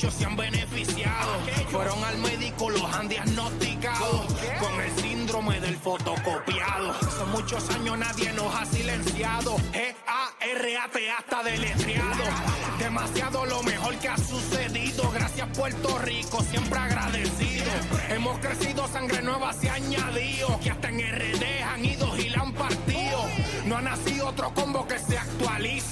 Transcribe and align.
muchos 0.00 0.14
se 0.14 0.24
han 0.24 0.34
beneficiado. 0.34 1.30
Fueron 1.70 2.02
al 2.04 2.16
médico, 2.16 2.70
los 2.70 2.84
han 2.84 3.06
diagnosticado 3.06 4.26
con 4.58 4.80
el 4.80 4.90
síndrome 4.92 5.60
del 5.60 5.76
fotocopiado. 5.76 6.94
Son 7.10 7.30
muchos 7.32 7.68
años, 7.68 7.98
nadie 7.98 8.32
nos 8.32 8.54
ha 8.54 8.64
silenciado. 8.64 9.58
G-A-R-A-T 9.58 11.10
hasta 11.10 11.42
deletreado. 11.42 12.24
Demasiado 12.78 13.44
lo 13.44 13.62
mejor 13.62 13.94
que 13.96 14.08
ha 14.08 14.16
sucedido. 14.16 15.10
Gracias, 15.10 15.48
Puerto 15.54 15.98
Rico, 15.98 16.42
siempre 16.44 16.78
agradecido. 16.78 17.70
Hemos 18.08 18.38
crecido, 18.38 18.88
sangre 18.88 19.20
nueva 19.20 19.52
se 19.52 19.68
ha 19.68 19.74
añadido. 19.74 20.58
Que 20.60 20.70
hasta 20.70 20.88
en 20.88 21.00
RD 21.00 21.62
han 21.62 21.84
ido 21.84 22.16
y 22.16 22.30
la 22.30 22.40
han 22.40 22.54
partido. 22.54 23.26
No 23.66 23.76
ha 23.76 23.82
nacido 23.82 24.28
otro 24.28 24.54
combo 24.54 24.88
que 24.88 24.98
se 24.98 25.18
actualice 25.18 25.89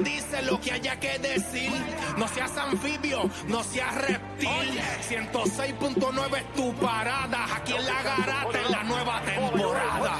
Dice 0.00 0.42
lo 0.42 0.60
que 0.60 0.72
haya 0.72 0.98
que 0.98 1.18
decir. 1.18 1.72
No 2.16 2.28
seas 2.28 2.56
anfibio, 2.56 3.30
no 3.48 3.62
seas 3.64 3.94
reptil. 3.94 4.80
106.9 5.08 6.36
es 6.38 6.52
tu 6.54 6.74
parada. 6.74 7.46
Aquí 7.56 7.72
en 7.72 7.86
la 7.86 8.02
garata 8.02 8.60
en 8.60 8.70
la 8.70 8.82
nueva 8.84 9.20
temporada. 9.22 10.18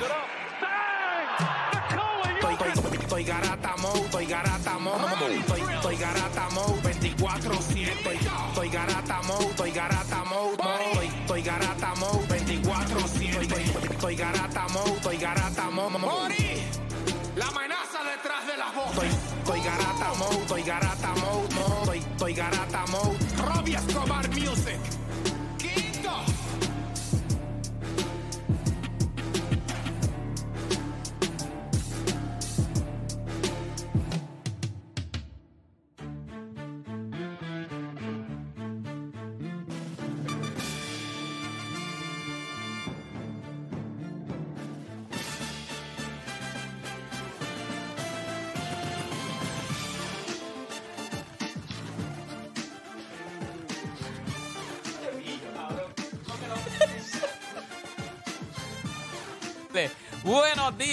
Estoy, 3.09 3.25
garata 3.25 3.75
estoy 4.05 4.27
garata 4.27 4.79
mode, 4.79 5.39
estoy, 5.75 5.97
garata 5.97 6.49
mode 6.51 6.83
24-7, 6.83 7.89
estoy, 7.89 8.69
garata 8.69 9.23
mode, 9.23 9.45
estoy 9.47 9.71
garata 9.73 10.25
estoy, 11.21 11.43
garata 11.43 11.95
mode 11.97 12.29
24-7, 12.29 13.91
estoy, 13.91 14.17
garata 14.17 14.67
estoy 14.97 15.17
garata 15.17 15.71
Estoy, 19.49 19.65
garata 19.65 20.13
mode, 20.19 20.37
estoy 20.43 20.63
garata 20.63 21.15
mode, 21.15 21.55
mode, 21.55 21.81
estoy, 21.81 21.99
estoy 21.99 22.35
garata 22.35 22.85
mode, 22.89 23.18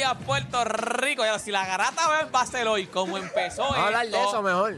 días, 0.05 0.25
Puerto 0.25 0.63
Rico. 0.63 1.23
Ya, 1.25 1.39
si 1.39 1.51
la 1.51 1.65
garata 1.65 2.27
va 2.33 2.41
a 2.41 2.45
ser 2.45 2.67
hoy, 2.67 2.85
como 2.85 3.17
empezó 3.17 3.63
Vamos 3.63 3.77
a 3.77 3.85
hablar 3.87 4.07
de 4.07 4.21
eso 4.21 4.41
mejor. 4.41 4.75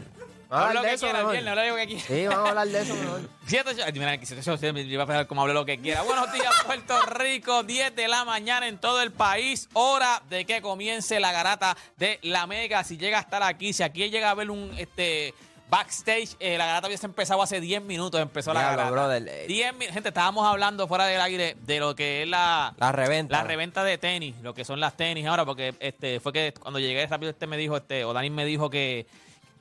Vamos 0.49 0.63
a 0.63 0.67
Habla 0.67 0.79
hablar 0.79 0.83
de 0.83 0.93
eso 0.93 1.07
mejor. 1.07 1.31
viernes, 1.33 1.51
habla 1.51 1.67
lo 1.67 1.75
que 1.75 1.87
quiera. 1.87 2.03
Sí, 2.07 2.27
vamos 2.27 2.45
a 2.45 2.49
hablar 2.49 2.67
de 2.69 2.81
eso 2.81 2.95
mejor. 2.95 3.21
Siete, 3.47 3.91
mira, 3.93 4.11
aquí, 4.11 4.25
siete, 4.25 4.49
a 4.49 5.05
dejar 5.05 5.27
como 5.27 5.41
hable 5.41 5.53
lo 5.53 5.65
que 5.65 5.79
quiera. 5.79 6.03
Buenos 6.03 6.31
días, 6.31 6.53
Puerto 6.65 7.01
Rico. 7.01 7.63
10 7.63 7.95
de 7.95 8.07
la 8.07 8.23
mañana 8.23 8.67
en 8.67 8.77
todo 8.77 9.01
el 9.01 9.11
país. 9.11 9.67
Hora 9.73 10.21
de 10.29 10.45
que 10.45 10.61
comience 10.61 11.19
la 11.19 11.33
garata 11.33 11.75
de 11.97 12.19
la 12.23 12.47
Mega. 12.47 12.85
Si 12.85 12.97
llega 12.97 13.17
a 13.17 13.21
estar 13.21 13.43
aquí, 13.43 13.73
si 13.73 13.83
aquí 13.83 14.09
llega 14.09 14.31
a 14.31 14.35
ver 14.35 14.49
un 14.49 14.73
este 14.77 15.33
backstage, 15.69 16.35
eh, 16.39 16.57
la 16.57 16.65
garata 16.65 16.87
hubiese 16.87 17.05
empezado 17.05 17.41
hace 17.41 17.59
10 17.59 17.81
minutos. 17.83 18.19
Empezó 18.21 18.53
la 18.53 18.61
Diablo, 18.61 18.77
garata. 18.77 18.91
brother, 18.91 19.27
eh. 19.27 19.45
10 19.47 19.73
mi- 19.75 19.85
gente, 19.87 20.09
estábamos 20.09 20.45
hablando 20.47 20.87
fuera 20.87 21.05
del 21.05 21.19
aire 21.21 21.55
de 21.61 21.79
lo 21.79 21.95
que 21.95 22.23
es 22.23 22.27
la, 22.29 22.73
La 22.77 22.91
reventa. 22.91 23.37
la 23.37 23.43
reventa 23.43 23.83
de 23.83 23.97
tenis, 23.97 24.35
lo 24.41 24.53
que 24.53 24.63
son 24.65 24.79
las 24.79 24.95
tenis 24.95 25.25
ahora, 25.27 25.45
porque 25.45 25.75
este 25.79 26.19
fue 26.19 26.31
que 26.33 26.53
cuando 26.59 26.79
llegué 26.79 27.05
rápido 27.07 27.31
este 27.31 27.47
me 27.47 27.57
dijo, 27.57 27.75
este, 27.77 28.05
o 28.05 28.13
Dani 28.13 28.29
me 28.29 28.45
dijo 28.45 28.69
que 28.69 29.05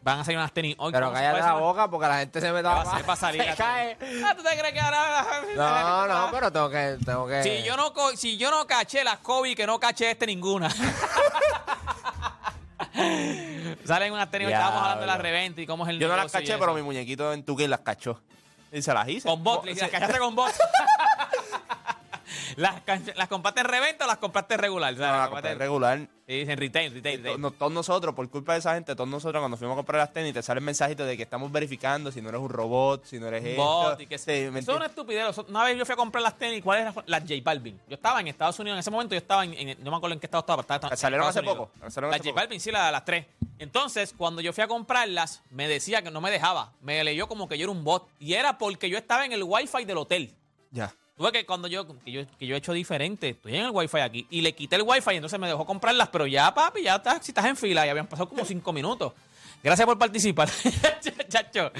van 0.02 0.20
a 0.20 0.24
salir 0.24 0.38
unas 0.38 0.52
tenis 0.52 0.76
hoy. 0.78 0.92
Pero 0.92 1.06
¿cómo 1.06 1.18
se 1.18 1.24
cállate 1.24 1.42
la 1.42 1.52
boca 1.54 1.90
porque 1.90 2.06
la 2.06 2.18
gente 2.20 2.40
se 2.40 2.52
me 2.52 2.58
¿Qué 2.58 2.62
da 2.62 2.84
va 3.02 3.16
salir? 3.16 3.42
Se 3.44 3.50
a- 3.50 3.56
cae. 3.56 3.96
Ah, 4.24 4.34
¿tú 4.36 4.44
te 4.44 4.56
crees 4.56 4.72
que 4.72 4.80
ahora? 4.80 5.26
No, 5.56 6.06
no, 6.06 6.28
pero 6.30 6.52
tengo 6.52 6.70
que, 6.70 6.96
tengo 7.04 7.26
que. 7.26 7.42
Si 7.42 7.62
yo 7.64 7.76
no, 7.76 7.92
co- 7.92 8.16
si 8.16 8.36
yo 8.36 8.52
no 8.52 8.64
caché 8.68 9.02
las 9.02 9.18
Kobe, 9.18 9.56
que 9.56 9.66
no 9.66 9.80
caché 9.80 10.12
este 10.12 10.26
ninguna. 10.26 10.68
Salen 13.84 14.12
unas 14.12 14.30
tenis, 14.30 14.46
hoy 14.48 14.52
estábamos 14.52 14.82
hablando 14.82 15.00
de 15.02 15.06
la 15.06 15.18
reventa 15.18 15.60
y 15.60 15.66
cómo 15.66 15.84
es 15.84 15.90
el 15.90 15.98
Yo 15.98 16.08
no 16.08 16.16
las 16.16 16.24
negocio 16.24 16.38
y 16.40 16.42
caché, 16.42 16.52
eso. 16.54 16.60
pero 16.60 16.74
mi 16.74 16.82
muñequito 16.82 17.32
en 17.32 17.44
Tuque 17.44 17.68
las 17.68 17.80
cachó. 17.80 18.20
Y 18.72 18.82
se 18.82 18.92
las 18.94 19.06
hice. 19.08 19.28
Con 19.28 19.42
bot, 19.44 19.60
Bo- 19.64 19.66
las 19.66 19.90
cachaste 19.90 20.18
con 20.18 20.34
bot. 20.34 20.50
las, 22.56 22.82
¿Las 23.16 23.28
compraste 23.28 23.60
en 23.60 23.66
reventa 23.66 24.04
o 24.04 24.08
las 24.08 24.18
compraste 24.18 24.56
regular? 24.56 24.94
O 24.94 24.96
sea, 24.96 25.06
No, 25.06 25.12
las 25.12 25.20
la 25.20 25.26
compraste 25.26 25.48
compré 25.50 25.64
regular. 25.66 25.98
Sí, 26.28 26.40
en 26.40 26.58
retail, 26.58 26.92
retail, 26.92 27.18
To- 27.18 27.22
retail. 27.22 27.40
no- 27.40 27.50
todos 27.52 27.70
nosotros, 27.70 28.12
por 28.12 28.28
culpa 28.28 28.54
de 28.54 28.58
esa 28.58 28.74
gente, 28.74 28.96
todos 28.96 29.08
nosotros 29.08 29.40
cuando 29.40 29.56
fuimos 29.56 29.74
a 29.74 29.76
comprar 29.76 30.00
las 30.00 30.12
tenis, 30.12 30.34
te 30.34 30.42
salen 30.42 30.64
mensajitos 30.64 31.06
de 31.06 31.16
que 31.16 31.22
estamos 31.22 31.52
verificando 31.52 32.10
si 32.10 32.20
no 32.20 32.30
eres 32.30 32.40
un 32.40 32.48
robot, 32.50 33.04
si 33.04 33.20
no 33.20 33.28
eres 33.28 33.44
esto. 33.44 33.62
Bot 33.62 34.00
y 34.00 34.06
que 34.08 34.18
Sí, 34.18 34.24
sí, 34.46 34.50
¿me 34.50 34.58
Eso 34.58 34.72
es 34.72 34.76
una 34.76 34.86
estupidez. 34.86 35.38
Una 35.48 35.62
vez 35.62 35.78
yo 35.78 35.86
fui 35.86 35.92
a 35.92 35.96
comprar 35.96 36.22
las 36.22 36.36
tenis, 36.36 36.62
¿cuáles 36.64 36.82
eran? 36.82 36.94
Las 37.06 37.20
J 37.22 37.34
Balvin. 37.44 37.80
Yo 37.88 37.94
estaba 37.94 38.18
en 38.20 38.26
Estados 38.26 38.58
Unidos 38.58 38.74
en 38.74 38.80
ese 38.80 38.90
momento, 38.90 39.14
yo 39.14 39.18
estaba 39.18 39.44
en, 39.44 39.54
en- 39.54 39.84
no 39.84 39.90
me 39.92 39.96
acuerdo 39.98 40.14
en 40.14 40.20
qué 40.20 40.26
estado 40.26 40.40
estaba, 40.40 40.62
pero 40.64 40.74
estaba 40.74 40.96
Salieron 40.96 41.28
hace 41.28 41.38
Unidos. 41.40 41.56
poco, 41.58 41.70
salieron 41.90 42.10
Las 42.10 42.20
hace 42.20 42.28
J 42.28 42.34
poco. 42.34 42.40
Balvin, 42.42 42.60
sí, 42.60 42.70
la- 42.72 42.90
las 42.90 43.04
tres. 43.04 43.26
Entonces, 43.60 44.12
cuando 44.18 44.40
yo 44.42 44.52
fui 44.52 44.64
a 44.64 44.68
comprarlas, 44.68 45.42
me 45.50 45.68
decía 45.68 46.02
que 46.02 46.10
no 46.10 46.20
me 46.20 46.32
dejaba. 46.32 46.72
Me 46.82 47.02
leyó 47.04 47.28
como 47.28 47.48
que 47.48 47.56
yo 47.56 47.64
era 47.66 47.72
un 47.72 47.84
bot. 47.84 48.08
Y 48.18 48.34
era 48.34 48.58
porque 48.58 48.90
yo 48.90 48.98
estaba 48.98 49.24
en 49.24 49.32
el 49.32 49.44
Wi-Fi 49.44 49.84
del 49.84 49.98
hotel. 49.98 50.34
Ya. 50.72 50.92
Tuve 51.16 51.32
que 51.32 51.46
cuando 51.46 51.66
yo 51.66 51.86
que, 52.04 52.12
yo, 52.12 52.26
que 52.38 52.46
yo 52.46 52.54
he 52.54 52.58
hecho 52.58 52.74
diferente, 52.74 53.30
estoy 53.30 53.56
en 53.56 53.64
el 53.64 53.70
Wi-Fi 53.70 54.00
aquí, 54.00 54.26
y 54.28 54.42
le 54.42 54.54
quité 54.54 54.76
el 54.76 54.82
Wi-Fi, 54.82 55.12
y 55.12 55.16
entonces 55.16 55.40
me 55.40 55.48
dejó 55.48 55.64
comprarlas, 55.64 56.10
pero 56.10 56.26
ya, 56.26 56.52
papi, 56.52 56.82
ya 56.82 56.96
estás, 56.96 57.24
si 57.24 57.30
estás 57.30 57.46
en 57.46 57.56
fila, 57.56 57.86
y 57.86 57.88
habían 57.88 58.06
pasado 58.06 58.28
como 58.28 58.44
cinco 58.44 58.70
minutos. 58.70 59.14
Gracias 59.62 59.84
por 59.86 59.98
participar, 59.98 60.48
chacho. 61.28 61.72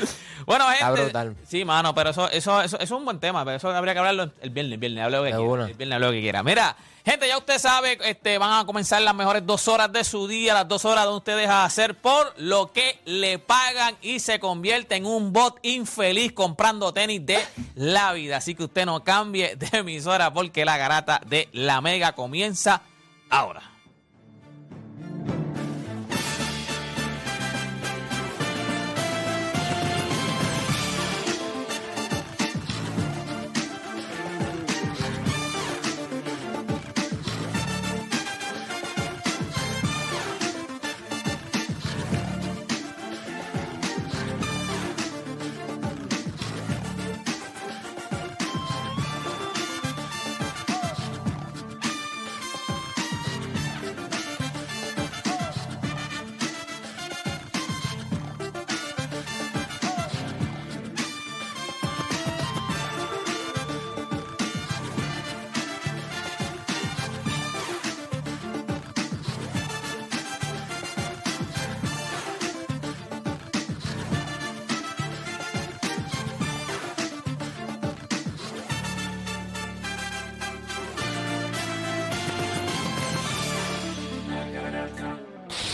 Bueno, 0.44 0.70
Está 0.72 0.86
gente. 0.86 1.02
brutal. 1.02 1.36
Sí, 1.46 1.64
mano, 1.64 1.94
pero 1.94 2.10
eso, 2.10 2.28
eso, 2.30 2.60
eso, 2.60 2.76
eso 2.76 2.82
es 2.82 2.90
un 2.90 3.04
buen 3.04 3.20
tema, 3.20 3.44
pero 3.44 3.58
eso 3.58 3.70
habría 3.70 3.92
que 3.92 3.98
hablarlo 4.00 4.30
el 4.40 4.50
viernes, 4.50 4.72
el 4.74 4.78
viernes, 4.78 5.04
hable 5.04 5.16
lo 5.18 5.22
que 5.24 5.30
quiera. 5.30 5.66
El 5.66 5.74
viernes 5.74 5.96
hable 5.96 6.06
lo 6.06 6.12
que 6.12 6.20
quiera. 6.20 6.42
Mira, 6.42 6.76
gente, 7.04 7.28
ya 7.28 7.38
usted 7.38 7.58
sabe, 7.60 7.96
este, 8.04 8.38
van 8.38 8.60
a 8.60 8.66
comenzar 8.66 9.00
las 9.02 9.14
mejores 9.14 9.46
dos 9.46 9.68
horas 9.68 9.92
de 9.92 10.02
su 10.02 10.26
día, 10.26 10.52
las 10.54 10.66
dos 10.66 10.84
horas 10.84 11.04
donde 11.04 11.18
usted 11.18 11.36
deja 11.36 11.60
de 11.60 11.64
hacer 11.66 11.94
por 11.94 12.34
lo 12.38 12.72
que 12.72 12.98
le 13.04 13.38
pagan 13.38 13.94
y 14.02 14.18
se 14.18 14.40
convierte 14.40 14.96
en 14.96 15.06
un 15.06 15.32
bot 15.32 15.58
infeliz 15.62 16.32
comprando 16.32 16.92
tenis 16.92 17.24
de 17.24 17.38
la 17.76 18.12
vida. 18.14 18.38
Así 18.38 18.56
que 18.56 18.64
usted 18.64 18.84
no 18.84 19.04
cambie 19.04 19.54
de 19.54 19.78
emisora 19.78 20.32
porque 20.32 20.64
la 20.64 20.76
garata 20.76 21.20
de 21.24 21.48
la 21.52 21.80
mega 21.80 22.12
comienza 22.12 22.82
ahora. 23.30 23.62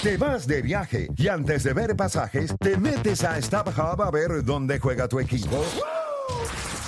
Te 0.03 0.17
vas 0.17 0.47
de 0.49 0.63
viaje 0.63 1.07
y 1.17 1.29
antes 1.29 1.63
de 1.63 1.75
ver 1.75 1.95
pasajes, 1.95 2.53
te 2.59 2.77
metes 2.77 3.23
a 3.23 3.41
StubHub 3.41 4.03
a 4.03 4.11
ver 4.11 4.43
dónde 4.43 4.81
juega 4.81 5.07
tu 5.07 5.21
equipo. 5.21 5.65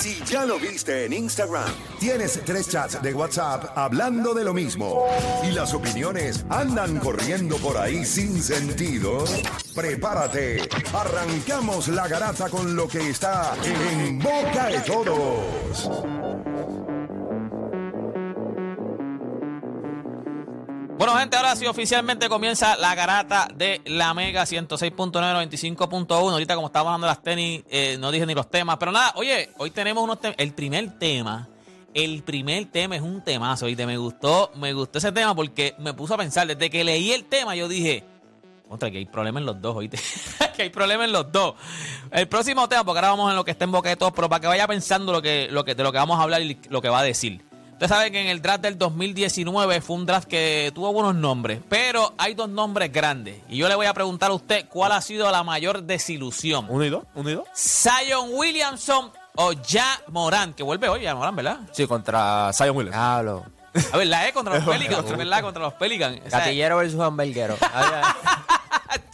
Si 0.00 0.18
ya 0.24 0.46
lo 0.46 0.58
viste 0.58 1.04
en 1.04 1.12
Instagram, 1.12 1.70
tienes 1.98 2.40
tres 2.46 2.70
chats 2.70 3.02
de 3.02 3.12
WhatsApp 3.12 3.76
hablando 3.76 4.32
de 4.32 4.44
lo 4.44 4.54
mismo 4.54 5.04
y 5.46 5.50
las 5.50 5.74
opiniones 5.74 6.46
andan 6.48 6.98
corriendo 7.00 7.58
por 7.58 7.76
ahí 7.76 8.02
sin 8.06 8.42
sentido, 8.42 9.22
prepárate. 9.74 10.66
Arrancamos 10.94 11.88
la 11.88 12.08
garata 12.08 12.48
con 12.48 12.74
lo 12.74 12.88
que 12.88 13.10
está 13.10 13.52
en 13.62 14.18
boca 14.18 14.68
de 14.68 14.80
todos. 14.80 16.09
Bueno, 21.00 21.16
gente, 21.16 21.34
ahora 21.34 21.56
sí 21.56 21.66
oficialmente 21.66 22.28
comienza 22.28 22.76
la 22.76 22.94
garata 22.94 23.48
de 23.54 23.80
la 23.86 24.12
Mega 24.12 24.42
106.995.1. 24.42 26.10
Ahorita, 26.10 26.54
como 26.54 26.66
estábamos 26.66 26.92
dando 26.92 27.06
las 27.06 27.22
tenis, 27.22 27.62
eh, 27.70 27.96
no 27.98 28.10
dije 28.10 28.26
ni 28.26 28.34
los 28.34 28.50
temas. 28.50 28.76
Pero 28.76 28.92
nada, 28.92 29.14
oye, 29.16 29.48
hoy 29.56 29.70
tenemos 29.70 30.04
unos 30.04 30.20
temas. 30.20 30.36
El 30.36 30.52
primer 30.52 30.98
tema, 30.98 31.48
el 31.94 32.22
primer 32.22 32.66
tema 32.66 32.96
es 32.96 33.00
un 33.00 33.24
temazo. 33.24 33.66
Y 33.66 33.76
me 33.76 33.96
gustó, 33.96 34.52
me 34.56 34.74
gustó 34.74 34.98
ese 34.98 35.10
tema 35.10 35.34
porque 35.34 35.74
me 35.78 35.94
puso 35.94 36.12
a 36.12 36.18
pensar. 36.18 36.46
Desde 36.46 36.68
que 36.68 36.84
leí 36.84 37.12
el 37.12 37.24
tema, 37.24 37.56
yo 37.56 37.66
dije. 37.66 38.04
Contra, 38.68 38.90
que 38.90 38.98
hay 38.98 39.06
problemas 39.06 39.40
en 39.40 39.46
los 39.46 39.62
dos, 39.62 39.76
oíste. 39.76 39.98
que 40.54 40.64
hay 40.64 40.68
problemas 40.68 41.06
en 41.06 41.14
los 41.14 41.32
dos. 41.32 41.54
El 42.12 42.28
próximo 42.28 42.68
tema, 42.68 42.84
porque 42.84 42.98
ahora 42.98 43.08
vamos 43.08 43.30
en 43.30 43.36
lo 43.36 43.44
que 43.46 43.52
está 43.52 43.64
en 43.64 43.72
boca 43.72 43.88
de 43.88 43.96
todos, 43.96 44.12
pero 44.12 44.28
para 44.28 44.40
que 44.40 44.48
vaya 44.48 44.66
pensando 44.66 45.12
lo 45.12 45.22
que, 45.22 45.48
lo 45.50 45.64
que, 45.64 45.74
de 45.74 45.82
lo 45.82 45.92
que 45.92 45.98
vamos 45.98 46.20
a 46.20 46.24
hablar 46.24 46.42
y 46.42 46.60
lo 46.68 46.82
que 46.82 46.90
va 46.90 46.98
a 46.98 47.04
decir. 47.04 47.49
Ustedes 47.80 47.96
saben 47.96 48.12
que 48.12 48.20
en 48.20 48.26
el 48.26 48.42
draft 48.42 48.60
del 48.60 48.76
2019 48.76 49.80
fue 49.80 49.96
un 49.96 50.04
draft 50.04 50.28
que 50.28 50.70
tuvo 50.74 50.92
buenos 50.92 51.14
nombres, 51.14 51.60
pero 51.66 52.12
hay 52.18 52.34
dos 52.34 52.50
nombres 52.50 52.92
grandes. 52.92 53.38
Y 53.48 53.56
yo 53.56 53.68
le 53.68 53.74
voy 53.74 53.86
a 53.86 53.94
preguntar 53.94 54.30
a 54.30 54.34
usted 54.34 54.66
cuál 54.68 54.92
ha 54.92 55.00
sido 55.00 55.30
la 55.30 55.42
mayor 55.44 55.82
desilusión. 55.84 56.66
¿Uno 56.68 56.84
y 56.84 56.90
dos? 56.90 57.04
¿Uno 57.14 57.30
y 57.30 57.34
dos? 57.36 57.48
Zion 57.56 58.28
Williamson 58.34 59.10
o 59.36 59.52
Ja 59.66 59.98
Morán, 60.08 60.52
que 60.52 60.62
vuelve 60.62 60.90
hoy, 60.90 61.04
Ja 61.06 61.14
Morán, 61.14 61.34
¿verdad? 61.34 61.60
Sí, 61.72 61.86
contra 61.86 62.52
Zion 62.52 62.76
Williams. 62.76 62.94
Diablo. 62.98 63.46
A 63.92 63.96
ver, 63.96 64.06
la 64.08 64.28
E 64.28 64.32
contra 64.34 64.56
los 64.56 64.64
Pelicans, 64.68 65.16
¿verdad? 65.16 65.40
Contra 65.40 65.62
los 65.62 65.72
Pelicans. 65.72 66.20
O 66.26 66.28
sea, 66.28 66.40
Gatillero 66.40 66.76
versus 66.76 67.00
hamburguero. 67.00 67.56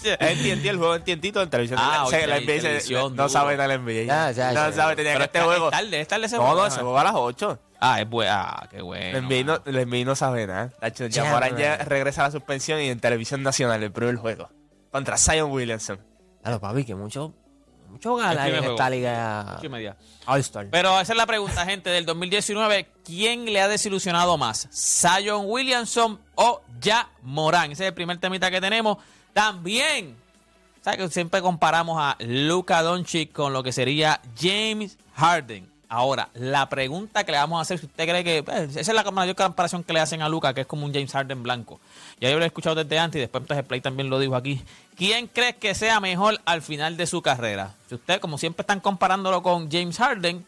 Es 0.05 0.39
TNT, 0.43 0.67
el 0.67 0.77
juego 0.79 0.95
en 0.95 1.03
TNT 1.05 1.37
en 1.37 1.51
televisión. 1.51 1.81
Ah, 1.83 2.05
O 2.07 2.11
sea, 2.11 2.25
la 2.29 2.37
NBA 2.41 2.47
se- 2.53 2.61
televisión, 2.61 3.03
no 3.17 3.25
duro. 3.25 3.29
sabe 3.29 3.57
nada 3.57 3.69
la 3.69 3.79
NBA. 3.79 4.05
Ya, 4.05 4.31
ya, 4.31 4.49
no 4.53 4.71
ya. 4.71 4.73
sabe, 4.73 4.95
tenía 4.97 5.17
que 5.17 5.25
este 5.25 5.39
es 5.39 5.45
juego. 5.45 5.71
tarde, 5.71 6.01
es 6.01 6.09
tarde 6.09 6.27
ese 6.27 6.37
No, 6.37 6.43
juego. 6.43 6.61
no, 6.61 6.67
ese 6.67 6.77
juego 6.81 6.99
a 6.99 7.05
las 7.05 7.13
8. 7.15 7.59
Ah, 7.81 8.01
es 8.01 8.09
bueno. 8.09 8.31
Ah, 8.35 8.67
qué 8.71 8.81
bueno. 8.83 9.19
El 9.19 9.25
NBA 9.25 9.45
no, 9.45 9.63
el 9.65 9.89
NBA 9.89 10.05
no 10.05 10.15
sabe 10.17 10.47
nada. 10.47 10.71
Tacho, 10.81 11.07
Ya 11.07 11.25
Ya, 11.25 11.31
Morán 11.31 11.57
ya 11.57 11.77
regresa 11.79 12.23
a 12.23 12.29
la 12.29 12.31
suspensión 12.33 12.81
y 12.81 12.89
en 12.89 13.01
televisión 13.01 13.43
nacional 13.43 13.83
el 13.83 13.93
primer 13.93 14.17
juego. 14.17 14.49
Contra 14.91 15.17
Zion 15.19 15.51
Williamson. 15.51 15.99
Claro, 16.43 16.61
papi, 16.61 16.85
que 16.85 16.95
mucho, 16.95 17.35
mucho 17.91 18.17
gala 18.17 18.43
primer 18.43 18.55
en 18.55 18.59
juego. 18.61 18.75
esta 18.75 18.89
liga 18.91 19.55
Ocho 19.59 19.67
y 19.67 19.69
media. 19.69 19.97
All-Star. 20.27 20.69
Pero 20.71 21.01
esa 21.01 21.13
es 21.13 21.17
la 21.17 21.27
pregunta, 21.27 21.67
gente, 21.67 21.91
del 21.91 22.07
2019. 22.07 22.89
¿Quién 23.05 23.45
le 23.47 23.61
ha 23.61 23.69
desilusionado 23.69 24.39
más? 24.39 24.69
¿Zion 24.73 25.43
Williamson 25.47 26.21
o 26.35 26.63
Ja 26.83 27.11
Morán? 27.23 27.73
Ese 27.73 27.85
es 27.85 27.89
el 27.89 27.95
primer 27.95 28.19
temita 28.19 28.51
que 28.51 28.61
tenemos. 28.61 28.99
También, 29.35 30.17
¿sabes 30.83 30.99
que 30.99 31.09
siempre 31.11 31.43
comparamos 31.43 31.99
a 32.01 32.17
Luka 32.21 32.81
Doncic 32.83 33.33
con 33.33 33.53
lo 33.53 33.63
que 33.63 33.73
sería 33.73 34.21
James 34.41 34.97
Harden? 35.15 35.71
Ahora, 35.89 36.31
la 36.35 36.69
pregunta 36.69 37.23
que 37.25 37.31
le 37.31 37.39
vamos 37.39 37.59
a 37.59 37.63
hacer, 37.63 37.79
si 37.79 37.87
usted 37.87 38.09
cree 38.09 38.25
que... 38.25 38.43
pues, 38.43 38.77
esa 38.77 38.93
es 38.93 39.05
la 39.05 39.09
mayor 39.11 39.37
comparación 39.37 39.85
que 39.85 39.93
le 39.93 40.01
hacen 40.01 40.21
a 40.21 40.29
Luka, 40.29 40.53
que 40.53 40.63
es 40.63 40.67
como 40.67 40.85
un 40.85 40.93
James 40.93 41.13
Harden 41.13 41.43
blanco. 41.43 41.79
Ya 42.21 42.31
yo 42.31 42.39
lo 42.39 42.45
he 42.45 42.47
escuchado 42.49 42.75
desde 42.75 42.99
antes 42.99 43.19
y 43.19 43.21
después 43.21 43.43
entonces 43.43 43.65
Play 43.65 43.81
también 43.81 44.11
lo 44.11 44.19
dijo 44.19 44.35
aquí. 44.35 44.63
¿Quién 44.97 45.29
cree 45.29 45.55
que 45.55 45.75
sea 45.75 46.01
mejor 46.01 46.41
al 46.45 46.63
final 46.63 46.97
de 46.97 47.07
su 47.07 47.23
carrera? 47.23 47.75
Si 47.89 47.95
usted, 47.95 48.21
como 48.21 48.37
siempre 48.37 48.63
están 48.63 48.81
comparándolo 48.81 49.43
con 49.43 49.71
James 49.71 49.99
Harden, 49.99 50.45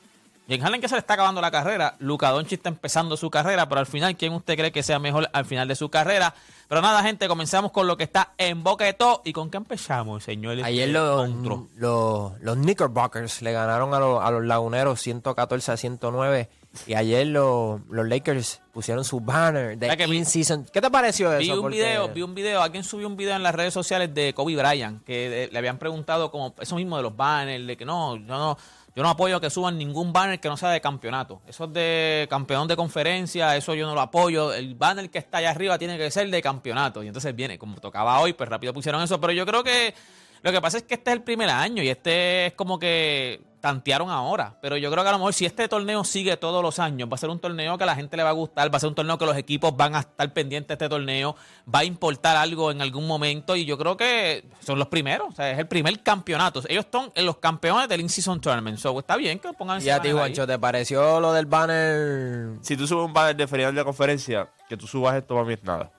James 0.48 0.64
Harden 0.64 0.80
que 0.80 0.88
se 0.88 0.94
le 0.94 1.00
está 1.00 1.12
acabando 1.12 1.42
la 1.42 1.50
carrera, 1.50 1.96
Luka 1.98 2.30
Doncic 2.30 2.58
está 2.58 2.70
empezando 2.70 3.18
su 3.18 3.28
carrera, 3.28 3.68
pero 3.68 3.80
al 3.80 3.86
final, 3.86 4.16
¿quién 4.16 4.32
usted 4.32 4.56
cree 4.56 4.72
que 4.72 4.82
sea 4.82 4.98
mejor 4.98 5.28
al 5.34 5.44
final 5.44 5.68
de 5.68 5.76
su 5.76 5.90
carrera? 5.90 6.34
Pero 6.68 6.80
nada, 6.80 7.02
gente, 7.02 7.28
comenzamos 7.28 7.70
con 7.70 7.86
lo 7.86 7.98
que 7.98 8.04
está 8.04 8.32
en 8.38 8.64
boca 8.64 8.86
de 8.86 8.94
todo. 8.94 9.20
¿Y 9.26 9.34
con 9.34 9.50
qué 9.50 9.58
empezamos, 9.58 10.24
señor? 10.24 10.58
Ayer 10.64 10.88
los, 10.88 11.28
Monstruo. 11.28 11.68
los, 11.76 12.40
los 12.40 12.56
Knickerbockers 12.56 13.42
le 13.42 13.52
ganaron 13.52 13.92
a 13.92 13.98
los, 13.98 14.24
a 14.24 14.30
los 14.30 14.42
laguneros 14.44 14.98
114 15.02 15.72
a 15.72 15.76
109. 15.76 16.48
Y 16.86 16.94
ayer 16.94 17.26
los, 17.26 17.80
los 17.88 18.06
Lakers 18.08 18.60
pusieron 18.72 19.02
su 19.04 19.20
banner 19.20 19.76
de 19.78 19.86
¿Sabes 19.86 20.04
que 20.04 20.10
vi- 20.10 20.18
in-season. 20.18 20.66
¿Qué 20.72 20.80
te 20.80 20.90
pareció 20.90 21.32
eso? 21.32 21.40
Vi 21.40 21.50
un 21.50 21.60
Porque- 21.62 21.76
video, 21.78 22.08
vi 22.08 22.22
un 22.22 22.34
video, 22.34 22.62
alguien 22.62 22.84
subió 22.84 23.06
un 23.06 23.16
video 23.16 23.34
en 23.36 23.42
las 23.42 23.54
redes 23.54 23.72
sociales 23.74 24.14
de 24.14 24.32
Kobe 24.34 24.54
Bryant, 24.54 25.02
que 25.04 25.44
eh, 25.44 25.48
le 25.50 25.58
habían 25.58 25.78
preguntado 25.78 26.30
como 26.30 26.54
eso 26.60 26.76
mismo 26.76 26.96
de 26.96 27.02
los 27.02 27.16
banners, 27.16 27.66
de 27.66 27.76
que 27.76 27.84
no, 27.84 28.16
yo 28.16 28.22
no, 28.26 28.58
yo 28.94 29.02
no 29.02 29.08
apoyo 29.08 29.40
que 29.40 29.48
suban 29.50 29.78
ningún 29.78 30.12
banner 30.12 30.38
que 30.40 30.48
no 30.48 30.56
sea 30.56 30.70
de 30.70 30.80
campeonato. 30.80 31.40
Eso 31.48 31.64
es 31.64 31.72
de 31.72 32.26
campeón 32.30 32.68
de 32.68 32.76
conferencia, 32.76 33.56
eso 33.56 33.74
yo 33.74 33.86
no 33.86 33.94
lo 33.94 34.00
apoyo. 34.02 34.52
El 34.52 34.74
banner 34.74 35.10
que 35.10 35.18
está 35.18 35.38
allá 35.38 35.50
arriba 35.50 35.78
tiene 35.78 35.96
que 35.98 36.10
ser 36.10 36.28
de 36.30 36.42
campeonato. 36.42 37.02
Y 37.02 37.06
entonces 37.08 37.34
viene, 37.34 37.58
como 37.58 37.76
tocaba 37.80 38.20
hoy, 38.20 38.34
pues 38.34 38.48
rápido 38.48 38.72
pusieron 38.74 39.02
eso. 39.02 39.20
Pero 39.20 39.32
yo 39.32 39.46
creo 39.46 39.64
que 39.64 39.94
lo 40.42 40.52
que 40.52 40.60
pasa 40.60 40.78
es 40.78 40.84
que 40.84 40.94
este 40.94 41.10
es 41.10 41.16
el 41.16 41.22
primer 41.22 41.50
año 41.50 41.82
y 41.82 41.88
este 41.88 42.46
es 42.46 42.52
como 42.54 42.78
que 42.78 43.40
tantearon 43.60 44.10
ahora. 44.10 44.56
Pero 44.60 44.76
yo 44.76 44.90
creo 44.90 45.02
que 45.02 45.08
a 45.08 45.12
lo 45.12 45.18
mejor 45.18 45.34
si 45.34 45.44
este 45.44 45.68
torneo 45.68 46.04
sigue 46.04 46.36
todos 46.36 46.62
los 46.62 46.78
años, 46.78 47.08
va 47.10 47.14
a 47.14 47.18
ser 47.18 47.30
un 47.30 47.38
torneo 47.38 47.76
que 47.76 47.84
a 47.84 47.86
la 47.86 47.94
gente 47.94 48.16
le 48.16 48.22
va 48.22 48.30
a 48.30 48.32
gustar, 48.32 48.72
va 48.72 48.76
a 48.76 48.80
ser 48.80 48.88
un 48.88 48.94
torneo 48.94 49.18
que 49.18 49.26
los 49.26 49.36
equipos 49.36 49.76
van 49.76 49.94
a 49.94 50.00
estar 50.00 50.32
pendientes 50.32 50.68
de 50.68 50.74
este 50.74 50.88
torneo, 50.88 51.36
va 51.72 51.80
a 51.80 51.84
importar 51.84 52.36
algo 52.36 52.70
en 52.70 52.80
algún 52.80 53.06
momento 53.06 53.56
y 53.56 53.64
yo 53.64 53.76
creo 53.78 53.96
que 53.96 54.44
son 54.60 54.78
los 54.78 54.88
primeros, 54.88 55.28
o 55.28 55.32
sea, 55.32 55.50
es 55.50 55.58
el 55.58 55.66
primer 55.66 56.02
campeonato. 56.02 56.62
Ellos 56.68 56.86
son 56.90 57.10
los 57.16 57.38
campeones 57.38 57.88
del 57.88 58.00
In-Season 58.00 58.40
Tournament, 58.40 58.78
so 58.78 58.98
está 58.98 59.16
bien 59.16 59.38
que 59.38 59.52
pongan 59.52 59.78
ese 59.78 59.88
Y 59.88 59.90
a 59.90 60.00
ti, 60.00 60.08
banner 60.08 60.14
ahí. 60.14 60.18
Juancho, 60.18 60.46
¿te 60.46 60.58
pareció 60.58 61.20
lo 61.20 61.32
del 61.32 61.46
banner? 61.46 62.58
Si 62.62 62.76
tú 62.76 62.86
subes 62.86 63.06
un 63.06 63.12
banner 63.12 63.36
de 63.36 63.46
final 63.46 63.74
de 63.74 63.84
conferencia, 63.84 64.48
que 64.68 64.76
tú 64.76 64.86
subas 64.86 65.16
esto 65.16 65.34
para 65.34 65.46
mí 65.46 65.54
es 65.54 65.64
nada. 65.64 65.90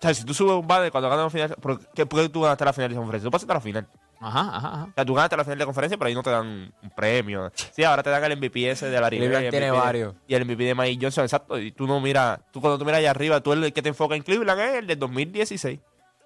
O 0.00 0.02
sea, 0.02 0.14
si 0.14 0.24
tú 0.24 0.32
subes 0.32 0.54
un 0.54 0.66
banner 0.66 0.90
cuando 0.90 1.10
ganas 1.10 1.24
la 1.24 1.30
final, 1.30 1.56
¿por 1.60 1.78
qué, 1.90 2.06
por 2.06 2.22
qué 2.22 2.28
tú 2.30 2.40
ganaste 2.40 2.64
la 2.64 2.72
final 2.72 2.88
de 2.90 2.96
conferencia? 2.96 3.26
Tú 3.26 3.30
pasaste 3.30 3.52
a 3.52 3.54
la 3.56 3.60
final. 3.60 3.86
Ajá, 4.18 4.40
ajá, 4.40 4.56
ajá. 4.68 4.84
O 4.84 4.92
sea, 4.94 5.04
tú 5.04 5.14
ganaste 5.14 5.36
la 5.36 5.44
final 5.44 5.58
de 5.58 5.64
conferencia, 5.66 5.98
pero 5.98 6.08
ahí 6.08 6.14
no 6.14 6.22
te 6.22 6.30
dan 6.30 6.72
un 6.82 6.90
premio. 6.96 7.52
Sí, 7.54 7.84
ahora 7.84 8.02
te 8.02 8.08
dan 8.08 8.24
el 8.24 8.36
MVP 8.38 8.70
ese 8.70 8.86
de 8.88 8.98
la 8.98 9.08
el 9.08 9.10
tiene 9.18 9.28
MVP 9.28 9.60
de- 9.60 9.70
varios. 9.70 10.14
Y 10.26 10.34
el 10.34 10.44
MVP 10.46 10.64
de 10.64 10.74
Mike 10.74 10.98
Johnson, 11.04 11.24
exacto. 11.24 11.58
Y 11.58 11.72
tú 11.72 11.86
no 11.86 12.00
miras, 12.00 12.40
tú 12.50 12.62
cuando 12.62 12.78
tú 12.78 12.84
miras 12.86 12.98
allá 13.00 13.10
arriba, 13.10 13.40
tú 13.42 13.52
el 13.52 13.72
que 13.74 13.82
te 13.82 13.90
enfoca 13.90 14.14
en 14.16 14.22
Cleveland 14.22 14.58
es 14.60 14.74
el 14.76 14.86
del 14.86 14.98
2016. 14.98 15.78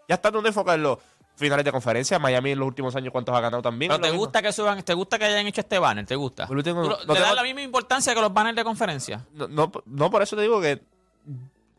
Ya 0.09 0.15
está 0.15 0.31
donde 0.31 0.51
enfoca 0.51 0.75
en 0.75 0.83
los 0.85 0.99
finales 1.35 1.65
de 1.65 1.73
conferencia. 1.73 2.21
Miami 2.21 2.53
en 2.53 2.61
los 2.61 2.69
últimos 2.69 2.95
años, 2.95 3.11
¿cuántos 3.11 3.35
ha 3.35 3.41
ganado 3.41 3.61
también? 3.61 3.89
Pero 3.89 4.01
te 4.01 4.07
mismo. 4.09 4.21
gusta 4.21 4.41
que 4.41 4.53
suban, 4.53 4.81
te 4.85 4.95
gusta 4.95 5.19
que 5.19 5.25
hayan 5.25 5.47
hecho 5.49 5.63
este 5.63 5.81
banner, 5.81 6.07
¿te 6.07 6.15
gusta? 6.15 6.47
Yo 6.47 6.55
lo 6.55 6.63
tengo- 6.63 6.83
¿Tú 6.85 6.91
lo- 6.91 6.95
lo 6.97 7.01
¿Le 7.01 7.07
tengo- 7.15 7.27
das 7.27 7.35
la 7.35 7.43
misma 7.43 7.63
importancia 7.63 8.15
que 8.15 8.21
los 8.21 8.33
banners 8.33 8.55
de 8.55 8.63
conferencia? 8.63 9.27
No, 9.33 9.49
no, 9.49 9.73
no, 9.87 10.11
por 10.13 10.23
eso 10.23 10.37
te 10.37 10.43
digo 10.43 10.61
que 10.61 10.81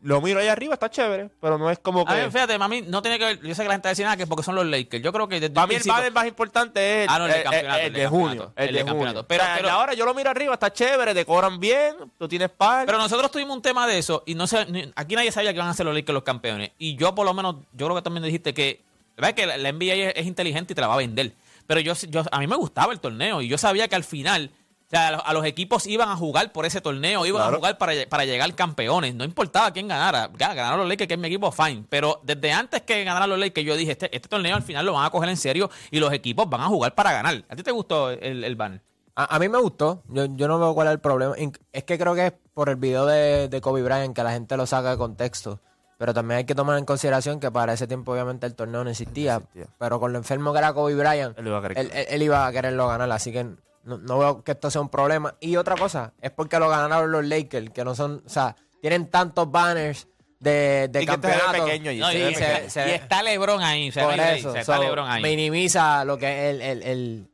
lo 0.02 0.20
miro 0.20 0.38
allá 0.40 0.52
arriba, 0.52 0.74
está 0.74 0.88
chévere, 0.90 1.30
pero 1.40 1.58
no 1.58 1.70
es 1.70 1.78
como 1.80 2.02
A 2.02 2.04
que... 2.06 2.14
ver, 2.20 2.30
fíjate, 2.30 2.58
mami, 2.58 2.82
no 2.82 3.02
tiene 3.02 3.18
que 3.18 3.24
ver. 3.24 3.40
Yo 3.42 3.54
sé 3.54 3.62
que 3.62 3.68
la 3.68 3.74
gente 3.74 3.88
a 3.88 3.90
decir 3.90 4.04
nada 4.04 4.16
que 4.16 4.22
es 4.24 4.28
porque 4.28 4.44
son 4.44 4.54
los 4.54 4.64
Lakers. 4.66 5.02
Yo 5.02 5.12
creo 5.12 5.26
que 5.26 5.40
desde 5.40 5.52
Para 5.54 5.64
un 5.64 5.68
mí 5.70 5.76
el 6.04 6.12
más 6.12 6.26
importante 6.26 7.02
es 7.04 7.08
Ah, 7.10 7.18
no, 7.18 7.26
el 7.26 7.32
de 7.32 7.40
eh, 7.40 7.42
campeonato, 7.42 7.80
el 7.80 7.92
de 7.92 8.06
junio. 8.06 8.52
El 8.56 8.68
el 8.68 8.74
de 8.74 8.80
junio. 8.82 8.94
campeonato. 8.94 9.26
Pero- 9.26 9.42
O 9.42 9.46
sea, 9.46 9.56
pero- 9.56 9.70
ahora 9.70 9.94
yo 9.94 10.04
lo 10.04 10.14
miro 10.14 10.30
arriba, 10.30 10.54
está 10.54 10.72
chévere, 10.72 11.12
decoran 11.14 11.58
bien, 11.58 11.96
tú 12.18 12.28
tienes 12.28 12.50
par. 12.50 12.86
Pero 12.86 12.98
nosotros 12.98 13.30
tuvimos 13.30 13.56
un 13.56 13.62
tema 13.62 13.86
de 13.86 13.98
eso 13.98 14.22
y 14.26 14.34
no 14.34 14.46
sé, 14.46 14.92
aquí 14.94 15.16
nadie 15.16 15.32
sabía 15.32 15.50
que 15.52 15.56
iban 15.58 15.68
a 15.68 15.74
ser 15.74 15.86
los 15.86 15.94
Lakers 15.94 16.14
los 16.14 16.22
campeones. 16.22 16.70
Y 16.78 16.94
yo 16.96 17.14
por 17.14 17.24
lo 17.26 17.34
menos, 17.34 17.56
yo 17.72 17.86
creo 17.86 17.96
que 17.96 18.02
también 18.02 18.22
dijiste 18.24 18.54
que, 18.54 18.82
¿verdad? 19.16 19.34
que 19.34 19.46
la, 19.46 19.56
la 19.56 19.72
NBA 19.72 19.94
es, 19.94 20.12
es 20.16 20.26
inteligente 20.26 20.72
y 20.72 20.76
te 20.76 20.80
la 20.82 20.88
va 20.88 20.94
a 20.94 20.98
vender. 20.98 21.32
Pero 21.66 21.80
yo, 21.80 21.94
yo, 22.08 22.22
a 22.30 22.38
mí 22.38 22.46
me 22.46 22.54
gustaba 22.56 22.92
el 22.92 23.00
torneo 23.00 23.42
y 23.42 23.48
yo 23.48 23.58
sabía 23.58 23.88
que 23.88 23.96
al 23.96 24.04
final, 24.04 24.50
o 24.86 24.90
sea, 24.90 25.08
a 25.08 25.10
los, 25.12 25.22
a 25.24 25.32
los 25.32 25.44
equipos 25.44 25.86
iban 25.86 26.08
a 26.08 26.16
jugar 26.16 26.52
por 26.52 26.64
ese 26.64 26.80
torneo, 26.80 27.26
iban 27.26 27.40
Claro. 27.42 27.54
a 27.56 27.58
jugar 27.58 27.78
para, 27.78 27.92
para 28.08 28.24
llegar 28.24 28.54
campeones. 28.54 29.14
No 29.14 29.24
importaba 29.24 29.72
quién 29.72 29.88
ganara. 29.88 30.30
Ya, 30.38 30.54
ganaron 30.54 30.78
los 30.80 30.88
Lakers, 30.88 31.08
que 31.08 31.14
es 31.14 31.20
mi 31.20 31.26
equipo, 31.26 31.50
fine. 31.50 31.84
Pero 31.88 32.20
desde 32.22 32.52
antes 32.52 32.82
que 32.82 33.02
ganaran 33.02 33.28
los 33.28 33.38
Lakers, 33.38 33.66
yo 33.66 33.76
dije, 33.76 33.92
este, 33.92 34.14
este 34.14 34.28
torneo 34.28 34.54
al 34.54 34.62
final 34.62 34.86
lo 34.86 34.92
van 34.92 35.04
a 35.04 35.10
coger 35.10 35.28
en 35.28 35.36
serio 35.36 35.68
y 35.90 35.98
los 35.98 36.12
equipos 36.12 36.48
van 36.48 36.60
a 36.60 36.66
jugar 36.66 36.94
para 36.94 37.12
ganar. 37.12 37.44
¿A 37.48 37.56
ti 37.56 37.62
te 37.62 37.72
gustó 37.72 38.10
el, 38.10 38.44
el 38.44 38.54
banner? 38.56 38.80
A, 39.16 39.34
a 39.34 39.38
mí 39.38 39.48
me 39.48 39.58
gustó. 39.58 40.02
Yo, 40.08 40.26
yo 40.26 40.46
no 40.46 40.58
veo 40.58 40.72
cuál 40.74 40.86
es 40.88 40.92
el 40.92 41.00
problema. 41.00 41.34
Es 41.72 41.84
que 41.84 41.98
creo 41.98 42.14
que 42.14 42.26
es 42.26 42.32
por 42.54 42.68
el 42.68 42.76
video 42.76 43.06
de, 43.06 43.48
de 43.48 43.60
Kobe 43.60 43.82
Bryant 43.82 44.14
que 44.14 44.22
la 44.22 44.30
gente 44.32 44.56
lo 44.56 44.66
saca 44.66 44.90
de 44.90 44.96
contexto. 44.98 45.58
Pero 45.98 46.12
también 46.12 46.36
hay 46.38 46.44
que 46.44 46.54
tomar 46.54 46.76
en 46.78 46.84
consideración 46.84 47.40
que 47.40 47.50
para 47.50 47.72
ese 47.72 47.86
tiempo 47.86 48.12
obviamente 48.12 48.46
el 48.46 48.54
torneo 48.54 48.84
no 48.84 48.90
existía. 48.90 49.36
existía. 49.36 49.66
Pero 49.78 49.98
con 49.98 50.12
lo 50.12 50.18
enfermo 50.18 50.52
que 50.52 50.58
era 50.58 50.74
Kobe 50.74 50.94
Bryant, 50.94 51.38
Él 51.38 51.46
iba 51.46 51.58
a 51.58 51.62
querer 51.62 51.78
él, 51.78 51.90
él- 51.94 52.06
él 52.10 52.22
iba 52.22 52.46
a 52.46 52.52
quererlo 52.52 52.86
ganar. 52.86 53.10
Así 53.10 53.32
que 53.32 53.46
no, 53.86 53.98
no 53.98 54.18
veo 54.18 54.44
que 54.44 54.52
esto 54.52 54.70
sea 54.70 54.80
un 54.82 54.88
problema. 54.90 55.34
Y 55.40 55.56
otra 55.56 55.76
cosa, 55.76 56.12
es 56.20 56.30
porque 56.30 56.58
lo 56.58 56.68
ganaron 56.68 57.10
los 57.10 57.24
Lakers, 57.24 57.70
que 57.70 57.84
no 57.84 57.94
son, 57.94 58.22
o 58.26 58.28
sea, 58.28 58.54
tienen 58.82 59.10
tantos 59.10 59.50
banners 59.50 60.06
de, 60.38 60.88
de 60.90 61.02
Y 61.02 61.06
que 61.06 61.16
pequeño 61.16 61.90
y 61.92 61.98
No, 61.98 62.10
Sí, 62.10 62.18
y, 62.18 62.34
se- 62.34 62.68
se- 62.70 62.88
y 62.88 62.90
está 62.92 63.22
LeBron 63.22 63.62
ahí. 63.62 63.90
Se 63.90 64.02
por 64.02 64.20
ahí, 64.20 64.38
eso, 64.40 64.54
está 64.54 64.76
so, 64.76 64.82
LeBron 64.82 65.08
ahí. 65.08 65.22
minimiza 65.22 66.04
lo 66.04 66.18
que 66.18 66.26
es 66.50 66.54
el, 66.54 66.60
el- 66.62 66.82
el- 66.82 67.30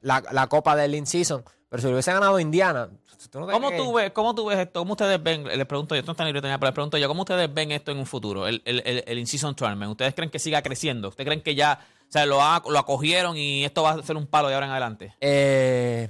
la, 0.00 0.22
la 0.30 0.46
copa 0.46 0.76
del 0.76 0.94
in-season. 0.94 1.42
Pero 1.68 1.80
si 1.82 1.86
lo 1.88 1.94
hubiese 1.94 2.12
ganado 2.12 2.38
Indiana, 2.38 2.88
¿tú 3.30 3.40
no 3.40 3.46
te 3.46 3.52
¿Cómo 3.52 3.70
tú, 3.72 3.92
ves, 3.92 4.12
¿Cómo 4.12 4.34
tú 4.34 4.46
ves 4.46 4.58
esto? 4.58 4.80
¿Cómo 4.80 4.92
ustedes 4.92 5.20
ven? 5.22 5.44
Les 5.44 5.66
pregunto 5.66 5.94
yo, 5.94 5.98
esto 5.98 6.10
no 6.10 6.12
está 6.12 6.24
libreta, 6.24 6.46
pero 6.58 6.68
les 6.68 6.74
pregunto 6.74 6.96
yo, 6.96 7.08
¿cómo 7.08 7.22
ustedes 7.22 7.52
ven 7.52 7.72
esto 7.72 7.90
en 7.90 7.98
un 7.98 8.06
futuro? 8.06 8.46
El, 8.46 8.62
el, 8.64 8.82
el, 8.86 9.04
el 9.06 9.18
in-season 9.18 9.54
tournament. 9.56 9.90
¿Ustedes 9.90 10.14
creen 10.14 10.30
que 10.30 10.38
siga 10.38 10.62
creciendo? 10.62 11.08
¿Ustedes 11.08 11.26
creen 11.26 11.42
que 11.42 11.54
ya 11.54 11.80
o 12.08 12.12
sea, 12.12 12.24
lo, 12.24 12.40
acogieron 12.42 13.36
y 13.36 13.64
esto 13.64 13.82
va 13.82 13.90
a 13.90 14.02
ser 14.02 14.16
un 14.16 14.26
palo 14.26 14.48
de 14.48 14.54
ahora 14.54 14.66
en 14.66 14.72
adelante? 14.72 15.14
Eh, 15.20 16.08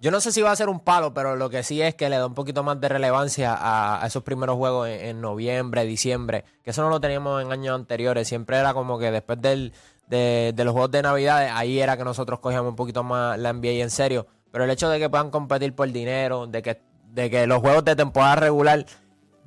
yo 0.00 0.10
no 0.10 0.20
sé 0.20 0.30
si 0.30 0.40
va 0.40 0.52
a 0.52 0.56
ser 0.56 0.68
un 0.68 0.80
palo, 0.80 1.12
pero 1.12 1.34
lo 1.34 1.50
que 1.50 1.64
sí 1.64 1.82
es 1.82 1.94
que 1.96 2.08
le 2.08 2.16
da 2.16 2.26
un 2.26 2.34
poquito 2.34 2.62
más 2.62 2.80
de 2.80 2.88
relevancia 2.88 3.56
a, 3.58 4.06
esos 4.06 4.22
primeros 4.22 4.56
juegos 4.56 4.88
en, 4.88 5.00
en 5.00 5.20
noviembre, 5.20 5.84
diciembre, 5.84 6.44
que 6.62 6.70
eso 6.70 6.82
no 6.82 6.90
lo 6.90 7.00
teníamos 7.00 7.42
en 7.42 7.50
años 7.50 7.74
anteriores. 7.74 8.28
Siempre 8.28 8.56
era 8.56 8.72
como 8.72 8.98
que 9.00 9.10
después 9.10 9.42
del, 9.42 9.72
de, 10.06 10.52
de 10.54 10.64
los 10.64 10.72
juegos 10.72 10.92
de 10.92 11.02
Navidad, 11.02 11.50
ahí 11.52 11.80
era 11.80 11.96
que 11.96 12.04
nosotros 12.04 12.38
cogíamos 12.40 12.70
un 12.70 12.76
poquito 12.76 13.02
más 13.02 13.38
la 13.38 13.52
NBA 13.52 13.82
en 13.82 13.90
serio. 13.90 14.26
Pero 14.52 14.64
el 14.64 14.70
hecho 14.70 14.88
de 14.88 14.98
que 14.98 15.10
puedan 15.10 15.30
competir 15.30 15.74
por 15.74 15.90
dinero, 15.90 16.46
de 16.46 16.62
que, 16.62 16.80
de 17.12 17.30
que 17.30 17.46
los 17.46 17.58
juegos 17.58 17.84
de 17.84 17.96
temporada 17.96 18.36
regular 18.36 18.86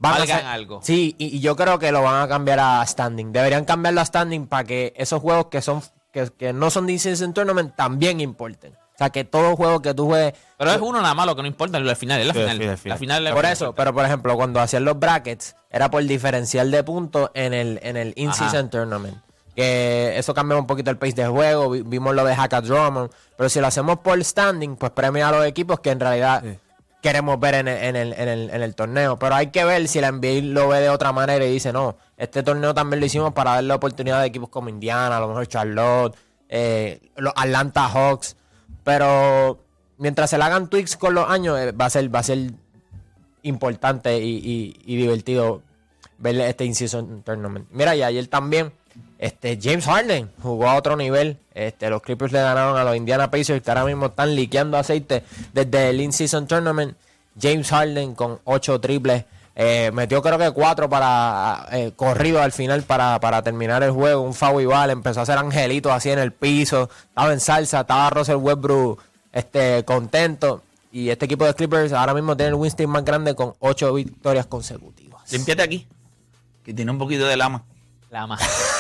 van 0.03 0.13
a 0.15 0.17
Valgan 0.19 0.37
ser- 0.39 0.45
algo. 0.47 0.79
Sí, 0.83 1.15
y, 1.17 1.37
y 1.37 1.39
yo 1.39 1.55
creo 1.55 1.79
que 1.79 1.91
lo 1.91 2.01
van 2.03 2.21
a 2.21 2.27
cambiar 2.27 2.59
a 2.59 2.85
standing. 2.85 3.31
Deberían 3.31 3.65
cambiarlo 3.65 4.01
a 4.01 4.05
standing 4.05 4.45
para 4.47 4.63
que 4.65 4.93
esos 4.97 5.21
juegos 5.21 5.47
que 5.47 5.61
son 5.61 5.81
que, 6.11 6.29
que 6.37 6.53
no 6.53 6.69
son 6.69 6.85
de 6.85 6.93
in-season 6.93 7.33
tournament 7.33 7.75
también 7.75 8.19
importen. 8.21 8.73
O 8.73 8.97
sea, 8.99 9.09
que 9.09 9.23
todo 9.23 9.55
juego 9.55 9.81
que 9.81 9.95
tú 9.95 10.05
juegues 10.05 10.33
Pero 10.59 10.71
es 10.71 10.79
uno 10.79 11.01
nada 11.01 11.15
más 11.15 11.25
lo 11.25 11.35
que 11.35 11.41
no 11.41 11.47
importa, 11.47 11.79
lo 11.79 11.95
final, 11.95 12.21
es 12.21 12.27
la 12.27 12.33
Sí, 12.33 12.39
final. 12.41 12.57
final, 12.57 12.69
el 12.69 12.77
final. 12.77 12.93
La 12.95 12.97
final 12.99 13.27
es- 13.27 13.33
por 13.33 13.45
eso, 13.45 13.73
pero 13.73 13.91
por 13.93 14.05
ejemplo, 14.05 14.35
cuando 14.35 14.59
hacían 14.59 14.85
los 14.85 14.99
brackets, 14.99 15.55
era 15.71 15.89
por 15.89 16.03
diferencial 16.03 16.69
de 16.69 16.83
puntos 16.83 17.31
en 17.33 17.53
el, 17.55 17.79
en 17.81 17.97
el 17.97 18.13
in-season 18.15 18.69
tournament. 18.69 19.17
Que 19.55 20.13
eso 20.17 20.33
cambia 20.33 20.57
un 20.57 20.65
poquito 20.67 20.89
el 20.91 20.97
pace 20.97 21.13
de 21.13 21.27
juego. 21.27 21.69
vi- 21.71 21.81
Vimos 21.83 22.13
lo 22.15 22.23
de 22.25 22.35
Hackadromon. 22.35 23.09
Pero 23.37 23.49
si 23.49 23.59
lo 23.59 23.67
hacemos 23.67 23.99
por 23.99 24.23
standing, 24.23 24.75
pues 24.75 24.91
premia 24.91 25.29
a 25.29 25.31
los 25.31 25.45
equipos 25.45 25.79
que 25.79 25.91
en 25.91 25.99
realidad 25.99 26.43
queremos 27.03 27.39
ver 27.39 27.53
en 27.55 27.67
el, 27.67 27.77
en, 27.83 27.95
el, 27.95 28.13
en, 28.13 28.27
el, 28.27 28.49
en 28.49 28.61
el 28.63 28.73
torneo. 28.73 29.19
Pero 29.19 29.35
hay 29.35 29.47
que 29.47 29.63
ver 29.65 29.87
si 29.87 30.01
la 30.01 30.11
NBA 30.11 30.41
lo 30.41 30.69
ve 30.69 30.79
de 30.79 30.89
otra 30.89 31.11
manera 31.11 31.45
y 31.45 31.51
dice, 31.51 31.71
no, 31.71 31.97
este 32.17 32.41
torneo 32.41 32.73
también 32.73 33.01
lo 33.01 33.05
hicimos 33.05 33.33
para 33.33 33.51
darle 33.51 33.73
oportunidad 33.73 34.21
a 34.21 34.25
equipos 34.25 34.49
como 34.49 34.69
Indiana, 34.69 35.17
a 35.17 35.19
lo 35.19 35.27
mejor 35.27 35.47
Charlotte, 35.47 36.15
eh, 36.49 36.99
los 37.17 37.33
Atlanta 37.35 37.87
Hawks. 37.89 38.37
Pero 38.83 39.59
mientras 39.97 40.29
se 40.29 40.37
le 40.37 40.45
hagan 40.45 40.69
tweaks 40.69 40.97
con 40.97 41.13
los 41.13 41.29
años, 41.29 41.59
eh, 41.59 41.71
va 41.73 41.85
a 41.85 41.89
ser, 41.89 42.13
va 42.13 42.19
a 42.19 42.23
ser 42.23 42.51
importante 43.43 44.17
y 44.17 44.73
divertido 44.85 45.61
ver 46.23 46.39
este 46.39 46.65
in-season 46.65 47.21
tournament. 47.23 47.67
Mira, 47.71 47.95
y 47.95 48.01
ayer 48.01 48.27
también 48.27 48.71
este 49.23 49.57
James 49.61 49.85
Harden 49.85 50.29
jugó 50.41 50.69
a 50.69 50.75
otro 50.75 50.97
nivel. 50.97 51.37
Este, 51.53 51.89
los 51.89 52.01
Clippers 52.01 52.33
le 52.33 52.41
ganaron 52.41 52.77
a 52.77 52.83
los 52.83 52.93
Indiana 52.93 53.31
Pacers 53.31 53.61
que 53.61 53.71
ahora 53.71 53.85
mismo 53.85 54.07
están 54.07 54.35
liqueando 54.35 54.77
aceite 54.77 55.23
desde 55.53 55.89
el 55.91 56.01
in-season 56.01 56.45
tournament. 56.45 56.97
James 57.41 57.69
Harden 57.69 58.15
con 58.15 58.41
ocho 58.43 58.81
triples. 58.81 59.23
eh, 59.55 59.91
metió 59.93 60.21
creo 60.21 60.37
que 60.37 60.51
cuatro 60.51 60.89
para 60.89 61.67
eh, 61.71 61.93
corrido 61.95 62.41
al 62.41 62.51
final 62.51 62.83
para, 62.83 63.17
para 63.21 63.41
terminar 63.41 63.81
el 63.81 63.91
juego. 63.91 64.21
Un 64.23 64.33
foul 64.33 64.61
igual. 64.61 64.89
Empezó 64.89 65.21
a 65.21 65.23
hacer 65.23 65.37
angelitos 65.37 65.93
así 65.93 66.09
en 66.09 66.19
el 66.19 66.33
piso. 66.33 66.89
Estaba 67.07 67.31
en 67.31 67.39
salsa. 67.39 67.79
Estaba 67.79 68.09
Russell 68.09 68.35
Westbrook 68.35 69.01
este, 69.31 69.85
contento. 69.85 70.63
Y 70.91 71.09
este 71.09 71.25
equipo 71.25 71.45
de 71.45 71.53
Clippers 71.53 71.93
ahora 71.93 72.13
mismo 72.13 72.35
tiene 72.35 72.49
el 72.49 72.55
win 72.55 72.69
streak 72.69 72.89
más 72.89 73.05
grande 73.05 73.35
con 73.35 73.53
ocho 73.59 73.93
victorias 73.93 74.47
consecutivas. 74.47 75.31
Límpiate 75.31 75.61
aquí, 75.63 75.87
que 76.63 76.73
tiene 76.73 76.91
un 76.91 76.97
poquito 76.97 77.25
de 77.25 77.37
lama. 77.37 77.63
La 78.11 78.27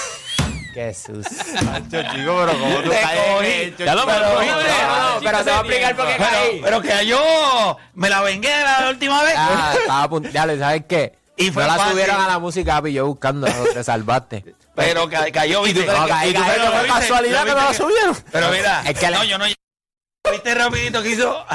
sucio. 0.93 1.37
Yo, 1.89 2.01
chico, 2.01 2.45
pero 2.45 2.59
como 2.59 2.75
tú 2.81 2.89
caes 2.89 3.77
Ya 3.77 3.95
lo 3.95 4.05
Pero- 4.05 4.21
pero- 4.39 4.57
no, 4.57 5.19
pero 5.23 5.37
te 5.37 5.43
voy 5.43 5.51
a 5.53 5.59
explicar 5.59 5.95
por 5.95 6.07
qué 6.07 6.17
caí. 6.17 6.61
pero 6.63 6.81
que 6.81 7.05
yo 7.05 7.77
me 7.93 8.09
la 8.09 8.21
vengué 8.21 8.49
la 8.63 8.89
última 8.89 9.23
vez. 9.23 9.33
Ah, 9.37 9.73
estaba 9.79 10.03
a 10.03 10.09
punto. 10.09 10.29
Ya 10.29 10.45
le 10.45 10.57
sabes 10.59 10.83
qué. 10.87 11.13
Y 11.35 11.49
fue 11.51 11.63
no 11.63 11.69
la 11.69 11.75
fácil. 11.77 11.91
subieron 11.93 12.21
a 12.21 12.27
la 12.27 12.39
música, 12.39 12.81
y 12.85 12.93
yo 12.93 13.07
buscando, 13.07 13.47
te 13.73 13.83
salvaste. 13.83 14.45
Pero 14.75 15.09
ca- 15.09 15.31
cayó, 15.31 15.63
¿viste? 15.63 15.85
No, 15.85 16.07
caí, 16.07 16.29
Y 16.29 16.33
tú 16.33 16.39
sabes 16.41 16.59
que 16.59 16.67
fue 16.77 16.87
casualidad 16.87 17.39
¿lo 17.41 17.45
que 17.55 17.59
no 17.61 17.65
la 17.67 17.73
subieron. 17.73 18.15
Pero 18.31 18.49
mira, 18.49 18.83
Es 18.85 18.99
que 18.99 19.09
no, 19.09 19.23
yo 19.23 19.37
no. 19.37 19.45
¿Viste 20.31 20.55
rapidito 20.55 21.01
que 21.03 21.09
hizo? 21.09 21.45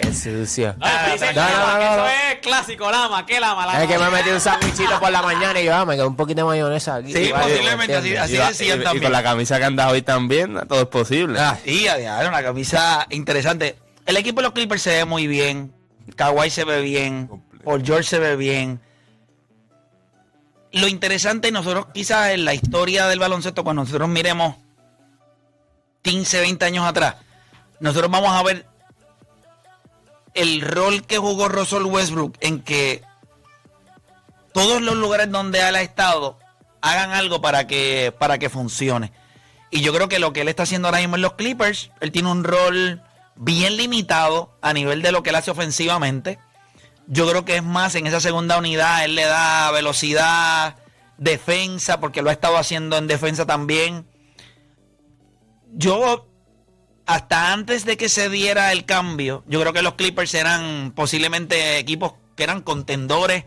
Qué 0.00 0.12
sucio. 0.12 0.74
Ah, 0.80 1.06
no, 1.08 1.14
no, 1.14 1.18
que 1.18 1.84
no, 1.84 2.06
eso 2.06 2.06
es 2.32 2.38
clásico, 2.40 2.90
Lama, 2.90 3.24
¿qué 3.26 3.38
Lama? 3.38 3.64
Lama. 3.66 3.82
Es 3.84 3.88
que 3.88 3.96
me 3.98 4.10
metí 4.10 4.30
un 4.30 4.40
sandwichito 4.40 4.98
por 4.98 5.10
la 5.12 5.22
mañana 5.22 5.60
y 5.60 5.64
yo, 5.66 5.74
ah, 5.74 5.84
me 5.84 5.94
quedó 5.94 6.08
un 6.08 6.16
poquito 6.16 6.40
de 6.40 6.44
mayonesa 6.46 6.96
aquí. 6.96 7.12
Sí, 7.12 7.30
Vale, 7.30 7.44
posiblemente 7.52 7.94
así- 7.96 8.16
así 8.16 8.36
decían 8.36 8.78
y- 8.78 8.80
y 8.80 8.84
también. 8.84 9.04
con 9.04 9.12
la 9.12 9.22
camisa 9.22 9.58
que 9.58 9.64
andas 9.64 9.92
hoy 9.92 10.02
también, 10.02 10.58
todo 10.68 10.80
es 10.82 10.88
posible. 10.88 11.38
Ah, 11.38 11.56
Y 11.64 11.86
a 11.86 11.96
diario, 11.96 12.28
una 12.28 12.42
camisa 12.42 13.06
interesante. 13.10 13.76
El 14.04 14.16
equipo 14.16 14.40
de 14.40 14.42
los 14.48 14.52
Clippers 14.52 14.82
se 14.82 14.90
ve 14.90 15.04
muy 15.04 15.28
bien. 15.28 15.72
Kawhi 16.16 16.50
se 16.50 16.64
ve 16.64 16.80
bien. 16.82 17.30
Paul 17.62 17.82
George 17.84 18.02
se 18.08 18.18
ve 18.18 18.34
bien. 18.36 18.80
Lo 20.72 20.88
interesante, 20.88 21.52
nosotros 21.52 21.86
quizás 21.94 22.30
en 22.30 22.44
la 22.44 22.52
historia 22.52 23.06
del 23.06 23.20
baloncesto, 23.20 23.62
cuando 23.62 23.82
nosotros 23.84 24.08
miremos 24.08 24.56
15, 26.02 26.40
20 26.40 26.64
años 26.64 26.84
atrás, 26.84 27.14
nosotros 27.78 28.10
vamos 28.10 28.30
a 28.32 28.42
ver 28.42 28.66
el 30.34 30.60
rol 30.60 31.06
que 31.06 31.18
jugó 31.18 31.48
Russell 31.48 31.84
Westbrook 31.84 32.36
en 32.40 32.60
que 32.60 33.02
todos 34.52 34.82
los 34.82 34.96
lugares 34.96 35.30
donde 35.30 35.66
él 35.66 35.76
ha 35.76 35.82
estado 35.82 36.38
hagan 36.80 37.12
algo 37.12 37.40
para 37.40 37.66
que, 37.66 38.14
para 38.18 38.38
que 38.38 38.50
funcione. 38.50 39.12
Y 39.70 39.80
yo 39.80 39.92
creo 39.92 40.08
que 40.08 40.18
lo 40.18 40.32
que 40.32 40.42
él 40.42 40.48
está 40.48 40.64
haciendo 40.64 40.88
ahora 40.88 40.98
mismo 40.98 41.16
en 41.16 41.22
los 41.22 41.32
Clippers, 41.32 41.90
él 42.00 42.12
tiene 42.12 42.30
un 42.30 42.44
rol 42.44 43.02
bien 43.36 43.76
limitado 43.76 44.56
a 44.60 44.72
nivel 44.72 45.02
de 45.02 45.10
lo 45.10 45.22
que 45.22 45.30
él 45.30 45.36
hace 45.36 45.50
ofensivamente. 45.50 46.38
Yo 47.06 47.28
creo 47.28 47.44
que 47.44 47.56
es 47.56 47.62
más 47.62 47.94
en 47.94 48.06
esa 48.06 48.20
segunda 48.20 48.58
unidad, 48.58 49.04
él 49.04 49.14
le 49.14 49.24
da 49.24 49.70
velocidad, 49.72 50.76
defensa, 51.18 52.00
porque 52.00 52.22
lo 52.22 52.30
ha 52.30 52.32
estado 52.32 52.56
haciendo 52.56 52.96
en 52.96 53.06
defensa 53.06 53.46
también. 53.46 54.06
Yo, 55.72 56.28
hasta 57.06 57.52
antes 57.52 57.84
de 57.84 57.96
que 57.96 58.08
se 58.08 58.30
diera 58.30 58.72
el 58.72 58.84
cambio, 58.84 59.44
yo 59.46 59.60
creo 59.60 59.72
que 59.72 59.82
los 59.82 59.94
Clippers 59.94 60.32
eran 60.34 60.92
posiblemente 60.94 61.78
equipos 61.78 62.14
que 62.34 62.44
eran 62.44 62.62
contendores 62.62 63.44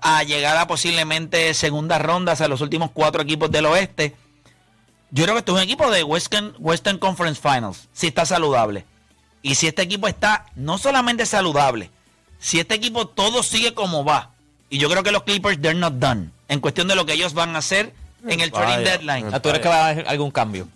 a 0.00 0.22
llegar 0.22 0.56
a 0.56 0.66
posiblemente 0.66 1.52
segundas 1.54 2.00
rondas 2.00 2.40
a 2.40 2.48
los 2.48 2.60
últimos 2.60 2.90
cuatro 2.92 3.22
equipos 3.22 3.50
del 3.50 3.66
oeste. 3.66 4.14
Yo 5.10 5.24
creo 5.24 5.34
que 5.34 5.40
esto 5.40 5.52
es 5.52 5.56
un 5.56 5.64
equipo 5.64 5.90
de 5.90 6.04
Western, 6.04 6.54
Western 6.58 6.98
Conference 6.98 7.40
Finals, 7.40 7.88
si 7.92 8.08
está 8.08 8.24
saludable. 8.26 8.84
Y 9.42 9.54
si 9.54 9.66
este 9.66 9.82
equipo 9.82 10.06
está 10.06 10.46
no 10.54 10.78
solamente 10.78 11.26
saludable, 11.26 11.90
si 12.38 12.60
este 12.60 12.74
equipo 12.74 13.08
todo 13.08 13.42
sigue 13.42 13.74
como 13.74 14.04
va, 14.04 14.30
y 14.70 14.78
yo 14.78 14.88
creo 14.90 15.02
que 15.02 15.12
los 15.12 15.22
Clippers, 15.22 15.60
they're 15.60 15.78
not 15.78 15.94
done, 15.94 16.30
en 16.48 16.60
cuestión 16.60 16.88
de 16.88 16.94
lo 16.94 17.06
que 17.06 17.14
ellos 17.14 17.34
van 17.34 17.56
a 17.56 17.60
hacer 17.60 17.94
en 18.26 18.40
el 18.40 18.52
trading 18.52 18.84
deadline. 18.84 19.30
¿Tú 19.32 19.48
crees 19.48 19.60
que 19.60 19.68
va 19.68 19.86
a 19.86 19.88
haber 19.88 20.08
algún 20.08 20.30
cambio? 20.30 20.68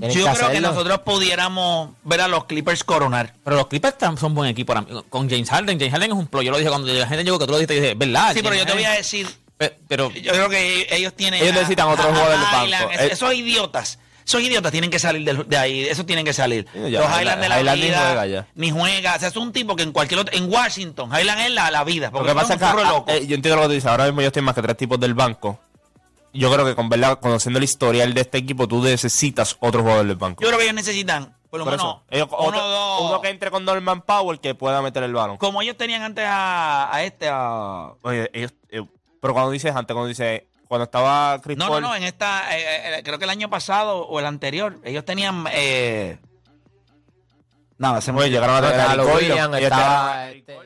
Yo 0.00 0.24
que 0.26 0.32
creo 0.38 0.50
que 0.50 0.60
nosotros 0.60 0.98
pudiéramos 1.00 1.90
ver 2.04 2.20
a 2.22 2.28
los 2.28 2.44
Clippers 2.44 2.84
coronar. 2.84 3.34
Pero 3.44 3.56
los 3.56 3.66
Clippers 3.66 3.94
son 4.18 4.34
buen 4.34 4.48
equipo 4.50 4.72
ahora 4.72 4.82
mismo. 4.86 5.02
Con 5.04 5.28
James 5.28 5.48
Harden. 5.50 5.78
James 5.78 5.92
Harden 5.92 6.10
es 6.12 6.16
un 6.16 6.26
pro. 6.26 6.42
Yo 6.42 6.50
lo 6.50 6.58
dije 6.58 6.70
cuando 6.70 6.92
la 6.92 7.06
gente 7.06 7.24
llegó 7.24 7.38
que 7.38 7.46
tú 7.46 7.52
lo 7.52 7.58
dijiste. 7.58 7.74
dije, 7.80 7.94
¿verdad? 7.94 8.32
Sí, 8.34 8.40
pero 8.42 8.54
yo 8.54 8.64
te 8.66 8.72
voy 8.72 8.84
a 8.84 8.90
decir, 8.92 9.26
Pe- 9.56 9.76
Pero, 9.88 10.10
Yo 10.12 10.32
creo 10.32 10.48
que 10.48 10.86
ellos 10.90 11.12
tienen. 11.14 11.42
Ellos 11.42 11.52
necesitan 11.54 11.86
otro 11.88 12.04
jugador 12.04 12.30
del 12.30 12.40
banco. 12.40 12.90
Es- 12.92 13.00
Eh, 13.00 13.08
esos 13.12 13.34
idiotas. 13.34 13.98
Esos 14.26 14.40
idiotas 14.40 14.70
tienen 14.72 14.88
que 14.90 14.98
salir 14.98 15.44
de, 15.46 15.56
ahí. 15.58 15.82
Esos 15.82 16.06
tienen 16.06 16.24
que 16.24 16.32
salir. 16.32 16.64
Ya, 16.72 17.00
Los 17.00 17.10
Highland- 17.10 17.40
de 17.42 17.48
la 17.50 17.60
Highland 17.60 17.80
ni 17.80 17.86
vida. 17.88 17.98
juega 18.06 18.26
ya. 18.26 18.46
Ni 18.54 18.70
juega. 18.70 19.16
O 19.16 19.18
sea, 19.18 19.28
es 19.28 19.36
un 19.36 19.52
tipo 19.52 19.76
que 19.76 19.82
en 19.82 19.92
cualquier 19.92 20.20
otro. 20.20 20.34
En 20.34 20.50
Washington, 20.50 21.10
Highland 21.10 21.40
es 21.42 21.50
la, 21.50 21.70
la 21.70 21.84
vida. 21.84 22.06
Lo 22.06 22.12
Porque 22.12 22.28
que 22.28 22.34
pasa 22.36 22.54
es 22.54 22.62
un 22.62 22.82
loco. 22.88 23.10
eh, 23.10 23.26
yo 23.26 23.34
entiendo 23.34 23.56
lo 23.56 23.62
que 23.62 23.68
tú 23.68 23.74
dices. 23.74 23.90
Ahora 23.90 24.04
mismo 24.06 24.22
yo 24.22 24.28
estoy 24.28 24.40
más 24.40 24.54
que 24.54 24.62
tres 24.62 24.76
tipos 24.78 24.98
del 24.98 25.12
banco. 25.12 25.60
Yo 26.32 26.52
creo 26.52 26.64
que 26.64 26.74
con 26.76 26.88
verdad, 26.88 27.18
conociendo 27.20 27.58
el 27.58 27.64
historial 27.64 28.14
de 28.14 28.20
este 28.20 28.38
equipo, 28.38 28.68
tú 28.68 28.82
necesitas 28.82 29.56
otro 29.60 29.82
jugador 29.82 30.06
del 30.06 30.16
banco. 30.16 30.42
Yo 30.42 30.48
creo 30.48 30.58
que 30.58 30.64
ellos 30.64 30.76
necesitan, 30.76 31.36
por 31.50 31.58
lo 31.58 31.64
Por 31.64 31.72
menos, 31.76 31.96
ellos- 32.10 32.28
uno 32.30 32.38
otro- 32.48 32.64
o 32.64 32.68
dos. 33.02 33.10
uno 33.10 33.20
que 33.20 33.28
entre 33.30 33.50
con 33.50 33.64
Norman 33.64 34.02
Powell 34.02 34.38
que 34.40 34.54
pueda 34.54 34.80
meter 34.82 35.02
el 35.02 35.12
balón. 35.12 35.36
Como 35.38 35.60
ellos 35.62 35.76
tenían 35.76 36.02
antes 36.02 36.24
a, 36.26 36.94
a 36.94 37.02
este, 37.02 37.28
a. 37.28 37.92
Oye, 38.02 38.30
ellos, 38.32 38.54
eh, 38.68 38.82
pero 39.20 39.34
cuando 39.34 39.50
dices 39.50 39.74
antes, 39.74 39.92
cuando 39.92 40.06
dices, 40.08 40.42
cuando 40.68 40.84
estaba 40.84 41.40
Chris 41.42 41.58
No, 41.58 41.64
no, 41.64 41.70
Paul, 41.72 41.82
no, 41.82 41.94
en 41.96 42.04
esta, 42.04 42.56
eh, 42.56 42.98
eh, 42.98 43.02
creo 43.02 43.18
que 43.18 43.24
el 43.24 43.30
año 43.30 43.50
pasado 43.50 44.06
o 44.06 44.20
el 44.20 44.26
anterior, 44.26 44.78
ellos 44.84 45.04
tenían. 45.04 45.46
Eh, 45.52 46.16
nada, 47.78 48.00
se 48.00 48.12
me 48.12 48.20
oye, 48.20 48.30
llegaron 48.30 48.56
a 48.64 48.70
tener 48.70 48.80
a 48.86 48.92
Williams, 49.02 49.56
ellos 49.56 49.62
estaba 49.62 50.12
tenían 50.26 50.36
este, 50.38 50.56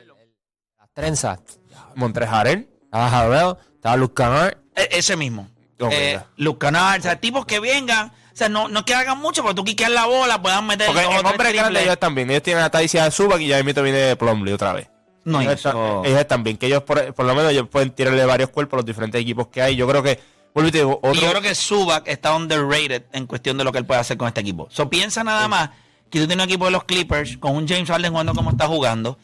las 0.77 0.89
trenzas. 0.93 1.39
a 1.75 1.91
Montrejaren. 1.95 2.69
Estaba 2.83 3.09
Jarrell, 3.09 3.57
estaba 3.73 3.95
Luke 3.97 4.13
Kennard. 4.23 4.57
E- 4.75 4.89
Ese 4.91 5.15
mismo. 5.17 5.49
Ok, 5.79 5.91
eh. 5.91 6.19
Luke 6.37 6.65
Kennard, 6.65 6.99
o 6.99 7.03
sea, 7.03 7.19
tipos 7.19 7.45
que 7.45 7.59
vengan, 7.59 8.07
o 8.07 8.11
sea, 8.35 8.47
no, 8.49 8.67
no 8.67 8.85
que 8.85 8.93
hagan 8.93 9.17
mucho, 9.19 9.41
pero 9.43 9.55
tú 9.55 9.63
quiqueas 9.65 9.91
la 9.91 10.05
bola, 10.05 10.41
puedan 10.41 10.65
meter 10.67 10.87
Porque 10.87 11.01
en 11.03 11.25
hombres 11.25 11.53
grandes 11.53 11.83
ellos 11.83 11.99
también. 11.99 12.29
Ellos 12.29 12.43
tienen 12.43 12.63
a 12.63 12.69
Taisia 12.69 13.09
Suba 13.11 13.41
y 13.41 13.47
ya 13.47 13.61
mito 13.63 13.83
viene 13.83 14.15
Plumlee 14.15 14.53
otra 14.53 14.73
vez. 14.73 14.89
No, 15.25 15.41
ellos, 15.41 15.53
eso- 15.55 15.69
están, 15.69 16.05
ellos 16.05 16.19
están 16.19 16.43
bien. 16.43 16.57
Que 16.57 16.67
ellos, 16.67 16.83
por, 16.83 17.13
por 17.13 17.25
lo 17.25 17.33
menos, 17.35 17.51
ellos 17.51 17.67
pueden 17.67 17.91
tirarle 17.91 18.23
varios 18.25 18.49
cuerpos 18.51 18.73
a 18.73 18.77
los 18.77 18.85
diferentes 18.85 19.19
equipos 19.19 19.47
que 19.47 19.61
hay. 19.61 19.75
Yo 19.75 19.87
creo 19.87 20.03
que, 20.03 20.19
vuelvo 20.53 20.69
y 20.69 20.71
te 20.71 20.77
digo, 20.77 20.99
Y 21.03 21.07
otro. 21.07 21.21
yo 21.21 21.29
creo 21.31 21.41
que 21.41 21.55
Subak 21.55 22.07
está 22.07 22.35
underrated 22.35 23.03
en 23.11 23.25
cuestión 23.25 23.57
de 23.57 23.63
lo 23.63 23.71
que 23.71 23.79
él 23.79 23.85
puede 23.85 23.99
hacer 23.99 24.17
con 24.17 24.27
este 24.27 24.41
equipo. 24.41 24.67
So 24.69 24.89
piensa 24.89 25.23
nada 25.23 25.47
más 25.47 25.71
que 26.09 26.19
tú 26.19 26.27
tienes 26.27 26.35
un 26.45 26.49
equipo 26.49 26.65
de 26.65 26.71
los 26.71 26.83
Clippers 26.83 27.37
con 27.37 27.55
un 27.55 27.67
James 27.67 27.89
Harden 27.89 28.11
jugando 28.11 28.33
como 28.35 28.51
está 28.51 28.67
jugando, 28.67 29.17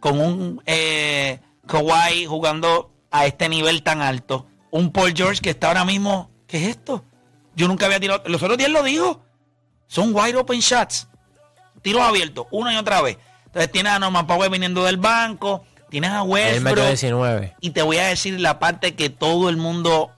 con 0.00 0.20
un 0.20 0.60
eh, 0.66 1.38
Kawhi 1.68 2.26
jugando 2.26 2.90
a 3.12 3.24
este 3.26 3.48
nivel 3.48 3.82
tan 3.84 4.02
alto, 4.02 4.46
un 4.74 4.90
Paul 4.90 5.12
George 5.14 5.40
que 5.40 5.50
está 5.50 5.68
ahora 5.68 5.84
mismo, 5.84 6.32
¿qué 6.48 6.56
es 6.56 6.70
esto? 6.70 7.04
Yo 7.54 7.68
nunca 7.68 7.86
había 7.86 8.00
tirado, 8.00 8.24
los 8.26 8.42
otros 8.42 8.58
días 8.58 8.70
lo 8.70 8.82
dijo, 8.82 9.22
son 9.86 10.12
wide 10.12 10.36
open 10.36 10.58
shots, 10.58 11.06
tiros 11.80 12.02
abiertos, 12.02 12.46
una 12.50 12.74
y 12.74 12.76
otra 12.76 13.00
vez. 13.00 13.16
Entonces 13.46 13.70
tienes 13.70 13.92
a 13.92 14.00
Norman 14.00 14.26
Powell 14.26 14.50
viniendo 14.50 14.82
del 14.82 14.96
banco, 14.96 15.64
tienes 15.90 16.10
a 16.10 16.24
Westbrook, 16.24 16.88
19. 16.88 17.54
y 17.60 17.70
te 17.70 17.82
voy 17.82 17.98
a 17.98 18.08
decir 18.08 18.40
la 18.40 18.58
parte 18.58 18.96
que 18.96 19.10
todo 19.10 19.48
el 19.48 19.56
mundo 19.56 20.10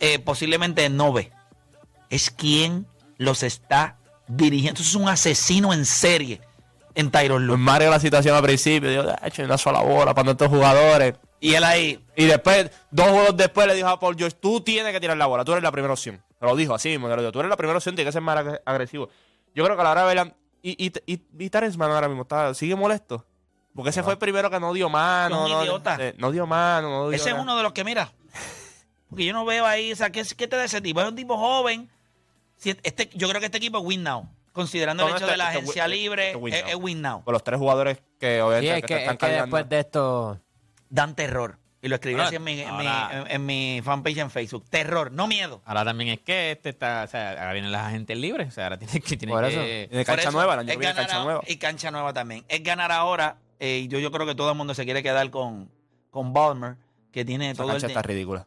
eh, 0.00 0.18
posiblemente 0.18 0.88
no 0.88 1.12
ve. 1.12 1.30
Es 2.08 2.30
quien 2.30 2.86
los 3.18 3.42
está 3.42 3.98
dirigiendo. 4.26 4.80
Eso 4.80 4.88
es 4.88 4.94
un 4.94 5.10
asesino 5.10 5.74
en 5.74 5.84
serie 5.84 6.40
en 6.94 7.10
Tyron 7.10 7.42
Pues 7.42 7.46
Lue. 7.46 7.56
Mario 7.58 7.90
la 7.90 8.00
situación 8.00 8.34
al 8.34 8.42
principio, 8.42 8.88
dijo, 8.88 9.02
"Ah, 9.20 9.26
hecho 9.26 9.42
una 9.42 9.58
sola 9.58 9.82
bola 9.82 10.14
para 10.14 10.30
estos 10.30 10.48
jugadores. 10.48 11.12
Y 11.42 11.54
él 11.54 11.64
ahí, 11.64 12.02
Y 12.16 12.26
después, 12.26 12.70
dos 12.90 13.08
juegos 13.08 13.36
después, 13.36 13.66
le 13.66 13.74
dijo 13.74 13.88
a 13.88 13.98
Paul 13.98 14.16
George, 14.16 14.36
tú 14.40 14.60
tienes 14.60 14.92
que 14.92 15.00
tirar 15.00 15.16
la 15.16 15.26
bola, 15.26 15.44
tú 15.44 15.52
eres 15.52 15.62
la 15.64 15.72
primera 15.72 15.92
opción. 15.92 16.22
Se 16.38 16.46
lo 16.46 16.54
dijo 16.54 16.72
así 16.74 16.88
mismo, 16.90 17.08
lo 17.08 17.16
dijo, 17.16 17.32
tú 17.32 17.40
eres 17.40 17.50
la 17.50 17.56
primera 17.56 17.76
opción, 17.78 17.94
tienes 17.96 18.10
que 18.10 18.12
ser 18.12 18.22
más 18.22 18.38
ag- 18.38 18.60
agresivo. 18.64 19.08
Yo 19.54 19.64
creo 19.64 19.76
que 19.76 19.80
a 19.80 19.84
la 19.84 19.90
hora 19.90 20.00
de 20.02 20.06
verla, 20.14 20.34
y, 20.62 20.86
y, 20.86 20.92
y, 21.12 21.20
y 21.38 21.50
Terence 21.50 21.76
Mann 21.76 21.90
ahora 21.90 22.06
mismo 22.08 22.22
está, 22.22 22.54
sigue 22.54 22.76
molesto. 22.76 23.26
Porque 23.74 23.90
ese 23.90 24.02
fue 24.04 24.12
el 24.12 24.18
primero 24.18 24.50
que 24.50 24.60
no 24.60 24.72
dio 24.72 24.88
mano. 24.88 25.44
Un 25.44 25.50
no, 25.50 25.62
idiota. 25.64 25.96
eh, 25.98 26.14
no 26.18 26.30
dio 26.30 26.46
mano, 26.46 26.88
no 26.90 27.08
dio 27.08 27.16
ese 27.16 27.30
es 27.30 27.36
uno 27.36 27.56
de 27.56 27.62
los 27.64 27.72
que 27.72 27.82
mira. 27.84 28.12
Porque 29.10 29.24
yo 29.24 29.32
no 29.32 29.44
veo 29.44 29.66
ahí, 29.66 29.92
o 29.92 29.96
sea, 29.96 30.10
¿qué, 30.10 30.22
qué 30.36 30.46
te 30.46 30.56
da 30.56 30.64
ese 30.64 30.80
tipo? 30.80 31.00
Es 31.00 31.08
un 31.08 31.16
tipo 31.16 31.36
joven. 31.36 31.90
Si 32.56 32.70
este, 32.70 33.10
yo 33.14 33.28
creo 33.28 33.40
que 33.40 33.46
este 33.46 33.58
equipo 33.58 33.78
es 33.78 33.84
win 33.84 34.02
now. 34.04 34.28
Considerando 34.52 35.02
el 35.04 35.08
hecho 35.10 35.16
este- 35.24 35.30
de 35.32 35.36
la 35.38 35.46
este 35.48 35.58
agencia 35.58 35.88
libre, 35.88 36.26
este 36.28 36.36
win 36.38 36.54
es, 36.54 36.64
es 36.68 36.74
win 36.76 37.02
now. 37.02 37.24
Con 37.24 37.32
los 37.32 37.42
tres 37.42 37.58
jugadores 37.58 37.98
que 38.20 38.36
Sí, 38.36 38.40
obviamente 38.40 38.74
es 38.76 38.80
que 38.82 38.86
que, 38.86 38.94
están 39.00 39.12
es 39.14 39.18
que 39.18 39.26
cargando. 39.26 39.44
después 39.56 39.68
de 39.68 39.80
esto. 39.80 40.40
Dan 40.92 41.14
terror. 41.16 41.58
Y 41.80 41.88
lo 41.88 41.96
escribí 41.96 42.14
Ahora- 42.14 42.26
así 42.28 42.36
en 42.36 42.44
mi, 42.44 42.60
en, 42.60 42.76
mi, 42.76 42.86
en- 42.86 43.30
en 43.30 43.46
mi 43.46 43.80
fanpage 43.82 44.18
en 44.18 44.30
Facebook. 44.30 44.64
Terror, 44.70 45.10
no 45.10 45.26
miedo. 45.26 45.62
Ahora 45.64 45.84
también 45.84 46.10
es 46.10 46.20
que 46.20 46.52
este 46.52 46.68
está, 46.68 47.02
o 47.02 47.08
sea, 47.08 47.30
ahora 47.30 47.52
vienen 47.54 47.72
las 47.72 47.86
agentes 47.86 48.16
libres, 48.16 48.46
o 48.46 48.50
sea, 48.52 48.64
ahora 48.66 48.78
tiene 48.78 49.00
que, 49.00 49.16
tiene 49.16 49.32
Por 49.32 49.44
eso. 49.44 49.58
Cancha 50.04 50.22
eso, 50.28 50.30
nueva, 50.32 50.60
es 50.60 50.78
ganar 50.78 50.94
cancha. 50.94 51.40
Y 51.48 51.56
cancha 51.56 51.90
nueva 51.90 52.12
también. 52.12 52.44
Es 52.48 52.62
ganar 52.62 52.92
ahora. 52.92 53.38
eh, 53.58 53.78
y 53.84 53.88
yo, 53.88 53.98
yo 53.98 54.12
creo 54.12 54.26
que 54.26 54.34
todo 54.36 54.50
el 54.52 54.56
mundo 54.56 54.74
se 54.74 54.84
quiere 54.84 55.02
quedar 55.02 55.28
con, 55.30 55.70
con 56.10 56.32
Balmer, 56.32 56.76
que 57.10 57.24
tiene 57.24 57.50
Esa 57.50 57.62
todo 57.64 57.72
el 57.72 57.80
cancha 57.80 57.86
está 57.88 58.02
ridícula. 58.02 58.46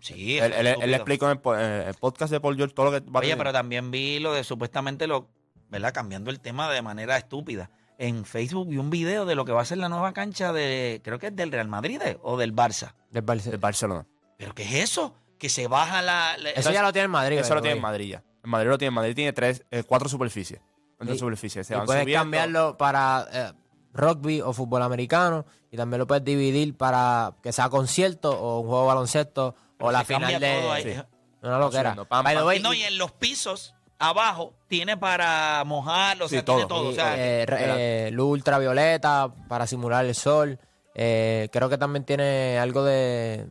Sí, 0.00 0.38
Él, 0.38 0.52
él, 0.54 0.94
explicó 0.94 1.26
en 1.26 1.32
el, 1.32 1.38
po- 1.38 1.54
en 1.56 1.60
el 1.88 1.94
podcast 1.94 2.32
de 2.32 2.40
Paul 2.40 2.56
George 2.56 2.74
todo 2.74 2.90
lo 2.90 2.92
que 2.92 3.00
va 3.10 3.20
a 3.20 3.22
Oye, 3.22 3.36
pero 3.36 3.52
también 3.52 3.90
vi 3.90 4.20
lo 4.20 4.32
de 4.32 4.42
supuestamente 4.42 5.06
lo, 5.06 5.28
¿verdad? 5.68 5.92
Cambiando 5.92 6.30
el 6.30 6.40
tema 6.40 6.70
de 6.72 6.80
manera 6.80 7.18
estúpida. 7.18 7.70
En 8.02 8.24
Facebook 8.24 8.66
vi 8.68 8.78
un 8.78 8.88
video 8.88 9.26
de 9.26 9.34
lo 9.34 9.44
que 9.44 9.52
va 9.52 9.60
a 9.60 9.64
ser 9.66 9.76
la 9.76 9.90
nueva 9.90 10.14
cancha 10.14 10.54
de, 10.54 11.02
creo 11.04 11.18
que 11.18 11.26
es 11.26 11.36
del 11.36 11.52
Real 11.52 11.68
Madrid 11.68 12.00
eh, 12.02 12.18
o 12.22 12.38
del 12.38 12.54
Barça. 12.56 12.94
del 13.10 13.22
Barce- 13.26 13.50
El 13.52 13.58
Barcelona. 13.58 14.06
¿Pero 14.38 14.54
qué 14.54 14.62
es 14.62 14.72
eso? 14.84 15.14
Que 15.38 15.50
se 15.50 15.68
baja 15.68 16.00
la... 16.00 16.38
la- 16.38 16.50
Eso 16.52 16.70
ya 16.72 16.82
lo 16.82 16.92
tiene 16.94 17.04
en 17.04 17.10
Madrid. 17.10 17.38
Eso 17.38 17.54
lo 17.54 17.60
tiene 17.60 17.76
en. 17.76 17.82
Madrid 17.82 18.08
ya. 18.12 18.24
En 18.42 18.48
Madrid 18.50 18.70
lo 18.70 18.78
tiene 18.78 18.88
en 18.88 18.94
Madrid. 18.94 19.14
Tiene 19.14 19.32
tres, 19.34 19.66
eh, 19.70 19.82
cuatro 19.86 20.08
superficies. 20.08 20.62
Cuatro 20.96 21.14
Y- 21.14 21.18
superficies. 21.18 21.66
Se 21.66 21.74
Y 21.74 21.76
van 21.76 21.84
puedes 21.84 22.02
subiendo. 22.04 22.22
cambiarlo 22.22 22.78
para 22.78 23.26
eh, 23.32 23.52
rugby 23.92 24.40
o 24.40 24.54
fútbol 24.54 24.80
americano. 24.82 25.44
Y 25.70 25.76
también 25.76 25.98
lo 25.98 26.06
puedes 26.06 26.24
dividir 26.24 26.74
para 26.78 27.34
que 27.42 27.52
sea 27.52 27.68
concierto 27.68 28.30
o 28.32 28.60
un 28.60 28.66
juego 28.68 28.80
de 28.82 28.86
baloncesto 28.88 29.54
o 29.78 29.92
la 29.92 30.04
final 30.04 30.40
de. 30.40 30.58
todo 30.60 30.72
ahí. 30.72 30.82
Sí. 30.84 31.00
Una 31.42 31.58
loquera. 31.58 31.90
subiendo, 31.90 32.04
pam, 32.08 32.24
By 32.24 32.36
the 32.36 32.44
way, 32.44 32.60
no, 32.60 32.72
y 32.72 32.82
en 32.82 32.96
los 32.96 33.12
pisos 33.12 33.74
abajo 34.00 34.54
tiene 34.66 34.96
para 34.96 35.62
mojarlo, 35.64 36.24
o 36.24 36.28
sea, 36.28 36.40
Sí, 36.40 36.44
tiene 36.44 36.62
todo. 36.62 36.68
todo. 36.82 36.88
o 36.88 36.92
sea, 36.92 37.14
eh, 37.16 37.46
eh, 37.48 38.10
luz 38.12 38.32
ultravioleta 38.32 39.32
para 39.48 39.66
simular 39.68 40.04
el 40.04 40.14
sol. 40.16 40.58
Eh, 40.94 41.48
creo 41.52 41.68
que 41.68 41.78
también 41.78 42.04
tiene 42.04 42.58
algo 42.58 42.82
de 42.82 43.46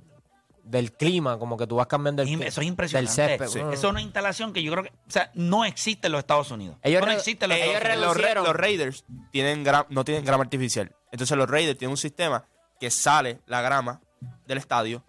del 0.64 0.92
clima, 0.94 1.40
como 1.40 1.58
que 1.58 1.66
tú 1.66 1.78
vas 1.78 1.88
cambiando 1.88 2.22
el 2.22 2.28
Im- 2.28 2.42
cli- 2.42 2.46
Eso 2.48 2.62
es 2.62 2.68
impresionante. 2.68 3.10
Del 3.22 3.30
césped. 3.30 3.48
Sí. 3.48 3.58
Bueno. 3.60 3.74
Eso 3.74 3.88
es 3.88 3.92
una 3.92 4.02
instalación 4.04 4.54
que 4.54 4.62
yo 4.62 4.72
creo 4.72 4.84
que, 4.84 4.90
o 4.92 5.10
sea, 5.12 5.32
no 5.34 5.66
existe 5.66 6.08
en 6.08 6.12
los 6.12 6.20
Estados 6.20 6.52
Unidos. 6.52 6.78
Ellos 6.84 7.04
no 7.04 7.12
existe 7.12 7.46
en 7.46 7.50
los 7.50 7.58
ellos 7.58 7.76
Estados 7.78 8.16
Unidos. 8.18 8.44
los, 8.46 8.56
Raiders 8.56 9.06
tienen 9.32 9.66
gra- 9.66 9.88
no 9.90 10.06
tienen 10.06 10.24
grama 10.26 10.44
artificial. 10.44 10.96
Entonces 11.12 11.36
los 11.38 11.50
Raiders 11.50 11.76
tienen 11.80 11.92
un 11.92 11.98
sistema 11.98 12.46
que 12.80 12.92
sale 12.92 13.40
la 13.48 13.62
grama 13.62 14.00
del 14.46 14.60
estadio 14.60 15.04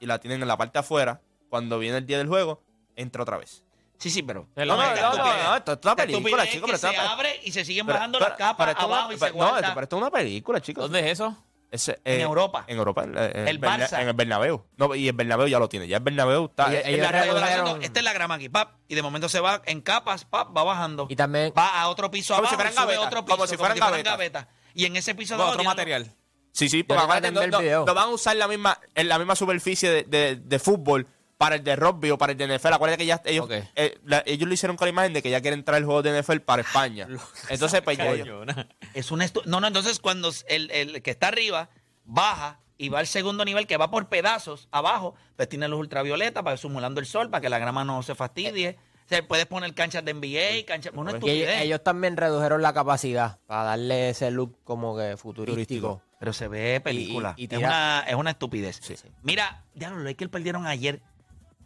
y 0.00 0.06
la 0.06 0.18
tienen 0.18 0.40
en 0.40 0.48
la 0.48 0.56
parte 0.56 0.74
de 0.74 0.80
afuera. 0.80 1.20
Cuando 1.50 1.78
viene 1.78 1.98
el 1.98 2.06
día 2.06 2.16
del 2.16 2.28
juego, 2.28 2.62
entra 2.96 3.22
otra 3.22 3.36
vez. 3.36 3.64
Sí, 4.02 4.10
sí, 4.10 4.22
pero. 4.24 4.48
No, 4.56 4.64
No, 4.64 4.76
no, 4.76 4.82
no, 4.96 5.16
no, 5.16 5.42
no, 5.44 5.56
esto 5.56 5.72
es 5.74 5.78
una 5.84 5.94
película, 5.96 6.42
estupidez 6.42 6.50
chico, 6.52 6.66
que 6.66 6.72
pero 6.72 6.78
se 6.78 6.90
es 6.90 6.98
abre 6.98 7.40
y 7.44 7.52
se 7.52 7.64
siguen 7.64 7.86
bajando 7.86 8.18
las 8.18 8.32
capas 8.32 8.70
es 8.70 8.76
abajo 8.82 9.12
y 9.12 9.18
se 9.18 9.26
No, 9.28 9.32
guarda. 9.34 9.60
esto- 9.60 9.70
pero 9.74 9.82
esto 9.84 9.96
es 9.96 10.02
una 10.02 10.10
película, 10.10 10.60
chicos. 10.60 10.82
¿Dónde 10.84 11.00
es 11.00 11.20
eso? 11.20 11.36
En 11.70 11.90
eh, 12.04 12.20
Europa. 12.20 12.64
En 12.66 12.76
Europa. 12.76 13.04
En, 13.04 13.16
en 13.16 13.48
El 13.48 13.58
Berna- 13.58 13.86
Barça. 13.88 14.02
En 14.02 14.08
el 14.08 14.14
Bernabéu. 14.14 14.62
No, 14.76 14.94
y 14.94 15.06
el 15.08 15.14
Bernabéu 15.14 15.46
ya 15.46 15.58
lo 15.58 15.68
tiene. 15.70 15.86
Ya 15.88 15.98
el 15.98 16.02
Bernabéu 16.02 16.46
está... 16.46 16.66
Es- 16.74 16.84
es 16.84 16.92
de 16.92 16.96
la- 16.98 17.12
redujeron- 17.12 17.42
haciendo- 17.44 17.76
Esta 17.80 18.00
es 18.00 18.04
la 18.04 18.12
grama 18.12 18.34
aquí, 18.34 18.48
pap, 18.48 18.72
y 18.88 18.94
de 18.96 19.00
momento 19.02 19.28
se 19.30 19.40
va 19.40 19.62
en 19.64 19.80
capas, 19.80 20.24
pap, 20.26 20.54
va 20.54 20.64
bajando. 20.64 21.06
Y 21.08 21.16
también 21.16 21.52
va 21.56 21.80
a 21.80 21.88
otro 21.88 22.10
piso 22.10 22.34
Como 22.34 22.48
si 22.48 22.54
abajo, 22.54 22.56
fueran 22.56 22.72
y 22.72 22.76
sube 22.76 22.84
gavetas, 22.86 23.06
otro 23.06 23.24
piso, 23.24 23.36
como 23.36 23.46
si 23.46 23.56
fueran 23.56 23.78
gavetas. 23.78 24.48
Y 24.74 24.84
en 24.84 24.96
ese 24.96 25.14
piso 25.14 25.34
de 25.36 25.42
Con 25.44 25.50
otro 25.52 25.64
material. 25.64 26.12
Sí, 26.50 26.68
sí, 26.68 26.82
porque 26.82 27.02
no, 27.30 27.40
el 27.40 27.50
no- 27.50 27.60
no 27.86 27.94
van 27.94 28.04
a 28.04 28.08
usar 28.08 28.36
la 28.36 28.48
misma, 28.48 28.78
en 28.94 29.08
la 29.08 29.16
misma 29.18 29.34
superficie 29.36 29.88
de, 29.88 30.02
de- 30.02 30.36
de 30.36 30.58
fútbol 30.58 31.06
para 31.42 31.56
el 31.56 31.64
de 31.64 31.74
rugby 31.74 32.10
o 32.10 32.18
para 32.18 32.30
el 32.30 32.38
de 32.38 32.46
NFL. 32.46 32.74
Acuérdate 32.74 32.98
que 32.98 33.06
ya 33.06 33.20
ellos, 33.24 33.46
eh, 33.74 33.98
la- 34.04 34.22
ellos 34.26 34.46
lo 34.46 34.54
hicieron 34.54 34.76
con 34.76 34.86
la 34.86 34.90
imagen 34.90 35.12
de 35.12 35.22
que 35.22 35.28
ya 35.30 35.40
quieren 35.40 35.64
traer 35.64 35.80
el 35.80 35.86
juego 35.86 36.00
de 36.00 36.10
NFL 36.22 36.38
para 36.42 36.62
España. 36.62 37.08
Entonces, 37.48 37.80
pues 37.82 37.98
ya 37.98 38.04
ellos- 38.22 38.46
Es 38.94 39.10
un 39.10 39.20
estu- 39.22 39.44
No, 39.44 39.60
no, 39.60 39.66
entonces 39.66 39.98
cuando 39.98 40.30
el, 40.46 40.70
el 40.70 41.02
que 41.02 41.10
está 41.10 41.26
arriba 41.28 41.68
baja 42.04 42.60
y 42.78 42.90
va 42.90 43.00
al 43.00 43.08
segundo 43.08 43.44
nivel 43.44 43.66
que 43.66 43.76
va 43.76 43.90
por 43.90 44.08
pedazos 44.08 44.68
abajo, 44.70 45.16
pues 45.34 45.48
tiene 45.48 45.66
luz 45.66 45.80
ultravioleta 45.80 46.44
para 46.44 46.54
ir 46.54 46.60
simulando 46.60 47.00
el 47.00 47.06
sol, 47.06 47.28
para 47.28 47.40
que 47.40 47.48
la 47.48 47.58
grama 47.58 47.84
no 47.84 48.04
se 48.04 48.14
fastidie. 48.14 48.78
O 49.04 49.08
sea, 49.08 49.26
puedes 49.26 49.46
poner 49.46 49.74
canchas 49.74 50.04
de 50.04 50.14
NBA, 50.14 50.64
canchas... 50.64 50.92
Una 50.94 51.10
y 51.10 51.14
ellos, 51.16 51.28
estupidez. 51.28 51.62
ellos 51.62 51.82
también 51.82 52.16
redujeron 52.16 52.62
la 52.62 52.72
capacidad 52.72 53.40
para 53.46 53.64
darle 53.64 54.10
ese 54.10 54.30
look 54.30 54.58
como 54.62 54.96
que 54.96 55.16
futurístico. 55.16 56.02
Pero 56.20 56.32
se 56.32 56.46
ve 56.46 56.80
película. 56.80 57.34
y 57.36 57.48
es, 57.52 57.58
una, 57.58 58.04
es 58.06 58.14
una 58.14 58.30
estupidez. 58.30 58.80
Mira, 59.22 59.64
ya 59.74 59.90
los 59.90 60.04
Lakers 60.04 60.30
perdieron 60.30 60.66
ayer. 60.68 61.02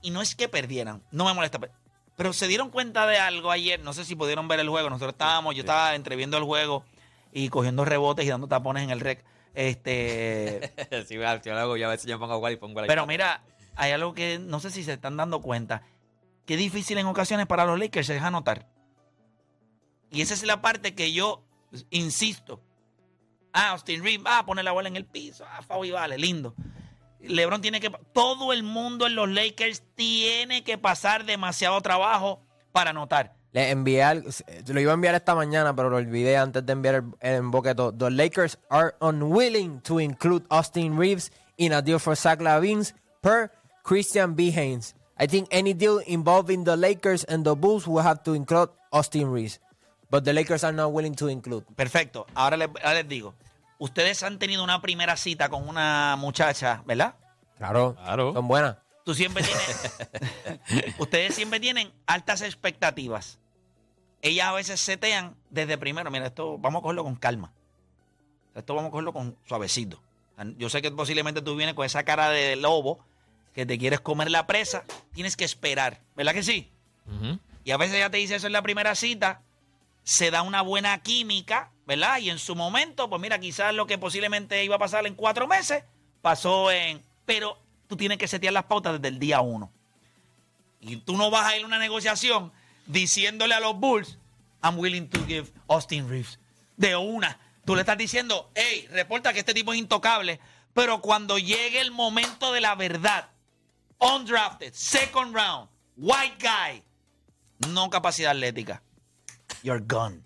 Y 0.02 0.10
no 0.10 0.20
es 0.22 0.34
que 0.34 0.48
perdieran, 0.48 1.02
no 1.10 1.24
me 1.24 1.34
molesta. 1.34 1.58
pe- 1.58 1.70
Pero 2.16 2.32
se 2.32 2.46
dieron 2.48 2.70
cuenta 2.70 3.06
de 3.06 3.18
algo 3.18 3.50
ayer. 3.50 3.80
No 3.80 3.92
sé 3.92 4.04
si 4.04 4.14
pudieron 4.14 4.48
ver 4.48 4.60
el 4.60 4.68
juego. 4.68 4.88
Nosotros 4.90 5.12
estábamos, 5.14 5.54
yo 5.54 5.60
estaba 5.60 5.94
entreviendo 5.94 6.36
el 6.38 6.44
juego 6.44 6.84
y 7.32 7.48
cogiendo 7.48 7.84
rebotes 7.84 8.24
y 8.24 8.28
dando 8.28 8.48
tapones 8.48 8.82
en 8.84 8.90
el 8.90 9.00
rec. 9.00 9.24
Este, 9.54 10.72
va, 11.22 11.40
si 11.42 11.48
lo 11.50 11.58
hago, 11.58 11.76
yo 11.76 11.86
a 11.86 11.90
veces 11.90 12.06
yo 12.06 12.18
pongo 12.18 12.36
igual 12.36 12.52
y 12.52 12.56
pongo 12.56 12.80
la 12.80 12.86
pero 12.86 13.06
mira, 13.06 13.42
hay 13.74 13.92
algo 13.92 14.12
que 14.14 14.38
no 14.38 14.60
sé 14.60 14.70
si 14.70 14.84
se 14.84 14.92
están 14.94 15.16
dando 15.16 15.40
cuenta. 15.40 15.82
Qué 16.44 16.56
difícil 16.56 16.98
en 16.98 17.06
ocasiones 17.06 17.46
para 17.46 17.64
los 17.64 17.78
Lakers 17.78 18.08
es 18.10 18.22
anotar. 18.22 18.68
Y 20.10 20.20
esa 20.22 20.34
es 20.34 20.44
la 20.44 20.60
parte 20.62 20.94
que 20.94 21.12
yo 21.12 21.42
insisto. 21.90 22.60
Ah, 23.52 23.70
Austin 23.70 24.04
Reeves, 24.04 24.26
ah, 24.30 24.44
pone 24.46 24.62
la 24.62 24.72
bola 24.72 24.88
en 24.88 24.96
el 24.96 25.04
piso. 25.06 25.44
Ah, 25.48 25.62
Fabi 25.62 25.90
vale, 25.90 26.18
lindo. 26.18 26.54
LeBron 27.28 27.60
tiene 27.60 27.80
que. 27.80 27.90
Todo 28.12 28.52
el 28.52 28.62
mundo 28.62 29.06
en 29.06 29.14
los 29.14 29.28
Lakers 29.28 29.82
tiene 29.94 30.64
que 30.64 30.78
pasar 30.78 31.24
demasiado 31.24 31.80
trabajo 31.80 32.40
para 32.72 32.90
anotar. 32.90 33.34
Le 33.52 33.70
envié 33.70 34.04
lo 34.66 34.80
iba 34.80 34.90
a 34.90 34.94
enviar 34.94 35.14
esta 35.14 35.34
mañana, 35.34 35.74
pero 35.74 35.88
lo 35.88 35.96
olvidé 35.96 36.36
antes 36.36 36.66
de 36.66 36.72
enviar 36.72 37.04
el, 37.20 37.42
el. 37.42 37.96
The 37.96 38.10
Lakers 38.10 38.58
are 38.68 38.94
unwilling 39.00 39.80
to 39.80 39.98
include 39.98 40.44
Austin 40.50 40.98
Reeves 40.98 41.30
in 41.56 41.72
a 41.72 41.80
deal 41.80 41.98
for 41.98 42.14
Zach 42.14 42.40
Lavins 42.40 42.94
per 43.22 43.50
Christian 43.82 44.34
B. 44.34 44.50
Haynes. 44.50 44.94
I 45.18 45.26
think 45.26 45.48
any 45.50 45.72
deal 45.72 46.00
involving 46.06 46.64
the 46.64 46.76
Lakers 46.76 47.24
and 47.24 47.44
the 47.44 47.54
Bulls 47.54 47.86
will 47.86 48.02
have 48.02 48.22
to 48.24 48.34
include 48.34 48.68
Austin 48.92 49.30
Reeves. 49.30 49.58
But 50.10 50.24
the 50.24 50.34
Lakers 50.34 50.62
are 50.62 50.72
not 50.72 50.92
willing 50.92 51.14
to 51.14 51.28
include. 51.28 51.64
Perfecto. 51.74 52.26
Ahora 52.34 52.56
les, 52.56 52.68
ahora 52.82 52.94
les 52.94 53.08
digo. 53.08 53.34
Ustedes 53.78 54.22
han 54.22 54.38
tenido 54.38 54.64
una 54.64 54.80
primera 54.80 55.16
cita 55.16 55.48
con 55.48 55.68
una 55.68 56.16
muchacha, 56.18 56.82
¿verdad? 56.86 57.16
Claro, 57.58 57.94
Claro. 57.96 58.32
son 58.32 58.48
buenas. 58.48 58.76
Tú 59.04 59.14
siempre 59.14 59.42
tienes. 59.44 60.94
ustedes 60.98 61.34
siempre 61.34 61.60
tienen 61.60 61.92
altas 62.06 62.42
expectativas. 62.42 63.38
Ellas 64.22 64.48
a 64.48 64.52
veces 64.52 64.80
setean 64.80 65.36
desde 65.50 65.78
primero. 65.78 66.10
Mira, 66.10 66.26
esto 66.26 66.58
vamos 66.58 66.80
a 66.80 66.82
cogerlo 66.82 67.04
con 67.04 67.14
calma. 67.16 67.52
Esto 68.54 68.74
vamos 68.74 68.88
a 68.88 68.90
cogerlo 68.90 69.12
con 69.12 69.36
suavecito. 69.46 70.02
Yo 70.58 70.68
sé 70.68 70.82
que 70.82 70.90
posiblemente 70.90 71.40
tú 71.42 71.54
vienes 71.56 71.74
con 71.74 71.86
esa 71.86 72.04
cara 72.04 72.30
de 72.30 72.56
lobo 72.56 72.98
que 73.54 73.64
te 73.64 73.78
quieres 73.78 74.00
comer 74.00 74.30
la 74.30 74.46
presa. 74.46 74.84
Tienes 75.14 75.36
que 75.36 75.44
esperar. 75.44 76.00
¿Verdad 76.16 76.32
que 76.34 76.42
sí? 76.42 76.70
Y 77.64 77.70
a 77.70 77.76
veces 77.76 77.98
ya 77.98 78.10
te 78.10 78.16
dice 78.18 78.34
eso 78.36 78.46
en 78.46 78.52
la 78.52 78.62
primera 78.62 78.94
cita, 78.94 79.42
se 80.02 80.30
da 80.30 80.42
una 80.42 80.62
buena 80.62 80.98
química, 81.02 81.70
¿verdad? 81.86 82.18
Y 82.18 82.30
en 82.30 82.38
su 82.38 82.54
momento, 82.54 83.08
pues 83.08 83.22
mira, 83.22 83.38
quizás 83.38 83.74
lo 83.74 83.86
que 83.86 83.96
posiblemente 83.96 84.62
iba 84.64 84.76
a 84.76 84.78
pasar 84.78 85.06
en 85.06 85.14
cuatro 85.14 85.46
meses, 85.46 85.84
pasó 86.20 86.70
en... 86.70 87.02
Pero 87.24 87.58
tú 87.86 87.96
tienes 87.96 88.18
que 88.18 88.28
setear 88.28 88.52
las 88.52 88.64
pautas 88.64 88.94
desde 88.94 89.08
el 89.08 89.18
día 89.18 89.40
uno. 89.40 89.72
Y 90.80 90.96
tú 90.96 91.16
no 91.16 91.30
vas 91.30 91.46
a 91.46 91.56
ir 91.56 91.62
a 91.62 91.66
una 91.66 91.78
negociación 91.78 92.52
diciéndole 92.86 93.54
a 93.54 93.60
los 93.60 93.78
Bulls, 93.78 94.18
I'm 94.62 94.78
willing 94.78 95.08
to 95.08 95.24
give 95.26 95.52
Austin 95.68 96.08
Reeves. 96.08 96.38
De 96.76 96.94
una. 96.96 97.38
Tú 97.64 97.74
le 97.74 97.80
estás 97.80 97.98
diciendo, 97.98 98.50
hey, 98.54 98.86
reporta 98.90 99.32
que 99.32 99.40
este 99.40 99.54
tipo 99.54 99.72
es 99.72 99.78
intocable. 99.78 100.40
Pero 100.74 101.00
cuando 101.00 101.38
llegue 101.38 101.80
el 101.80 101.90
momento 101.90 102.52
de 102.52 102.60
la 102.60 102.74
verdad, 102.74 103.30
undrafted, 103.98 104.72
second 104.74 105.34
round, 105.34 105.68
white 105.96 106.36
guy, 106.38 106.82
no 107.68 107.88
capacidad 107.88 108.32
atlética, 108.32 108.82
you're 109.62 109.82
gone. 109.84 110.25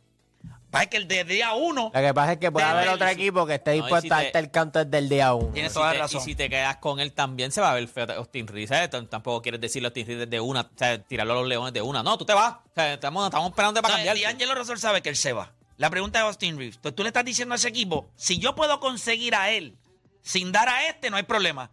Para 0.71 0.87
que 0.87 0.97
el 0.99 1.09
de 1.09 1.25
día 1.25 1.53
uno 1.55 1.91
Lo 1.93 2.01
que 2.01 2.15
pasa 2.15 2.33
es 2.35 2.39
que 2.39 2.53
puede 2.53 2.65
Te 2.67 2.73
haber 2.73 2.89
otro 2.91 3.09
equipo 3.09 3.45
que 3.47 3.55
esté 3.57 3.71
No, 3.73 3.77
y 3.77 3.81
dispuesto 3.81 4.07
si 4.09 4.13
a 4.15 4.17
te- 4.19 4.23
darte 4.25 4.39
el 4.39 4.51
canto 4.53 4.85
desde 4.85 4.99
el 4.99 5.09
día 5.09 5.35
uno. 5.35 5.53
Tienes 5.53 5.73
Y 5.73 5.75
toda 5.75 5.87
si 5.91 5.99
la 5.99 5.99
te- 5.99 6.03
razón. 6.15 6.21
Y 6.21 6.25
si 6.25 6.35
te 6.37 6.49
quedas 6.49 6.77
con 6.77 7.01
él 7.01 7.13
también 7.13 7.51
se 7.51 7.61
va 7.61 7.73
a 7.73 7.75
ver 7.75 7.89
feo 7.89 8.07
Austin 8.17 8.47
Reeves. 8.47 8.69
¿sabes? 8.69 8.89
T- 8.91 9.03
Tampoco 9.03 9.43
quieres 9.43 9.61
decirle 9.61 9.87
a 9.87 9.89
Austin 9.89 10.07
Reeves 10.07 10.31
de 10.31 10.39
una, 10.41 10.61
o 10.61 10.69
sea, 10.77 11.03
tirarlo 11.03 11.33
a 11.33 11.37
los 11.37 11.49
leones 11.49 11.73
de 11.73 11.83
una. 11.83 12.03
No, 12.03 12.17
tú 12.17 12.25
te 12.25 12.35
vas. 12.35 12.53
O 12.55 12.75
sea, 12.75 12.95
estamos, 12.95 13.25
estamos 13.27 13.51
esperando 13.51 13.83
para 13.83 13.95
No, 13.99 14.05
cambiar. 14.05 14.17
D'Angelo 14.33 14.55
Russell 14.55 14.77
sabe 14.79 15.03
que 15.03 15.09
él 15.09 15.17
se 15.17 15.33
va. 15.33 15.53
La 15.77 15.91
pregunta 15.91 16.19
de 16.21 16.27
Austin 16.27 16.57
Reeves. 16.57 16.77
Entonces 16.77 16.95
tú 16.95 17.03
le 17.03 17.09
estás 17.09 17.25
diciendo 17.25 17.55
a 17.55 17.57
ese 17.57 17.69
equipo, 17.69 18.09
si 18.15 18.39
yo 18.39 18.55
puedo 18.55 18.79
conseguir 18.81 19.35
a 19.35 19.51
él 19.51 19.77
sin 20.23 20.53
dar 20.53 20.69
a 20.69 20.87
este, 20.89 21.11
no 21.11 21.17
hay 21.17 21.23
problema. 21.25 21.71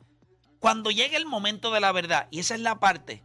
Cuando 0.59 0.89
llegue 0.89 1.17
el 1.17 1.25
momento 1.27 1.69
de 1.71 1.81
la 1.81 1.91
verdad, 1.91 2.27
y 2.31 2.39
esa 2.39 2.55
es 2.55 2.61
la 2.61 2.79
parte, 2.79 3.21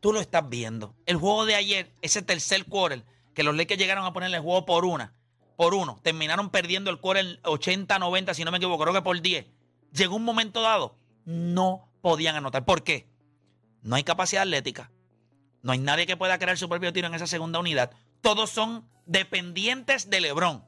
tú 0.00 0.12
lo 0.12 0.20
estás 0.20 0.48
viendo. 0.48 0.94
El 1.06 1.16
juego 1.16 1.44
de 1.44 1.54
ayer, 1.54 1.92
ese 2.02 2.22
tercer 2.22 2.64
quarter, 2.64 3.04
que 3.38 3.44
los 3.44 3.54
Lakers 3.54 3.78
llegaron 3.78 4.04
a 4.04 4.12
ponerle 4.12 4.40
juego 4.40 4.66
por 4.66 4.84
una, 4.84 5.12
por 5.54 5.72
uno, 5.72 6.00
terminaron 6.02 6.50
perdiendo 6.50 6.90
el 6.90 6.98
quarter 6.98 7.40
80-90, 7.42 8.34
si 8.34 8.42
no 8.42 8.50
me 8.50 8.56
equivoco, 8.56 8.82
creo 8.82 8.92
que 8.92 9.02
por 9.02 9.22
10. 9.22 9.46
Llegó 9.92 10.16
un 10.16 10.24
momento 10.24 10.60
dado, 10.60 10.98
no 11.24 11.88
podían 12.00 12.34
anotar. 12.34 12.64
¿Por 12.64 12.82
qué? 12.82 13.06
No 13.82 13.94
hay 13.94 14.02
capacidad 14.02 14.42
atlética. 14.42 14.90
No 15.62 15.70
hay 15.70 15.78
nadie 15.78 16.04
que 16.04 16.16
pueda 16.16 16.36
crear 16.40 16.58
su 16.58 16.68
propio 16.68 16.92
tiro 16.92 17.06
en 17.06 17.14
esa 17.14 17.28
segunda 17.28 17.60
unidad. 17.60 17.92
Todos 18.22 18.50
son 18.50 18.88
dependientes 19.06 20.10
de 20.10 20.20
LeBron 20.20 20.64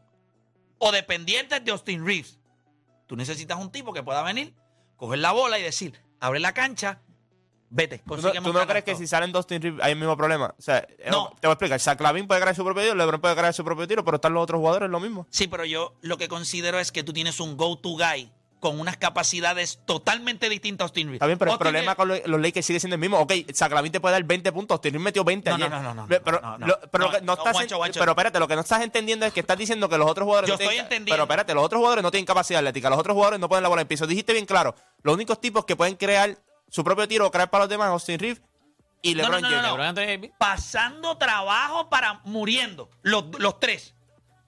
o 0.78 0.92
dependientes 0.92 1.64
de 1.64 1.72
Austin 1.72 2.06
Reeves. 2.06 2.38
Tú 3.08 3.16
necesitas 3.16 3.58
un 3.58 3.72
tipo 3.72 3.92
que 3.92 4.04
pueda 4.04 4.22
venir, 4.22 4.54
coger 4.94 5.18
la 5.18 5.32
bola 5.32 5.58
y 5.58 5.62
decir, 5.64 6.00
abre 6.20 6.38
la 6.38 6.54
cancha, 6.54 7.02
vete. 7.70 7.98
¿Tú 8.06 8.16
no, 8.16 8.30
tú 8.32 8.52
no 8.52 8.66
crees 8.66 8.66
canasto". 8.66 8.84
que 8.84 8.94
si 8.96 9.06
salen 9.06 9.32
Dustin 9.32 9.62
Reeves 9.62 9.80
hay 9.82 9.92
el 9.92 9.98
mismo 9.98 10.16
problema? 10.16 10.54
O 10.58 10.62
sea, 10.62 10.86
No. 11.10 11.30
te 11.40 11.46
voy 11.46 11.52
a 11.52 11.54
explicar. 11.54 11.80
Zach 11.80 12.00
Lavin 12.00 12.26
puede 12.26 12.40
crear 12.40 12.54
su 12.54 12.64
propio 12.64 12.82
tiro, 12.82 12.94
LeBron 12.94 13.20
puede 13.20 13.34
crear 13.36 13.54
su 13.54 13.64
propio 13.64 13.86
tiro, 13.88 14.04
pero 14.04 14.16
están 14.16 14.34
los 14.34 14.42
otros 14.42 14.58
jugadores 14.58 14.90
lo 14.90 15.00
mismo. 15.00 15.26
Sí, 15.30 15.46
pero 15.48 15.64
yo 15.64 15.94
lo 16.02 16.18
que 16.18 16.28
considero 16.28 16.78
es 16.78 16.92
que 16.92 17.02
tú 17.02 17.12
tienes 17.12 17.40
un 17.40 17.56
go-to 17.56 17.90
guy 17.90 18.30
con 18.58 18.78
unas 18.78 18.98
capacidades 18.98 19.80
totalmente 19.86 20.50
distintas 20.50 20.84
a 20.84 20.86
Austin 20.86 21.06
Reeves. 21.06 21.16
Está 21.16 21.26
bien, 21.26 21.38
pero 21.38 21.52
el 21.52 21.58
problema 21.58 21.92
Reeves- 21.92 21.96
con 21.96 22.08
lo- 22.08 22.26
los 22.26 22.40
Lakers 22.42 22.66
sigue 22.66 22.78
siendo 22.78 22.96
el 22.96 23.00
mismo. 23.00 23.18
Ok, 23.18 23.32
Lavin 23.70 23.90
te 23.90 24.00
puede 24.00 24.12
dar 24.12 24.24
20 24.24 24.52
puntos, 24.52 24.74
Austin 24.74 24.92
Reeves 24.92 25.04
metió 25.04 25.24
20 25.24 25.48
No, 25.48 25.56
ayer. 25.56 25.70
no, 25.70 25.82
no, 25.82 25.94
no, 25.94 26.02
no, 26.02 26.06
Pero, 26.08 26.40
no, 26.42 26.58
no, 26.58 26.66
lo- 26.66 26.78
pero 26.90 27.04
lo 27.04 27.10
no, 27.10 27.16
que 27.16 27.20
no 27.22 27.26
no, 27.26 27.32
estás 27.38 27.52
guacho, 27.54 27.74
en- 27.76 27.78
guacho. 27.78 28.00
pero 28.00 28.12
espérate, 28.12 28.38
lo 28.38 28.46
que 28.48 28.54
no 28.56 28.60
estás 28.60 28.82
entendiendo 28.82 29.24
es 29.24 29.32
que 29.32 29.40
estás 29.40 29.56
diciendo 29.56 29.88
que 29.88 29.96
los 29.96 30.10
otros 30.10 30.26
jugadores 30.26 30.48
Yo 30.48 30.54
no 30.54 30.58
tienen- 30.58 30.74
estoy 30.76 30.84
entendiendo. 30.84 31.14
Pero 31.14 31.22
espérate, 31.22 31.54
los 31.54 31.64
otros 31.64 31.78
jugadores 31.78 32.02
no 32.02 32.10
tienen 32.10 32.26
capacidad 32.26 32.58
atlética, 32.58 32.90
los 32.90 32.98
otros 32.98 33.14
jugadores 33.14 33.40
no 33.40 33.48
ponen 33.48 33.62
la 33.62 33.70
bola 33.70 33.80
en 33.80 33.88
piso. 33.88 34.06
Dijiste 34.06 34.34
bien 34.34 34.44
claro, 34.44 34.74
los 35.02 35.14
únicos 35.14 35.40
tipos 35.40 35.64
que 35.64 35.74
pueden 35.74 35.96
crear 35.96 36.36
su 36.70 36.82
propio 36.82 37.06
tiro 37.06 37.30
crear 37.30 37.50
para 37.50 37.64
los 37.64 37.68
demás 37.68 37.88
Austin 37.88 38.18
Reeves 38.18 38.40
y 39.02 39.14
No, 39.14 39.22
LeBron 39.24 39.42
no, 39.42 39.76
no, 39.76 39.94
James. 39.94 40.30
pasando 40.38 41.18
trabajo 41.18 41.90
para 41.90 42.20
muriendo. 42.24 42.90
Los, 43.02 43.24
los 43.38 43.60
tres. 43.60 43.94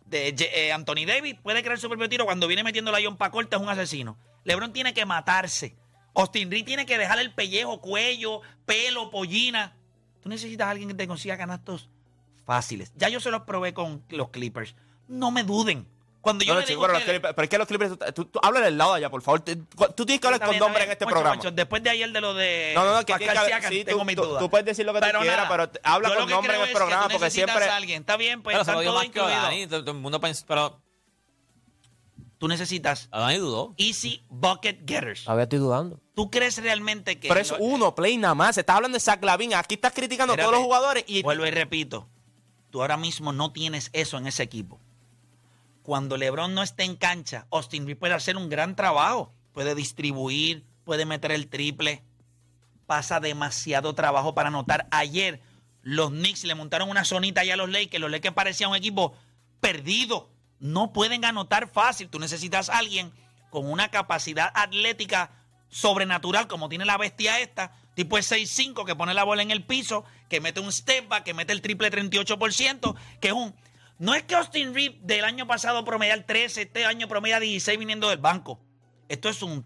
De, 0.07 0.35
eh, 0.39 0.73
Anthony 0.73 1.07
Davis 1.07 1.37
puede 1.43 1.63
crear 1.63 1.79
su 1.79 1.89
propio 1.89 2.09
tiro. 2.09 2.25
Cuando 2.25 2.47
viene 2.47 2.63
metiendo 2.63 2.91
la 2.93 2.99
John 3.03 3.17
Pacorta 3.17 3.57
es 3.57 3.63
un 3.63 3.69
asesino. 3.69 4.19
LeBron 4.45 4.73
tiene 4.73 4.95
que 4.95 5.07
matarse. 5.07 5.77
Austin 6.15 6.51
Reeves 6.51 6.67
tiene 6.67 6.87
que 6.87 6.99
dejar 6.99 7.19
el 7.19 7.33
pellejo, 7.33 7.81
cuello, 7.81 8.43
pelo, 8.67 9.11
pollina. 9.11 9.75
Tú 10.23 10.29
necesitas 10.29 10.67
a 10.67 10.71
alguien 10.71 10.89
que 10.89 10.95
te 10.95 11.09
consiga 11.09 11.37
canastos 11.39 11.89
fáciles. 12.45 12.93
Ya 12.97 13.09
yo 13.09 13.21
se 13.21 13.31
los 13.31 13.43
probé 13.43 13.73
con 13.73 14.05
los 14.11 14.29
Clippers. 14.29 14.75
No 15.09 15.31
me 15.31 15.45
duden. 15.45 15.89
Cuando 16.23 16.45
yo 16.45 16.55
No, 16.55 16.55
no, 16.55 16.61
le 16.61 16.67
chico, 16.67 16.79
digo 16.81 16.85
a 16.85 16.87
pero, 16.87 16.93
los 16.95 17.03
ustedes- 17.03 17.35
pero 17.35 17.49
que 17.49 17.59
los 17.59 17.67
Clippers, 17.69 17.91
tú, 17.99 18.13
tú, 18.15 18.25
tú 18.27 18.41
háblale 18.43 18.67
del 18.67 18.79
lado 18.79 18.95
allá, 18.95 19.11
por 19.11 19.21
favor. 19.23 19.41
Tú, 19.41 19.57
tú 19.97 20.07
tienes 20.07 20.21
que 20.21 20.27
hablar 20.29 20.41
Está 20.41 20.47
con 20.47 20.59
nombre 20.59 20.85
está 20.85 20.85
en 20.85 20.93
este 20.93 21.07
programa. 21.07 21.43
después 21.53 21.83
de 21.83 21.91
ayer 21.91 22.13
de 22.13 22.21
lo 22.21 22.33
de 22.33 22.73
No, 22.77 22.85
no, 22.85 22.95
no, 22.95 23.05
que 23.05 23.13
que- 23.15 23.25
Siakam, 23.25 23.71
sí, 23.73 23.85
tengo 23.85 23.99
tú- 23.99 24.05
mis 24.05 24.17
tú- 24.17 24.23
dudas. 24.25 24.39
tú 24.41 24.49
puedes 24.49 24.65
decir 24.65 24.87
lo 24.87 24.95
que 24.95 25.01
tú 25.01 25.07
quieras, 25.19 25.37
nada, 25.37 25.49
pero 25.49 25.81
habla 25.83 26.09
yo 26.09 26.15
con 26.15 26.23
lo 26.23 26.27
que 26.29 26.33
nombre 26.35 26.55
en 26.55 26.61
el 26.61 26.65
es 26.65 26.69
que 26.71 26.77
programa, 26.77 27.09
tú 27.09 27.13
porque 27.15 27.31
siempre- 27.31 27.65
a 27.69 27.77
alguien. 27.77 28.01
Está 28.03 28.17
bien, 28.17 28.41
pues 28.43 28.57
Pero 28.57 28.65
que. 29.11 29.19
Dani. 29.21 29.67
Todo, 29.67 29.81
todo 29.85 29.91
el 29.97 30.01
mundo 30.01 30.21
pensó, 30.21 30.45
pero 30.47 30.81
Tú 32.39 32.49
necesitas 32.49 33.09
Dani 33.11 33.39
dudó. 33.39 33.75
easy 33.77 34.23
bucket 34.29 34.81
getters. 34.87 35.25
Todavía 35.25 35.45
estoy 35.45 35.59
dudando. 35.61 36.01
¿Tú 36.15 36.29
crees 36.31 36.59
realmente 36.61 37.19
que... 37.21 37.29
Pero 37.29 37.41
es 37.41 37.55
uno, 37.59 37.95
play 37.95 38.17
nada 38.17 38.35
más. 38.35 38.59
Estás 38.59 38.77
hablando 38.77 38.97
de 38.97 39.01
Zach 39.01 39.23
Lavin. 39.25 39.55
Aquí 39.55 39.77
estás 39.77 39.93
criticando 39.93 40.35
a 40.35 40.37
todos 40.37 40.51
los 40.53 40.61
jugadores 40.63 41.05
y 41.07 41.23
Vuelvo 41.23 41.47
y 41.47 41.51
repito. 41.53 42.09
Tú 42.71 42.81
ahora 42.81 42.97
mismo 42.97 43.33
no 43.33 43.53
tienes 43.53 43.91
eso 43.93 44.19
en 44.19 44.27
ese 44.27 44.43
equipo. 44.43 44.81
Cuando 45.83 46.17
LeBron 46.17 46.55
no 46.55 46.63
esté 46.63 46.85
en 46.85 46.97
cancha, 46.97 47.47
Austin 47.51 47.85
Reeves 47.85 47.99
puede 47.99 48.15
hacer 48.15 48.37
un 48.37 48.49
gran 48.49 48.77
trabajo. 48.77 49.33
Puede 49.53 49.75
distribuir, 49.75 50.65
puede 50.85 51.07
meter 51.07 51.33
el 51.33 51.49
triple. 51.49 52.03
Pasa 52.87 53.21
demasiado 53.21 53.95
trabajo 53.95 54.35
para 54.35 54.49
anotar. 54.49 54.87
Ayer 54.91 55.41
los 55.83 56.11
Knicks 56.11 56.45
le 56.45 56.55
montaron 56.55 56.89
una 56.89 57.05
zonita 57.05 57.41
allá 57.41 57.55
a 57.55 57.57
los 57.57 57.69
Lakers. 57.69 58.01
Los 58.01 58.11
Lakers 58.11 58.35
parecían 58.35 58.71
un 58.71 58.77
equipo 58.77 59.15
perdido. 59.61 60.31
No 60.61 60.93
pueden 60.93 61.25
anotar 61.25 61.69
fácil. 61.69 62.09
Tú 62.09 62.19
necesitas 62.19 62.69
a 62.69 62.79
alguien 62.79 63.13
con 63.51 63.71
una 63.71 63.91
capacidad 63.91 64.51
atlética 64.55 65.31
sobrenatural, 65.69 66.47
como 66.47 66.69
tiene 66.69 66.85
la 66.85 66.99
bestia 66.99 67.41
esta, 67.41 67.73
tipo 67.95 68.19
el 68.19 68.25
6'5, 68.25 68.85
que 68.85 68.95
pone 68.95 69.15
la 69.15 69.25
bola 69.25 69.43
en 69.43 69.51
el 69.51 69.65
piso, 69.65 70.05
que 70.29 70.41
mete 70.41 70.61
un 70.61 70.71
step 70.71 71.09
back, 71.09 71.25
que 71.25 71.35
mete 71.35 71.53
el 71.53 71.63
triple 71.63 71.91
38%, 71.91 72.95
que 73.21 73.29
es 73.29 73.35
un... 73.35 73.55
No 74.03 74.17
es 74.17 74.25
que 74.25 74.35
Austin 74.35 74.75
Reeves 74.75 74.99
del 75.03 75.25
año 75.25 75.47
pasado 75.47 75.85
promedia 75.85 76.27
13, 76.27 76.63
este 76.63 76.85
año 76.85 77.07
promedia 77.07 77.39
16 77.39 77.79
viniendo 77.79 78.09
del 78.09 78.19
banco. 78.19 78.59
Esto 79.09 79.29
es 79.29 79.41
un 79.43 79.65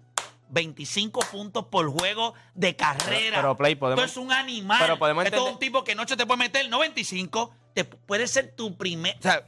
25 0.51 1.20
puntos 1.33 1.64
por 1.70 1.88
juego 1.88 2.35
de 2.55 2.77
carrera. 2.77 3.38
Pero, 3.38 3.57
Play, 3.57 3.77
podemos- 3.77 4.05
Esto 4.05 4.20
es 4.20 4.27
un 4.27 4.31
animal. 4.31 4.77
pero 4.79 4.99
podemos 4.99 5.25
Esto 5.25 5.46
es 5.46 5.53
un 5.55 5.59
tipo 5.59 5.83
que 5.85 5.94
noche 5.94 6.18
te 6.18 6.27
puede 6.27 6.37
meter 6.37 6.68
95. 6.68 7.55
Te 7.75 7.85
puede 7.85 8.27
ser 8.27 8.55
tu 8.55 8.77
primer. 8.77 9.16
O 9.18 9.22
sea, 9.22 9.42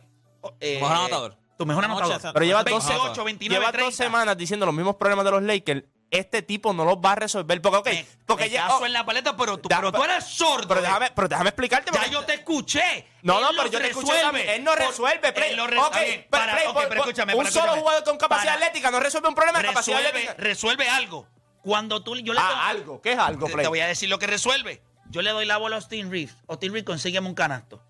eh, 0.59 0.79
mejor 0.81 0.97
anotador. 0.97 1.37
Tu 1.59 1.67
mejor 1.67 1.85
anotador. 1.85 2.33
Pero 2.33 2.47
lleva 2.47 2.63
28, 2.63 3.05
dos, 3.15 3.25
29, 3.27 3.61
lleva 3.61 3.71
30. 3.73 3.85
dos 3.91 3.95
semanas 3.95 4.39
diciendo 4.39 4.65
los 4.65 4.75
mismos 4.75 4.97
problemas 4.97 5.27
de 5.27 5.31
los 5.33 5.43
Lakers. 5.43 5.85
Este 6.11 6.41
tipo 6.41 6.73
no 6.73 6.87
los 6.87 6.97
va 6.97 7.13
a 7.13 7.15
resolver. 7.17 7.61
Porque, 7.61 7.77
ok, 7.79 7.87
Me- 7.87 8.07
porque 8.25 8.45
me 8.45 8.51
ya. 8.51 8.75
oh, 8.75 8.87
en 8.87 8.95
la 8.95 9.05
paleta, 9.05 9.37
pero 9.37 9.59
tú, 9.59 9.69
da- 9.69 9.77
pero 9.77 9.93
tú 9.93 10.03
eres 10.03 10.25
sordo. 10.25 10.67
pero 10.67 10.81
déjame, 10.81 11.11
pero 11.15 11.29
déjame 11.29 11.51
explicarte. 11.51 11.91
Ya 11.93 12.07
yo 12.07 12.25
te 12.25 12.35
escuché. 12.35 13.07
No, 13.23 13.41
no, 13.43 13.49
pero 13.51 13.67
yo 13.67 13.79
te 13.79 13.89
escuché 13.89 14.13
resuelve. 14.13 14.23
también. 14.23 14.49
Él 14.49 14.65
no 14.65 14.75
resuelve, 14.75 15.33
Play. 15.35 15.51
Él 15.51 15.57
lo 15.59 15.67
re- 15.67 15.79
Ok, 15.79 15.85
está 15.87 16.01
bien, 16.01 16.21
pero, 16.21 16.31
para- 16.31 16.53
Play, 16.55 16.67
ok, 16.67 16.73
por- 16.75 16.89
pero 16.89 17.01
escúchame, 17.03 17.35
Un 17.35 17.45
solo 17.47 17.49
escúchame. 17.59 17.81
jugador 17.83 18.05
con 18.05 18.17
capacidad 18.17 18.55
Para- 18.55 18.67
atlética 18.67 18.91
no 18.91 19.01
resuelve 19.01 19.29
un 19.29 19.35
problema 19.35 19.59
de 19.61 19.67
capacidad 19.67 19.97
Resuelve, 19.99 20.21
atlética. 20.21 20.43
resuelve 20.49 20.89
algo. 20.89 21.29
Cuando 21.63 22.03
tú, 22.03 22.17
yo 22.17 22.33
le 22.33 22.41
Ah, 22.41 22.69
algo. 22.69 23.03
¿Qué 23.03 23.13
es 23.13 23.19
algo, 23.19 23.47
Play? 23.47 23.65
te 23.65 23.69
voy 23.69 23.81
a 23.81 23.87
decir 23.87 24.09
lo 24.09 24.19
que 24.19 24.27
resuelve. 24.27 24.83
Yo 25.11 25.21
le 25.21 25.31
doy 25.31 25.45
la 25.45 25.59
bola 25.59 25.77
a 25.77 25.79
Austin 25.81 26.11
Reeves. 26.11 26.35
Austin 26.49 26.73
Reeves, 26.73 26.87
consígueme 26.87 27.29
un 27.29 27.35
canasto. 27.35 27.83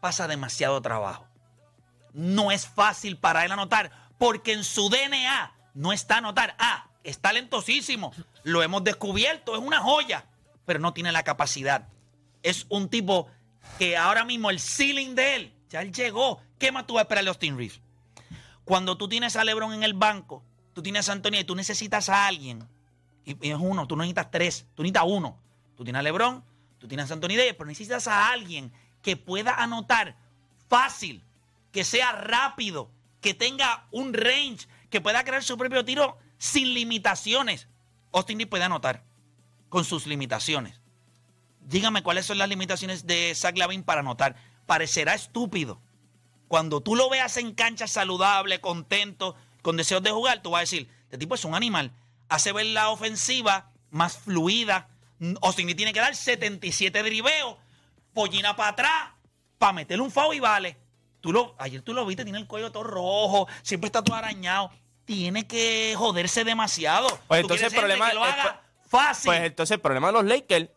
Pasa 0.00 0.26
demasiado 0.26 0.82
trabajo. 0.82 1.28
No 2.12 2.50
es 2.50 2.66
fácil 2.66 3.18
para 3.18 3.44
él 3.44 3.52
anotar, 3.52 3.90
porque 4.18 4.52
en 4.52 4.64
su 4.64 4.88
DNA 4.90 5.54
no 5.74 5.92
está 5.92 6.16
anotar. 6.18 6.54
Ah, 6.58 6.86
es 7.04 7.18
talentosísimo. 7.18 8.12
Lo 8.42 8.62
hemos 8.62 8.84
descubierto, 8.84 9.54
es 9.54 9.60
una 9.60 9.80
joya, 9.80 10.26
pero 10.64 10.78
no 10.78 10.92
tiene 10.92 11.12
la 11.12 11.22
capacidad. 11.22 11.88
Es 12.42 12.66
un 12.68 12.88
tipo 12.88 13.28
que 13.78 13.96
ahora 13.96 14.24
mismo 14.24 14.50
el 14.50 14.60
ceiling 14.60 15.14
de 15.14 15.36
él, 15.36 15.54
ya 15.68 15.82
él 15.82 15.92
llegó. 15.92 16.40
¿Qué 16.58 16.72
más 16.72 16.86
tú 16.86 16.94
vas 16.94 17.00
a 17.00 17.02
esperar 17.02 17.24
de 17.24 17.30
Austin 17.30 17.56
Reeves? 17.56 17.80
Cuando 18.64 18.96
tú 18.96 19.08
tienes 19.08 19.36
a 19.36 19.44
LeBron 19.44 19.72
en 19.74 19.82
el 19.82 19.94
banco, 19.94 20.44
tú 20.72 20.82
tienes 20.82 21.08
a 21.08 21.12
Antonio 21.12 21.40
y 21.40 21.44
tú 21.44 21.54
necesitas 21.54 22.08
a 22.08 22.26
alguien, 22.26 22.68
y, 23.24 23.50
es 23.50 23.58
uno, 23.58 23.86
tú 23.86 23.96
no 23.96 24.02
necesitas 24.02 24.30
tres, 24.30 24.66
tú 24.74 24.82
necesitas 24.82 25.04
uno. 25.06 25.38
Tú 25.76 25.84
tienes 25.84 26.00
a 26.00 26.02
LeBron, 26.02 26.44
tú 26.78 26.88
tienes 26.88 27.10
a 27.10 27.14
Anthony 27.14 27.36
Davis, 27.36 27.54
pero 27.54 27.66
necesitas 27.66 28.06
a 28.08 28.30
alguien 28.30 28.72
que 29.02 29.16
pueda 29.16 29.54
anotar 29.54 30.16
fácil, 30.68 31.24
que 31.72 31.84
sea 31.84 32.12
rápido, 32.12 32.90
que 33.20 33.34
tenga 33.34 33.86
un 33.90 34.12
range, 34.12 34.68
que 34.90 35.00
pueda 35.00 35.24
crear 35.24 35.42
su 35.42 35.56
propio 35.56 35.84
tiro 35.84 36.18
sin 36.42 36.74
limitaciones. 36.74 37.68
Austin 38.10 38.36
Reeves 38.36 38.50
puede 38.50 38.64
anotar 38.64 39.04
con 39.68 39.84
sus 39.84 40.08
limitaciones. 40.08 40.80
Dígame 41.60 42.02
cuáles 42.02 42.26
son 42.26 42.36
las 42.36 42.48
limitaciones 42.48 43.06
de 43.06 43.32
Zach 43.36 43.56
Lavin 43.56 43.84
para 43.84 44.00
anotar. 44.00 44.34
Parecerá 44.66 45.14
estúpido. 45.14 45.80
Cuando 46.48 46.80
tú 46.80 46.96
lo 46.96 47.08
veas 47.08 47.36
en 47.36 47.54
cancha 47.54 47.86
saludable, 47.86 48.60
contento, 48.60 49.36
con 49.62 49.76
deseos 49.76 50.02
de 50.02 50.10
jugar, 50.10 50.42
tú 50.42 50.50
vas 50.50 50.58
a 50.58 50.60
decir, 50.62 50.90
este 51.04 51.16
tipo 51.16 51.36
es 51.36 51.44
un 51.44 51.54
animal. 51.54 51.92
Hace 52.28 52.50
ver 52.50 52.66
la 52.66 52.90
ofensiva 52.90 53.70
más 53.90 54.18
fluida. 54.18 54.88
Austin 55.42 55.66
Reeves 55.66 55.76
tiene 55.76 55.92
que 55.92 56.00
dar 56.00 56.16
77 56.16 57.04
driveos, 57.04 57.56
pollina 58.12 58.56
para 58.56 58.70
atrás, 58.70 59.10
para 59.58 59.74
meterle 59.74 60.02
un 60.02 60.10
foul 60.10 60.34
y 60.34 60.40
vale. 60.40 60.76
Tú 61.20 61.32
lo, 61.32 61.54
ayer 61.60 61.82
tú 61.82 61.94
lo 61.94 62.04
viste, 62.04 62.24
tiene 62.24 62.40
el 62.40 62.48
cuello 62.48 62.72
todo 62.72 62.82
rojo, 62.82 63.46
siempre 63.62 63.86
está 63.86 64.02
todo 64.02 64.16
arañado. 64.16 64.72
Tiene 65.04 65.46
que 65.46 65.94
joderse 65.96 66.44
demasiado. 66.44 67.08
Pues 67.28 67.40
entonces 67.40 67.72
el 67.72 67.78
problema 67.78 68.08
que 68.10 68.14
lo 68.14 68.24
es- 68.26 68.32
haga 68.32 68.62
fácil. 68.88 69.28
Pues 69.28 69.42
entonces 69.42 69.74
el 69.74 69.80
problema 69.80 70.08
de 70.08 70.12
los 70.14 70.24
Lakers 70.24 70.68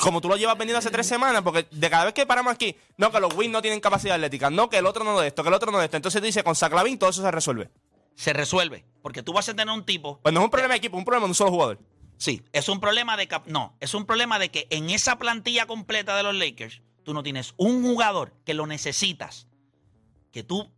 como 0.00 0.20
tú 0.20 0.28
lo 0.28 0.36
llevas 0.36 0.58
vendiendo 0.58 0.80
hace 0.80 0.90
tres 0.90 1.06
semanas, 1.06 1.42
porque 1.42 1.68
de 1.70 1.90
cada 1.90 2.06
vez 2.06 2.12
que 2.14 2.26
paramos 2.26 2.52
aquí, 2.52 2.74
no, 2.96 3.12
que 3.12 3.20
los 3.20 3.32
Wings 3.34 3.52
no 3.52 3.62
tienen 3.62 3.78
capacidad 3.78 4.16
atlética, 4.16 4.50
no, 4.50 4.68
que 4.68 4.78
el 4.78 4.86
otro 4.86 5.04
no 5.04 5.20
de 5.20 5.28
esto, 5.28 5.44
que 5.44 5.48
el 5.48 5.54
otro 5.54 5.70
no 5.70 5.78
de 5.78 5.84
esto. 5.84 5.96
Entonces 5.96 6.20
dice, 6.20 6.42
con 6.42 6.56
Saclavin 6.56 6.98
todo 6.98 7.10
eso 7.10 7.22
se 7.22 7.30
resuelve. 7.30 7.70
Se 8.16 8.32
resuelve. 8.32 8.84
Porque 9.00 9.22
tú 9.22 9.32
vas 9.32 9.48
a 9.48 9.54
tener 9.54 9.72
un 9.72 9.84
tipo. 9.86 10.18
Pues 10.22 10.34
no 10.34 10.40
es 10.40 10.44
un 10.44 10.50
problema 10.50 10.74
de 10.74 10.78
equipo, 10.78 10.96
es 10.96 10.98
un 10.98 11.04
problema 11.04 11.26
de 11.26 11.30
un 11.30 11.34
solo 11.36 11.50
jugador. 11.52 11.78
Sí, 12.16 12.42
es 12.52 12.68
un 12.68 12.80
problema 12.80 13.16
de. 13.16 13.28
cap- 13.28 13.46
No, 13.46 13.76
es 13.78 13.94
un 13.94 14.06
problema 14.06 14.40
de 14.40 14.50
que 14.50 14.66
en 14.70 14.90
esa 14.90 15.18
plantilla 15.20 15.66
completa 15.66 16.16
de 16.16 16.24
los 16.24 16.34
Lakers, 16.34 16.82
tú 17.04 17.14
no 17.14 17.22
tienes 17.22 17.54
un 17.56 17.84
jugador 17.84 18.32
que 18.44 18.54
lo 18.54 18.66
necesitas, 18.66 19.46
que 20.32 20.42
tú 20.42 20.68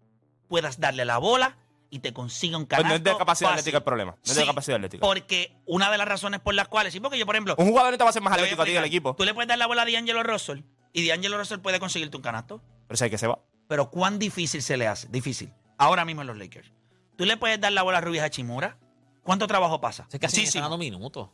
puedas 0.48 0.80
darle 0.80 1.06
la 1.06 1.16
bola 1.16 1.56
y 1.90 2.00
te 2.00 2.12
consiga 2.12 2.56
un 2.58 2.66
Pues 2.66 2.76
canasto 2.78 2.88
no 2.88 2.94
es 2.96 3.04
de 3.04 3.10
capacidad 3.18 3.48
fácil. 3.50 3.58
atlética 3.60 3.78
el 3.78 3.84
problema. 3.84 4.12
No 4.12 4.18
es 4.24 4.34
de 4.34 4.40
Sí, 4.42 4.46
capacidad 4.46 4.76
atlética. 4.76 5.00
Porque 5.00 5.56
una 5.66 5.90
de 5.90 5.98
las 5.98 6.06
razones 6.08 6.40
por 6.40 6.54
las 6.54 6.68
cuales. 6.68 6.92
Sí, 6.92 7.00
porque 7.00 7.18
yo, 7.18 7.26
por 7.26 7.34
ejemplo. 7.34 7.54
Un 7.58 7.68
jugador 7.68 7.92
no 7.92 7.98
te 7.98 8.04
va 8.04 8.10
a 8.10 8.12
ser 8.12 8.22
más 8.22 8.32
atlético 8.34 8.62
a 8.62 8.64
ti 8.64 8.72
del 8.72 8.84
equipo. 8.84 9.14
Tú 9.16 9.24
le 9.24 9.34
puedes 9.34 9.48
dar 9.48 9.58
la 9.58 9.66
bola 9.66 9.82
a 9.82 9.84
D'Angelo 9.84 10.22
Russell 10.22 10.60
y 10.92 11.06
D'Angelo 11.06 11.38
Russell 11.38 11.60
puede 11.60 11.80
conseguirte 11.80 12.16
un 12.16 12.22
canasto. 12.22 12.62
Pero 12.86 12.96
sé 12.96 13.10
que 13.10 13.18
se 13.18 13.26
va. 13.26 13.38
Pero 13.68 13.90
¿cuán 13.90 14.18
difícil 14.18 14.62
se 14.62 14.76
le 14.76 14.86
hace? 14.86 15.08
Difícil. 15.08 15.52
Ahora 15.78 16.04
mismo 16.04 16.22
en 16.22 16.26
los 16.28 16.36
Lakers. 16.38 16.72
Tú 17.16 17.24
le 17.24 17.36
puedes 17.36 17.60
dar 17.60 17.72
la 17.72 17.82
bola 17.82 17.98
a 17.98 18.00
Rubio 18.00 18.22
Hachimura. 18.24 18.78
¿Cuánto 19.22 19.46
trabajo 19.46 19.80
pasa? 19.80 20.06
Es 20.10 20.18
que 20.18 20.26
están 20.26 20.62
dando 20.62 20.78
minutos. 20.78 21.30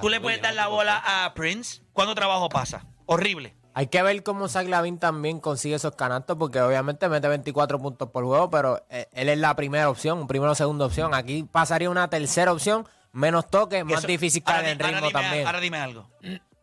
Tú 0.00 0.08
le 0.08 0.20
puedes 0.20 0.40
dar 0.42 0.54
la 0.54 0.68
bola 0.68 1.02
a 1.24 1.34
Prince. 1.34 1.82
¿Cuánto 1.92 2.14
trabajo 2.14 2.48
pasa? 2.48 2.86
Horrible. 3.06 3.56
Hay 3.76 3.88
que 3.88 4.02
ver 4.02 4.22
cómo 4.22 4.48
Zach 4.48 4.68
Lavin 4.68 4.98
también 4.98 5.40
consigue 5.40 5.74
esos 5.74 5.96
canastos, 5.96 6.36
porque 6.38 6.60
obviamente 6.60 7.08
mete 7.08 7.26
24 7.28 7.78
puntos 7.80 8.08
por 8.10 8.24
juego, 8.24 8.48
pero 8.48 8.84
eh, 8.88 9.08
él 9.12 9.28
es 9.28 9.38
la 9.38 9.56
primera 9.56 9.90
opción, 9.90 10.26
primera 10.28 10.52
o 10.52 10.54
segunda 10.54 10.86
opción. 10.86 11.12
Aquí 11.12 11.42
pasaría 11.42 11.90
una 11.90 12.08
tercera 12.08 12.52
opción, 12.52 12.86
menos 13.12 13.50
toque, 13.50 13.82
más 13.82 13.98
Eso- 13.98 14.06
difícil 14.06 14.44
caer 14.44 14.66
en 14.66 14.80
ahora 14.82 14.94
ritmo 15.00 15.08
dime- 15.08 15.12
también. 15.22 15.46
Ahora 15.46 15.60
dime 15.60 15.78
algo. 15.78 16.08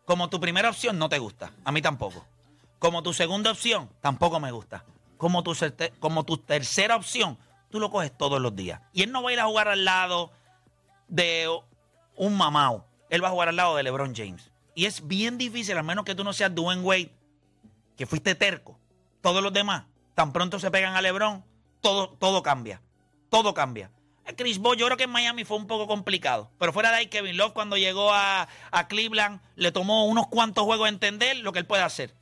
Como 0.05 0.29
tu 0.29 0.39
primera 0.39 0.69
opción 0.69 0.97
no 0.97 1.09
te 1.09 1.19
gusta. 1.19 1.51
A 1.65 1.71
mí 1.73 1.81
tampoco. 1.81 2.25
Como 2.79 3.03
tu 3.03 3.13
segunda 3.13 3.51
opción 3.51 3.89
tampoco 3.99 4.39
me 4.39 4.51
gusta. 4.51 4.83
Como 5.17 5.43
tu, 5.43 5.53
como 5.99 6.23
tu 6.23 6.37
tercera 6.37 6.95
opción, 6.95 7.37
tú 7.69 7.79
lo 7.79 7.91
coges 7.91 8.11
todos 8.17 8.39
los 8.41 8.55
días. 8.55 8.81
Y 8.93 9.03
él 9.03 9.11
no 9.11 9.21
va 9.21 9.29
a 9.29 9.33
ir 9.33 9.39
a 9.39 9.45
jugar 9.45 9.67
al 9.67 9.83
lado 9.85 10.31
de 11.07 11.47
un 12.15 12.35
mamao. 12.37 12.85
Él 13.09 13.23
va 13.23 13.27
a 13.27 13.31
jugar 13.31 13.49
al 13.49 13.55
lado 13.57 13.75
de 13.75 13.83
LeBron 13.83 14.13
James. 14.15 14.50
Y 14.73 14.85
es 14.85 15.07
bien 15.07 15.37
difícil, 15.37 15.77
al 15.77 15.83
menos 15.83 16.05
que 16.05 16.15
tú 16.15 16.23
no 16.23 16.33
seas 16.33 16.53
Dwayne 16.53 16.81
Wade, 16.81 17.11
que 17.97 18.05
fuiste 18.05 18.35
terco. 18.35 18.79
Todos 19.21 19.43
los 19.43 19.53
demás, 19.53 19.83
tan 20.15 20.31
pronto 20.31 20.59
se 20.59 20.71
pegan 20.71 20.95
a 20.95 21.01
LeBron, 21.01 21.43
todo, 21.81 22.09
todo 22.09 22.41
cambia. 22.41 22.81
Todo 23.29 23.53
cambia. 23.53 23.91
Eh, 24.25 24.35
Chris 24.35 24.59
Paul, 24.59 24.77
yo 24.77 24.85
creo 24.85 24.97
que 24.97 25.03
en 25.05 25.09
Miami 25.09 25.45
fue 25.45 25.57
un 25.57 25.67
poco 25.67 25.87
complicado. 25.87 26.49
Pero 26.57 26.73
fuera 26.73 26.89
de 26.91 26.97
ahí, 26.97 27.07
Kevin 27.07 27.37
Love, 27.37 27.53
cuando 27.53 27.77
llegó 27.77 28.13
a, 28.13 28.47
a 28.71 28.87
Cleveland, 28.87 29.41
le 29.55 29.71
tomó 29.71 30.05
unos 30.05 30.27
cuantos 30.27 30.63
juegos 30.63 30.85
a 30.85 30.89
entender 30.89 31.37
lo 31.37 31.51
que 31.53 31.59
él 31.59 31.65
puede 31.65 31.83
hacer. 31.83 32.13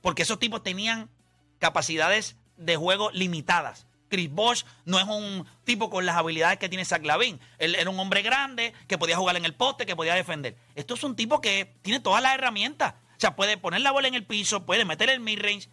Porque 0.00 0.22
esos 0.22 0.38
tipos 0.38 0.62
tenían 0.62 1.10
capacidades 1.58 2.36
de 2.56 2.76
juego 2.76 3.10
limitadas. 3.12 3.86
Chris 4.10 4.30
Bosh 4.30 4.64
no 4.84 4.98
es 4.98 5.06
un 5.06 5.46
tipo 5.64 5.88
con 5.88 6.04
las 6.04 6.16
habilidades 6.16 6.58
que 6.58 6.68
tiene 6.68 6.84
Zach 6.84 7.02
Lavin. 7.04 7.40
Él 7.58 7.74
era 7.76 7.88
un 7.88 7.98
hombre 7.98 8.20
grande 8.20 8.74
que 8.86 8.98
podía 8.98 9.16
jugar 9.16 9.36
en 9.36 9.46
el 9.46 9.54
poste, 9.54 9.86
que 9.86 9.96
podía 9.96 10.14
defender. 10.14 10.56
Esto 10.74 10.94
es 10.94 11.04
un 11.04 11.16
tipo 11.16 11.40
que 11.40 11.76
tiene 11.80 12.00
todas 12.00 12.22
las 12.22 12.34
herramientas. 12.34 12.94
O 13.16 13.20
sea, 13.20 13.36
puede 13.36 13.56
poner 13.56 13.80
la 13.80 13.92
bola 13.92 14.08
en 14.08 14.14
el 14.14 14.26
piso, 14.26 14.66
puede 14.66 14.84
meter 14.84 15.08
el 15.08 15.20
mid-range. 15.20 15.70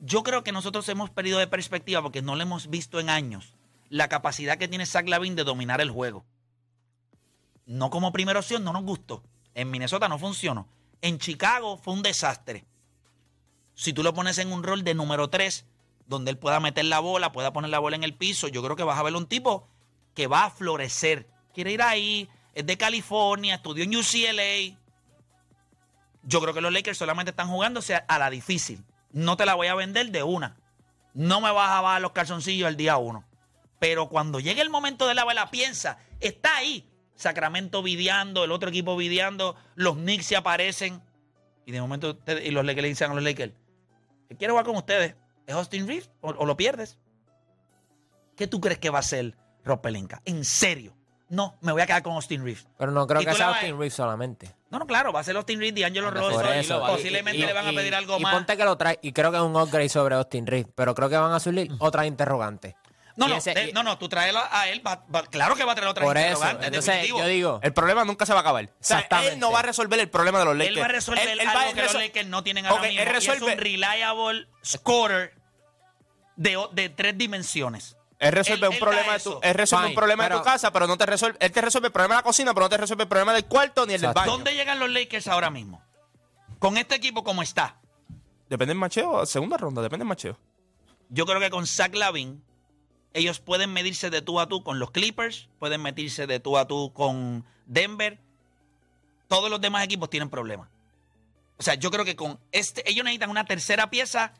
Yo 0.00 0.22
creo 0.22 0.42
que 0.42 0.52
nosotros 0.52 0.88
hemos 0.88 1.10
perdido 1.10 1.38
de 1.38 1.46
perspectiva 1.46 2.02
porque 2.02 2.22
no 2.22 2.36
le 2.36 2.42
hemos 2.42 2.68
visto 2.68 2.98
en 2.98 3.08
años 3.08 3.54
la 3.88 4.08
capacidad 4.08 4.58
que 4.58 4.68
tiene 4.68 4.86
Zach 4.86 5.06
Lavin 5.06 5.36
de 5.36 5.44
dominar 5.44 5.80
el 5.80 5.90
juego. 5.90 6.24
No 7.66 7.90
como 7.90 8.12
primera 8.12 8.40
opción, 8.40 8.64
no 8.64 8.72
nos 8.72 8.82
gustó. 8.82 9.22
En 9.54 9.70
Minnesota 9.70 10.08
no 10.08 10.18
funcionó. 10.18 10.66
En 11.02 11.18
Chicago 11.18 11.76
fue 11.76 11.94
un 11.94 12.02
desastre. 12.02 12.64
Si 13.74 13.92
tú 13.92 14.02
lo 14.02 14.14
pones 14.14 14.38
en 14.38 14.52
un 14.52 14.62
rol 14.62 14.82
de 14.82 14.94
número 14.94 15.28
3, 15.28 15.66
donde 16.12 16.30
él 16.30 16.38
pueda 16.38 16.60
meter 16.60 16.84
la 16.84 17.00
bola, 17.00 17.32
pueda 17.32 17.52
poner 17.52 17.70
la 17.70 17.80
bola 17.80 17.96
en 17.96 18.04
el 18.04 18.14
piso, 18.14 18.46
yo 18.46 18.62
creo 18.62 18.76
que 18.76 18.84
vas 18.84 18.98
a 18.98 19.02
ver 19.02 19.16
un 19.16 19.26
tipo 19.26 19.68
que 20.14 20.28
va 20.28 20.44
a 20.44 20.50
florecer. 20.50 21.26
Quiere 21.52 21.72
ir 21.72 21.82
ahí, 21.82 22.28
es 22.54 22.66
de 22.66 22.76
California, 22.76 23.56
estudió 23.56 23.84
en 23.84 23.96
UCLA. 23.96 24.78
Yo 26.22 26.40
creo 26.40 26.54
que 26.54 26.60
los 26.60 26.72
Lakers 26.72 26.98
solamente 26.98 27.30
están 27.30 27.48
jugándose 27.48 27.94
a, 27.96 28.18
la 28.18 28.30
difícil. 28.30 28.84
No 29.10 29.36
te 29.36 29.46
la 29.46 29.54
voy 29.54 29.66
a 29.66 29.74
vender 29.74 30.10
de 30.10 30.22
una. 30.22 30.56
No 31.14 31.40
me 31.40 31.50
vas 31.50 31.70
a 31.70 31.80
bajar 31.80 32.00
los 32.00 32.12
calzoncillos 32.12 32.68
el 32.68 32.76
día 32.76 32.96
uno. 32.96 33.24
Pero 33.78 34.08
cuando 34.08 34.38
llegue 34.38 34.62
el 34.62 34.70
momento 34.70 35.08
de 35.08 35.14
la 35.14 35.24
bola, 35.24 35.50
piensa, 35.50 35.98
está 36.20 36.56
ahí. 36.56 36.88
Sacramento 37.16 37.82
videando, 37.82 38.44
el 38.44 38.52
otro 38.52 38.68
equipo 38.68 38.96
videando, 38.96 39.56
los 39.74 39.96
Knicks 39.96 40.26
se 40.26 40.36
aparecen. 40.36 41.02
Y 41.66 41.72
de 41.72 41.80
momento, 41.80 42.18
y 42.42 42.50
los 42.50 42.64
Lakers 42.64 42.82
le 42.82 42.88
dicen 42.88 43.10
a 43.10 43.14
los 43.14 43.24
Lakers, 43.24 43.52
"Él 44.28 44.36
quiere 44.36 44.52
jugar 44.52 44.64
con 44.64 44.76
ustedes. 44.76 45.16
¿Es 45.46 45.54
Austin 45.54 45.86
Reeves 45.86 46.10
o, 46.20 46.30
o 46.30 46.46
lo 46.46 46.56
pierdes? 46.56 46.98
¿Qué 48.36 48.46
tú 48.46 48.60
crees 48.60 48.78
que 48.78 48.90
va 48.90 48.98
a 48.98 49.00
hacer 49.00 49.36
Rob 49.64 49.80
Pelinka? 49.80 50.22
¿En 50.24 50.44
serio? 50.44 50.94
No, 51.28 51.56
me 51.62 51.72
voy 51.72 51.80
a 51.80 51.86
quedar 51.86 52.02
con 52.02 52.12
Austin 52.14 52.44
Reeves. 52.44 52.66
Pero 52.76 52.92
no 52.92 53.06
creo 53.06 53.22
Y 53.22 53.24
que 53.24 53.32
sea 53.34 53.48
Austin 53.48 53.70
Reeves 53.78 53.94
solamente. 53.94 54.54
No, 54.70 54.78
no, 54.78 54.86
claro, 54.86 55.12
va 55.14 55.20
a 55.20 55.24
ser 55.24 55.34
Austin 55.36 55.58
Reeves, 55.58 55.80
D'Angelo 55.82 56.08
eso. 56.52 56.80
Posiblemente 56.86 57.38
Y- 57.42 57.46
le 57.46 57.52
van 57.54 57.66
a 57.66 57.72
y- 57.72 57.76
pedir 57.76 57.94
algo 57.94 58.18
y 58.18 58.22
más. 58.22 58.34
ponte 58.34 58.56
que 58.56 58.64
lo 58.64 58.76
trae, 58.76 58.98
y 59.02 59.12
creo 59.12 59.30
que 59.30 59.38
es 59.38 59.42
un 59.42 59.56
upgrade 59.56 59.88
sobre 59.88 60.14
Austin 60.14 60.46
Reeves, 60.46 60.70
pero 60.74 60.94
creo 60.94 61.08
que 61.08 61.16
van 61.16 61.32
a 61.32 61.40
subir 61.40 61.70
otra 61.78 62.06
interrogante. 62.06 62.76
No, 63.16 63.28
no, 63.28 63.36
ese- 63.36 63.52
de- 63.54 63.68
y- 63.68 63.72
no, 63.72 63.82
no, 63.82 63.98
tú 63.98 64.08
traes 64.08 64.34
a 64.50 64.68
él, 64.68 64.86
va- 64.86 65.04
va- 65.14 65.22
claro 65.24 65.54
que 65.54 65.64
va 65.64 65.72
a 65.72 65.74
traer 65.74 65.90
otra 65.90 66.04
Por 66.04 66.16
eso, 66.16 66.42
entonces 66.48 66.86
definitivo. 66.86 67.18
yo 67.18 67.26
digo, 67.26 67.60
El 67.62 67.72
problema 67.72 68.04
nunca 68.04 68.24
se 68.26 68.32
va 68.32 68.38
a 68.38 68.42
acabar. 68.42 68.64
O 68.64 68.70
sea, 68.80 69.06
él 69.24 69.38
no 69.38 69.52
va 69.52 69.60
a 69.60 69.62
resolver 69.62 69.98
el 70.00 70.08
problema 70.08 70.38
de 70.38 70.44
los 70.46 70.56
Lakers. 70.56 70.76
Él 70.76 70.82
va 70.82 70.86
a 70.86 70.88
resolver 70.88 71.28
Él- 71.28 71.40
él 71.40 71.48
algo 71.48 71.60
va 71.60 71.68
a 71.68 71.72
que 71.74 71.82
los 71.82 71.94
Lakers 71.94 72.28
no 72.28 72.42
tienen 72.42 72.66
ahora 72.66 72.80
Ok, 72.82 72.88
mismo. 72.88 73.02
él 73.02 73.08
y 73.08 73.12
resuelve- 73.12 73.46
es 73.52 73.54
un 73.54 73.58
reliable 73.62 74.48
scorer 74.64 75.34
de, 76.36 76.58
de 76.72 76.88
tres 76.88 77.18
dimensiones. 77.18 77.96
Él 78.18 78.32
resuelve 78.32 78.66
Él- 78.66 78.68
un 78.70 78.74
él 78.74 78.80
problema 78.80 79.12
de 79.14 79.20
tu, 79.20 79.40
él 79.42 79.54
resuelve 79.54 79.82
Fine, 79.86 79.94
un 79.94 79.96
problema 79.98 80.28
de 80.28 80.34
tu 80.36 80.42
casa, 80.42 80.72
pero 80.72 80.86
no 80.86 80.96
te 80.96 81.06
resuelve, 81.06 81.36
él 81.40 81.50
te 81.52 81.60
resuelve 81.60 81.88
el 81.88 81.92
problema 81.92 82.14
de 82.14 82.18
la 82.20 82.22
cocina, 82.22 82.54
pero 82.54 82.64
no 82.66 82.70
te 82.70 82.76
resuelve 82.76 83.02
el 83.02 83.08
problema 83.08 83.32
del 83.34 83.44
cuarto 83.46 83.84
ni 83.84 83.94
el 83.94 84.00
del 84.00 84.12
baño. 84.12 84.30
¿Dónde 84.30 84.54
llegan 84.54 84.78
los 84.78 84.88
Lakers 84.88 85.26
ahora 85.28 85.50
mismo? 85.50 85.82
Con 86.60 86.76
este 86.78 86.94
equipo 86.94 87.24
como 87.24 87.42
está. 87.42 87.76
Depende 88.48 88.70
del 88.70 88.78
macheo, 88.78 89.26
segunda 89.26 89.56
ronda, 89.56 89.82
depende 89.82 90.02
del 90.04 90.08
macheo. 90.08 90.38
Yo 91.08 91.26
creo 91.26 91.40
que 91.40 91.50
con 91.50 91.66
Zach 91.66 91.94
Lavin, 91.94 92.44
ellos 93.14 93.40
pueden 93.40 93.72
medirse 93.72 94.10
de 94.10 94.22
tú 94.22 94.40
a 94.40 94.46
tú 94.48 94.62
con 94.62 94.78
los 94.78 94.90
Clippers, 94.90 95.48
pueden 95.58 95.82
medirse 95.82 96.26
de 96.26 96.40
tú 96.40 96.56
a 96.58 96.66
tú 96.66 96.92
con 96.92 97.44
Denver. 97.66 98.18
Todos 99.28 99.50
los 99.50 99.60
demás 99.60 99.84
equipos 99.84 100.10
tienen 100.10 100.28
problemas. 100.30 100.68
O 101.58 101.62
sea, 101.62 101.74
yo 101.74 101.90
creo 101.90 102.04
que 102.04 102.16
con 102.16 102.38
este, 102.50 102.88
ellos 102.90 103.04
necesitan 103.04 103.30
una 103.30 103.44
tercera 103.44 103.88
pieza 103.90 104.32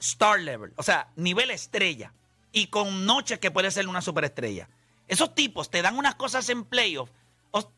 star 0.00 0.40
level, 0.40 0.72
o 0.76 0.82
sea, 0.82 1.08
nivel 1.16 1.50
estrella. 1.50 2.12
Y 2.52 2.66
con 2.66 3.06
noches 3.06 3.38
que 3.38 3.50
puede 3.52 3.70
ser 3.70 3.86
una 3.86 4.02
superestrella. 4.02 4.68
Esos 5.06 5.34
tipos 5.34 5.70
te 5.70 5.82
dan 5.82 5.96
unas 5.96 6.16
cosas 6.16 6.48
en 6.48 6.64
playoff. 6.64 7.08
Os- 7.52 7.68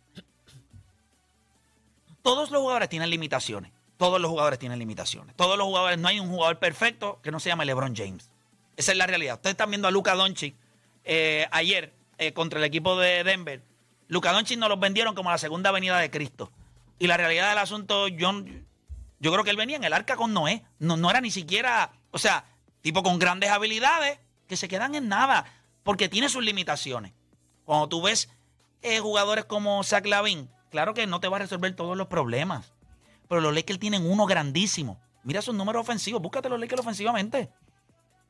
Todos 2.22 2.50
los 2.50 2.60
jugadores 2.60 2.88
tienen 2.88 3.10
limitaciones. 3.10 3.72
Todos 3.98 4.20
los 4.20 4.30
jugadores 4.30 4.58
tienen 4.58 4.78
limitaciones. 4.78 5.36
Todos 5.36 5.56
los 5.58 5.66
jugadores, 5.66 5.98
no 5.98 6.08
hay 6.08 6.18
un 6.20 6.28
jugador 6.30 6.58
perfecto 6.58 7.20
que 7.22 7.30
no 7.30 7.38
se 7.40 7.50
llame 7.50 7.64
LeBron 7.66 7.94
James. 7.94 8.30
Esa 8.76 8.92
es 8.92 8.98
la 8.98 9.06
realidad. 9.06 9.36
Ustedes 9.36 9.54
están 9.54 9.70
viendo 9.70 9.88
a 9.88 9.90
Luka 9.90 10.14
Doncic 10.14 10.54
eh, 11.04 11.46
ayer 11.50 11.92
eh, 12.18 12.32
contra 12.32 12.58
el 12.58 12.64
equipo 12.64 12.98
de 12.98 13.24
Denver. 13.24 13.62
Luka 14.08 14.32
Doncic 14.32 14.58
nos 14.58 14.68
los 14.68 14.80
vendieron 14.80 15.14
como 15.14 15.30
la 15.30 15.38
segunda 15.38 15.70
venida 15.70 15.98
de 15.98 16.10
Cristo. 16.10 16.52
Y 16.98 17.06
la 17.06 17.16
realidad 17.16 17.48
del 17.48 17.58
asunto, 17.58 18.08
yo, 18.08 18.32
yo 19.18 19.32
creo 19.32 19.44
que 19.44 19.50
él 19.50 19.56
venía 19.56 19.76
en 19.76 19.84
el 19.84 19.92
arca 19.92 20.16
con 20.16 20.32
Noé. 20.32 20.64
No, 20.78 20.96
no 20.96 21.10
era 21.10 21.20
ni 21.20 21.30
siquiera, 21.30 21.92
o 22.10 22.18
sea, 22.18 22.44
tipo 22.80 23.02
con 23.02 23.18
grandes 23.18 23.50
habilidades 23.50 24.18
que 24.46 24.56
se 24.56 24.68
quedan 24.68 24.94
en 24.94 25.08
nada 25.08 25.44
porque 25.82 26.08
tiene 26.08 26.28
sus 26.28 26.44
limitaciones. 26.44 27.12
Cuando 27.64 27.88
tú 27.88 28.02
ves 28.02 28.28
eh, 28.82 29.00
jugadores 29.00 29.44
como 29.44 29.82
Zach 29.82 30.06
Lavin, 30.06 30.50
claro 30.70 30.94
que 30.94 31.06
no 31.06 31.20
te 31.20 31.28
va 31.28 31.36
a 31.36 31.40
resolver 31.40 31.74
todos 31.74 31.96
los 31.96 32.08
problemas. 32.08 32.72
Pero 33.28 33.40
los 33.40 33.54
Lakers 33.54 33.78
tienen 33.78 34.08
uno 34.08 34.26
grandísimo. 34.26 35.00
Mira 35.24 35.40
sus 35.40 35.54
números 35.54 35.80
ofensivos. 35.80 36.20
Búscate 36.20 36.48
los 36.48 36.60
Lakers 36.60 36.80
ofensivamente. 36.80 37.50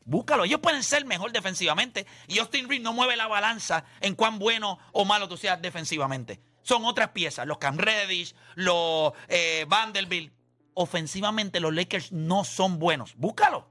Búscalo. 0.05 0.45
Ellos 0.45 0.61
pueden 0.61 0.83
ser 0.83 1.05
mejor 1.05 1.33
defensivamente. 1.33 2.07
Y 2.29 2.39
Austin 2.39 2.69
Reeves 2.69 2.85
no 2.85 2.93
mueve 2.93 3.17
la 3.17 3.27
balanza 3.27 3.85
en 4.01 4.15
cuán 4.15 4.39
bueno 4.39 4.79
o 4.93 5.05
malo 5.05 5.29
tú 5.29 5.37
seas 5.37 5.61
defensivamente. 5.61 6.41
Son 6.63 6.85
otras 6.85 7.11
piezas. 7.11 7.47
Los 7.47 7.59
Cam 7.59 7.79
Reddish, 7.79 8.35
los 8.55 9.13
eh, 9.29 9.67
Vanderbilt. 9.69 10.33
Ofensivamente 10.75 11.61
los 11.61 11.75
Lakers 11.75 12.13
no 12.13 12.45
son 12.45 12.79
buenos. 12.79 13.15
Búscalo. 13.17 13.69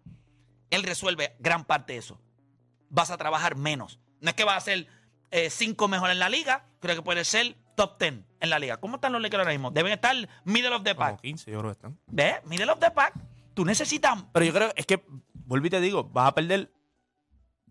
Él 0.70 0.84
resuelve 0.84 1.36
gran 1.40 1.66
parte 1.66 1.94
de 1.94 2.00
eso. 2.00 2.20
Vas 2.90 3.12
a 3.12 3.18
trabajar 3.18 3.56
menos. 3.56 4.00
No 4.20 4.30
es 4.30 4.36
que 4.36 4.44
vas 4.44 4.58
a 4.58 4.62
ser 4.62 4.88
eh, 5.32 5.50
cinco 5.50 5.88
mejor 5.88 6.12
en 6.12 6.20
la 6.20 6.30
liga. 6.30 6.66
Creo 6.80 6.96
que 6.96 7.02
puede 7.02 7.26
ser 7.26 7.58
top 7.76 7.98
ten 7.98 8.26
en 8.40 8.50
la 8.50 8.60
liga. 8.60 8.78
¿Cómo 8.78 8.96
están 8.96 9.14
los 9.14 9.22
Lakers 9.22 9.40
ahora 9.40 9.52
mismo? 9.52 9.72
Deben 9.72 9.94
estar 9.94 10.16
middle 10.44 10.76
of 10.76 10.84
the 10.84 10.94
Como 10.96 11.08
pack. 11.08 11.22
15, 11.22 11.52
yo 11.52 11.60
creo 11.60 11.72
que 11.72 11.76
están. 11.76 12.00
¿Ves? 12.08 12.36
Middle 12.46 12.72
of 12.72 12.80
the 12.80 12.92
pack. 12.92 13.14
Tú 13.54 13.66
necesitas 13.66 14.24
Pero 14.32 14.46
yo 14.46 14.54
creo, 14.54 14.74
es 14.76 14.86
que, 14.86 15.04
vuelvo 15.46 15.68
y 15.68 15.70
te 15.70 15.82
digo, 15.82 16.04
vas 16.06 16.28
a 16.30 16.36
perder 16.36 16.72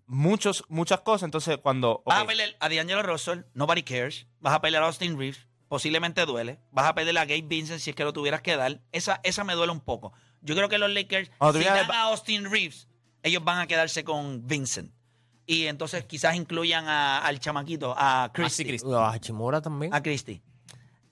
muchos, 0.07 0.65
muchas 0.69 1.01
cosas. 1.01 1.25
Entonces, 1.25 1.59
cuando. 1.59 2.03
Vas 2.07 2.23
a 2.23 2.27
pelear 2.27 2.51
a 2.61 2.69
D'Angelo 2.69 3.03
Russell, 3.03 3.41
nobody 3.55 3.83
cares. 3.83 4.27
Vas 4.41 4.55
a 4.55 4.61
pelear 4.61 4.83
a 4.83 4.87
Austin 4.87 5.19
Reeves. 5.19 5.47
posiblemente 5.69 6.27
duele. 6.27 6.59
Vas 6.73 6.87
a 6.87 6.95
perder 6.97 7.17
a 7.19 7.25
Gabe 7.25 7.43
Vincent 7.43 7.79
si 7.81 7.91
es 7.91 7.97
que 7.97 8.03
lo 8.03 8.13
tuvieras 8.13 8.43
que 8.43 8.57
dar. 8.57 8.81
Esa, 8.91 9.21
esa 9.23 9.45
me 9.45 9.55
duele 9.55 9.71
un 9.71 9.79
poco. 9.81 10.13
Yo 10.41 10.57
creo 10.57 10.69
que 10.69 10.79
los 10.79 10.91
Lakers, 10.91 11.31
Cuando 11.39 11.61
si 11.61 11.65
dan 11.65 11.79
el- 11.85 11.91
a 11.93 12.03
Austin 12.09 12.51
Reeves, 12.51 12.89
ellos 13.23 13.45
van 13.45 13.61
a 13.61 13.67
quedarse 13.69 14.03
con 14.03 14.45
Vincent. 14.49 14.93
Y 15.47 15.67
entonces 15.67 16.05
quizás 16.07 16.35
incluyan 16.35 16.89
a- 16.89 17.19
al 17.25 17.39
chamaquito, 17.39 17.95
a 17.97 18.31
Christie. 18.35 18.67
Christie. 18.67 18.93
A 18.93 19.11
Hachimura 19.13 19.61
también. 19.61 19.95
A 19.95 20.03
Christie. 20.03 20.43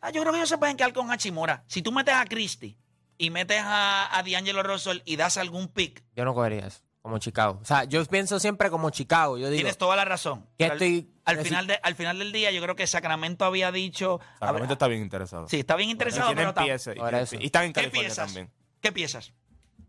Ah, 0.00 0.10
yo 0.10 0.22
creo 0.22 0.32
que 0.32 0.38
ellos 0.40 0.48
se 0.48 0.58
pueden 0.58 0.76
quedar 0.76 0.92
con 0.92 1.08
Hachimura. 1.08 1.62
Si 1.68 1.80
tú 1.80 1.92
metes 1.92 2.14
a 2.14 2.24
Christie 2.24 2.76
y 3.18 3.30
metes 3.30 3.60
a, 3.62 4.16
a 4.16 4.22
D'Angelo 4.22 4.62
Russell 4.62 5.00
y 5.04 5.16
das 5.16 5.36
algún 5.36 5.68
pick, 5.68 6.04
Yo 6.16 6.24
no 6.24 6.34
cogería 6.34 6.66
eso. 6.66 6.80
Como 7.02 7.18
Chicago. 7.18 7.58
O 7.62 7.64
sea, 7.64 7.84
yo 7.84 8.04
pienso 8.06 8.38
siempre 8.38 8.70
como 8.70 8.90
Chicago. 8.90 9.38
Yo 9.38 9.46
digo, 9.48 9.56
tienes 9.60 9.78
toda 9.78 9.96
la 9.96 10.04
razón. 10.04 10.42
¿Qué 10.58 10.66
Pero 10.66 10.72
al- 10.74 10.82
estoy- 10.82 11.10
al, 11.24 11.38
final 11.38 11.66
de- 11.66 11.80
al 11.82 11.94
final 11.94 12.18
del 12.18 12.32
día, 12.32 12.50
yo 12.50 12.60
creo 12.60 12.74
que 12.76 12.86
Sacramento 12.86 13.44
había 13.44 13.72
dicho. 13.72 14.20
Sacramento 14.40 14.74
está 14.74 14.88
bien 14.88 15.02
interesado. 15.02 15.48
Sí, 15.48 15.60
está 15.60 15.76
bien 15.76 15.90
interesado, 15.90 16.32
pero 16.34 16.52
tam- 16.54 16.64
y 16.94 16.98
Por 16.98 17.14
eso. 17.14 17.36
Y 17.40 17.46
están 17.46 17.64
en 17.64 17.72
¿Qué 17.72 17.80
California 17.82 18.08
piezas? 18.08 18.26
también. 18.26 18.50
¿Qué 18.80 18.92
piensas? 18.92 19.32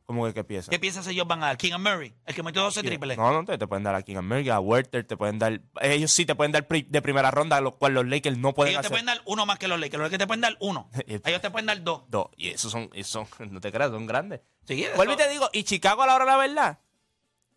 ¿Cómo 0.10 0.26
que 0.26 0.34
qué 0.34 0.44
piezas? 0.44 0.70
¿Qué 0.70 0.80
piensas 0.80 1.06
ellos 1.06 1.28
van 1.28 1.44
a 1.44 1.46
dar? 1.46 1.58
King 1.58 1.74
and 1.74 1.88
Murray, 1.88 2.16
el 2.26 2.34
que 2.34 2.42
metió 2.42 2.64
12 2.64 2.82
triples. 2.82 3.16
No, 3.16 3.32
no, 3.32 3.46
te, 3.46 3.60
te 3.60 3.68
pueden 3.68 3.84
dar 3.84 3.94
a 3.94 4.02
King 4.02 4.16
America, 4.16 4.56
a 4.56 4.60
Werther, 4.60 5.06
te 5.06 5.16
pueden 5.16 5.38
dar. 5.38 5.62
Ellos 5.82 6.12
sí 6.12 6.26
te 6.26 6.34
pueden 6.34 6.52
dar 6.52 6.66
pri- 6.66 6.88
de 6.90 7.00
primera 7.04 7.30
ronda, 7.30 7.62
lo 7.62 7.78
cual 7.78 7.94
los 7.94 8.08
Lakers 8.08 8.36
no 8.40 8.56
pueden 8.56 8.72
ellos 8.74 8.82
te 8.82 8.90
pueden 8.90 9.06
dar 9.06 9.22
uno 9.26 9.46
más 9.46 9.60
que 9.60 9.68
los 9.68 9.80
Lakers. 9.80 10.00
Los 10.02 10.08
Lakers 10.08 10.20
te 10.24 10.26
pueden 10.26 10.42
dar 10.42 10.58
uno. 10.62 10.90
ellos 11.08 11.42
te 11.42 11.52
pueden 11.52 11.68
dar 11.68 11.84
dos. 11.84 12.06
Dos. 12.10 12.30
Y 12.36 12.48
esos 12.50 12.72
son, 12.72 12.90
esos 12.94 13.28
son, 13.28 13.28
no 13.54 13.62
te 13.62 13.72
creas, 13.72 13.92
son 13.92 14.08
grandes. 14.08 14.42
Sí, 14.66 14.84
eso- 14.84 14.96
Vuelvo 14.96 15.14
y 15.14 15.18
te 15.18 15.30
digo, 15.30 15.48
y 15.54 15.64
Chicago 15.64 16.02
a 16.02 16.08
la 16.08 16.16
hora 16.16 16.26
de 16.26 16.32
la 16.32 16.38
verdad, 16.38 16.80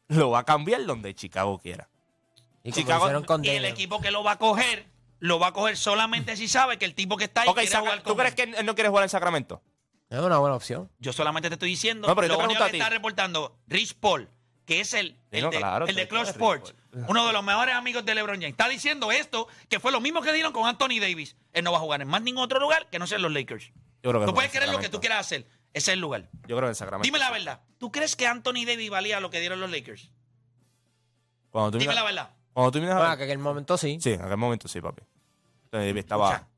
lo 0.08 0.28
va 0.28 0.40
a 0.40 0.44
cambiar 0.44 0.84
donde 0.84 1.14
Chicago 1.14 1.58
quiera. 1.58 1.88
y 2.62 2.70
como 2.70 2.82
Chicago- 2.82 3.04
hicieron 3.06 3.24
con 3.24 3.42
y 3.46 3.48
el 3.48 3.64
equipo 3.64 4.02
que 4.02 4.10
lo 4.10 4.22
va 4.22 4.32
a 4.32 4.38
coger, 4.38 4.84
lo 5.20 5.38
va 5.38 5.46
a 5.46 5.52
coger 5.54 5.78
solamente 5.78 6.36
si 6.36 6.48
sabe 6.48 6.76
que 6.76 6.84
el 6.84 6.94
tipo 6.94 7.16
que 7.16 7.24
está 7.24 7.42
ahí 7.42 7.48
Ok, 7.48 7.60
quiere 7.60 7.76
jugar 7.78 7.98
¿tú 8.02 8.10
con 8.10 8.16
crees 8.18 8.34
él. 8.38 8.52
que 8.52 8.58
él 8.60 8.66
no 8.66 8.74
quiere 8.74 8.90
jugar 8.90 9.04
en 9.04 9.08
Sacramento? 9.08 9.62
Es 10.12 10.18
una 10.20 10.38
buena 10.38 10.55
opción. 10.57 10.90
Yo 10.98 11.12
solamente 11.12 11.48
te 11.48 11.55
estoy 11.55 11.70
diciendo 11.70 12.07
No, 12.07 12.14
pero 12.14 12.27
yo 12.29 12.33
lo 12.35 12.38
te 12.38 12.44
único 12.44 12.59
pregunto 12.59 12.64
que 12.64 12.68
a 12.68 12.70
ti. 12.72 12.77
está 12.79 12.90
reportando 12.90 13.57
Rich 13.66 13.94
Paul, 13.94 14.29
que 14.66 14.81
es 14.81 14.92
el, 14.94 15.16
el 15.31 15.42
no, 15.44 15.51
de, 15.51 15.57
claro, 15.59 15.87
el 15.87 15.94
de 15.94 16.03
sí, 16.03 16.09
Clutch 16.09 16.20
Rich 16.27 16.31
Sports, 16.33 16.75
uno 17.09 17.27
de 17.27 17.33
los 17.33 17.42
mejores 17.42 17.75
amigos 17.75 18.05
de 18.05 18.14
LeBron 18.14 18.37
James. 18.37 18.51
Está 18.51 18.68
diciendo 18.68 19.11
esto, 19.11 19.48
que 19.70 19.81
fue 19.81 19.90
lo 19.90 20.01
mismo 20.01 20.20
que 20.20 20.33
dieron 20.33 20.53
con 20.53 20.66
Anthony 20.68 21.01
Davis. 21.01 21.37
Él 21.55 21.64
no 21.64 21.72
va 21.72 21.79
a 21.79 21.81
jugar 21.81 22.03
en 22.03 22.09
más 22.09 22.20
ningún 22.22 22.42
otro 22.44 22.61
lugar 22.61 22.90
que 22.90 22.98
no 22.98 23.07
sean 23.07 23.22
los 23.22 23.33
Lakers. 23.33 23.72
Yo 24.03 24.11
creo 24.11 24.12
que 24.20 24.27
Tú 24.27 24.33
juega 24.33 24.35
puedes 24.35 24.51
querer 24.53 24.68
lo 24.68 24.79
que 24.81 24.88
tú 24.90 25.01
quieras 25.01 25.20
hacer. 25.20 25.46
Ese 25.72 25.90
es 25.92 25.94
el 25.94 26.01
lugar. 26.01 26.29
Yo 26.46 26.57
creo 26.57 26.61
que 26.62 26.66
en 26.68 26.75
Sacramento. 26.75 27.05
Dime 27.07 27.18
la 27.18 27.31
verdad. 27.31 27.62
¿Tú 27.79 27.90
crees 27.90 28.14
que 28.14 28.27
Anthony 28.27 28.66
Davis 28.66 28.90
valía 28.90 29.18
lo 29.20 29.31
que 29.31 29.40
dieron 29.40 29.61
los 29.61 29.70
Lakers? 29.70 30.11
Cuando 31.51 31.70
tú 31.70 31.79
Dime 31.79 31.92
miras- 31.92 32.05
la 32.05 32.05
verdad. 32.05 32.31
Cuando 32.53 32.70
tú 32.72 32.81
miras- 32.81 32.98
Bueno, 32.98 33.16
que 33.16 33.22
en 33.25 33.29
aquel 33.31 33.38
momento 33.38 33.79
sí. 33.79 33.98
Sí, 34.01 34.11
en 34.12 34.20
aquel 34.22 34.37
momento 34.37 34.68
sí, 34.68 34.81
papi. 34.83 35.03
Entonces, 35.64 35.88
Davis 35.88 36.01
estaba. 36.01 36.33
Escucha, 36.33 36.48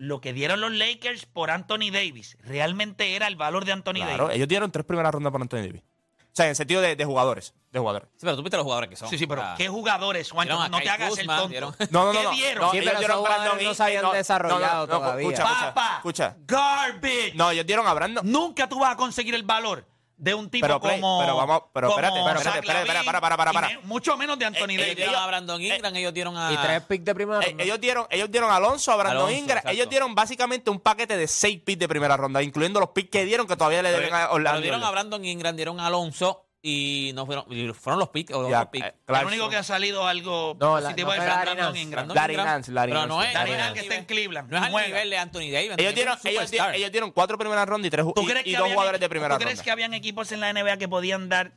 lo 0.00 0.20
que 0.22 0.32
dieron 0.32 0.62
los 0.62 0.72
Lakers 0.72 1.26
por 1.26 1.50
Anthony 1.50 1.90
Davis 1.92 2.38
realmente 2.40 3.16
era 3.16 3.26
el 3.26 3.36
valor 3.36 3.66
de 3.66 3.72
Anthony 3.72 3.96
Claro, 3.96 4.24
Davis. 4.24 4.36
ellos 4.36 4.48
dieron 4.48 4.70
tres 4.72 4.86
primeras 4.86 5.12
rondas 5.12 5.30
para 5.30 5.42
Anthony 5.42 5.58
Davis. 5.58 5.82
O 5.82 6.32
sea, 6.32 6.46
en 6.46 6.50
el 6.50 6.56
sentido 6.56 6.80
de, 6.80 6.96
de 6.96 7.04
jugadores. 7.04 7.52
De 7.72 7.80
jugadores. 7.80 8.08
Sí, 8.12 8.20
pero 8.20 8.36
tú 8.36 8.42
viste 8.42 8.56
los 8.56 8.62
jugadores 8.64 8.88
que 8.88 8.96
son. 8.96 9.08
Sí, 9.08 9.18
sí, 9.18 9.26
pero 9.26 9.42
Ah, 9.42 9.54
¿qué 9.58 9.68
jugadores, 9.68 10.32
a 10.32 10.44
No 10.68 10.78
te 10.80 10.88
hagas 10.88 11.10
Kuzma, 11.10 11.34
el 11.34 11.40
tonto. 11.40 11.48
dieron- 11.48 11.74
No, 11.90 12.04
no, 12.04 12.12
no. 12.12 12.18
¿Qué 12.18 12.24
no. 12.24 12.30
dieron? 12.30 12.62
No, 12.64 12.70
Sí, 12.70 12.78
ellos 12.78 12.88
pero 12.88 12.98
dieron 13.00 13.22
Brandon 13.24 13.64
no 13.64 13.74
se 13.74 13.82
habían 13.82 14.02
no, 14.02 14.12
desarrollado 14.12 14.86
no, 14.86 14.92
no, 14.92 14.98
no, 15.00 15.00
todavía. 15.00 15.28
Escucha, 15.28 15.42
escucha, 15.68 15.96
escucha. 15.96 16.36
garbage. 16.46 17.32
No, 17.34 17.50
ellos 17.50 17.66
dieron 17.66 17.86
a 17.86 17.92
Brandon. 17.94 18.30
Nunca 18.30 18.68
tú 18.68 18.78
vas 18.78 18.92
a 18.92 18.96
conseguir 18.96 19.34
el 19.34 19.42
valor 19.42 19.84
de 20.20 20.34
un 20.34 20.50
tipo 20.50 20.66
Pero, 20.66 20.80
Play, 20.80 21.00
como. 21.00 21.18
pero 21.20 21.34
vamos- 21.34 21.62
pero 21.72 21.88
espérate, 21.88 22.20
pero 22.22 22.40
Zach 22.40 22.54
espérate, 22.56 22.58
espérate, 22.68 22.92
Lavin 22.92 23.06
para, 23.06 23.20
para, 23.22 23.36
para, 23.38 23.50
y 23.50 23.54
para. 23.54 23.68
me- 23.68 23.78
mucho 23.88 24.16
menos 24.18 24.38
de 24.38 24.44
Anthony 24.44 24.68
Eh, 24.70 24.74
Ellos 24.74 24.86
Davis. 24.88 24.96
dieron 24.96 25.14
a 25.14 25.26
Brandon 25.26 25.62
Ingram, 25.62 25.96
ellos 25.96 26.14
dieron 26.14 26.36
a. 26.36 26.52
Y 26.52 26.56
tres 26.58 26.82
picks 26.82 27.04
de 27.06 27.14
primera 27.14 27.40
Eh, 27.40 27.46
ronda. 27.48 27.64
ellos 27.64 27.80
dieron, 27.80 28.06
ellos 28.10 28.30
dieron 28.30 28.50
a 28.50 28.56
Alonso, 28.56 28.92
a 28.92 28.96
Brandon 28.96 29.16
Alonso, 29.22 29.34
Ingram. 29.38 29.58
exacto. 29.58 29.70
Ellos 29.74 29.88
dieron 29.88 30.14
básicamente 30.14 30.70
un 30.70 30.78
paquete 30.80 31.16
de 31.16 31.26
seis 31.26 31.60
picks 31.64 31.78
de 31.80 31.88
primera 31.88 32.16
ronda, 32.18 32.42
incluyendo 32.42 32.80
los 32.80 32.90
picks 32.90 33.10
que 33.10 33.24
dieron 33.24 33.46
que 33.46 33.56
todavía 33.56 33.80
le 33.82 33.88
Pero, 33.90 33.98
deben 34.02 34.14
a 34.14 34.18
pero 34.24 34.32
Orlando. 34.34 34.60
dieron 34.60 34.84
a 34.84 34.90
Brandon 34.90 35.24
Ingram, 35.24 35.56
dieron 35.56 35.80
a 35.80 35.86
Alonso 35.86 36.44
y 36.62 37.12
no 37.14 37.24
fueron, 37.24 37.46
y 37.50 37.72
fueron 37.72 37.98
los 38.00 38.10
picks. 38.10 38.34
o 38.34 38.48
los 38.48 38.66
picks. 38.66 38.86
eh, 38.86 38.94
el 39.08 39.26
único 39.26 39.48
que 39.48 39.56
ha 39.56 39.62
salido 39.62 40.06
algo 40.06 40.56
No, 40.60 40.76
la- 40.78 40.88
positivo 40.88 41.08
no 41.08 41.14
es 41.14 41.20
Brandon 41.24 41.44
Larry 41.46 41.60
Nance. 41.62 41.80
Ingram. 41.80 42.08
Larry 42.08 42.36
Nance, 42.36 42.72
Larry 42.72 42.92
pero 42.92 43.00
Nance. 43.06 43.14
no 43.14 43.22
es, 43.22 43.34
Larry 43.34 43.50
Nance 43.52 43.74
que 43.74 43.80
está 43.80 43.96
en 43.96 44.04
Cleveland, 44.04 44.50
No 44.50 44.56
es 44.58 44.62
al 44.64 44.70
juega. 44.70 44.86
nivel 44.88 45.10
de 45.10 45.18
Anthony 45.18 45.50
Davis. 45.52 45.70
Ellos 45.78 45.94
dieron, 45.94 46.18
ellos, 46.24 46.50
dieron, 46.50 46.74
ellos 46.74 46.92
dieron 46.92 47.10
cuatro 47.12 47.38
primeras 47.38 47.66
rondas 47.68 47.86
y, 47.86 47.90
tres, 47.90 48.04
ju- 48.04 48.12
¿Tú 48.14 48.22
y, 48.44 48.50
y 48.50 48.54
dos 48.56 48.68
jugadores 48.70 49.00
de 49.00 49.08
primera 49.08 49.34
¿Tú 49.36 49.40
crees 49.42 49.56
ronda. 49.58 49.64
que 49.64 49.70
habían 49.70 49.94
equipos 49.94 50.32
en 50.32 50.40
la 50.40 50.52
NBA 50.52 50.76
que 50.76 50.88
podían 50.88 51.28
dar 51.30 51.52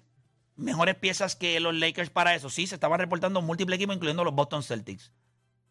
mejores 0.55 0.95
piezas 0.95 1.35
que 1.35 1.59
los 1.59 1.73
Lakers 1.75 2.09
para 2.09 2.33
eso? 2.35 2.49
Sí, 2.49 2.65
se 2.67 2.75
estaban 2.75 2.97
reportando 2.99 3.41
múltiples 3.41 3.75
equipos, 3.75 3.95
incluyendo 3.95 4.23
los 4.23 4.33
Boston 4.33 4.63
Celtics. 4.63 5.11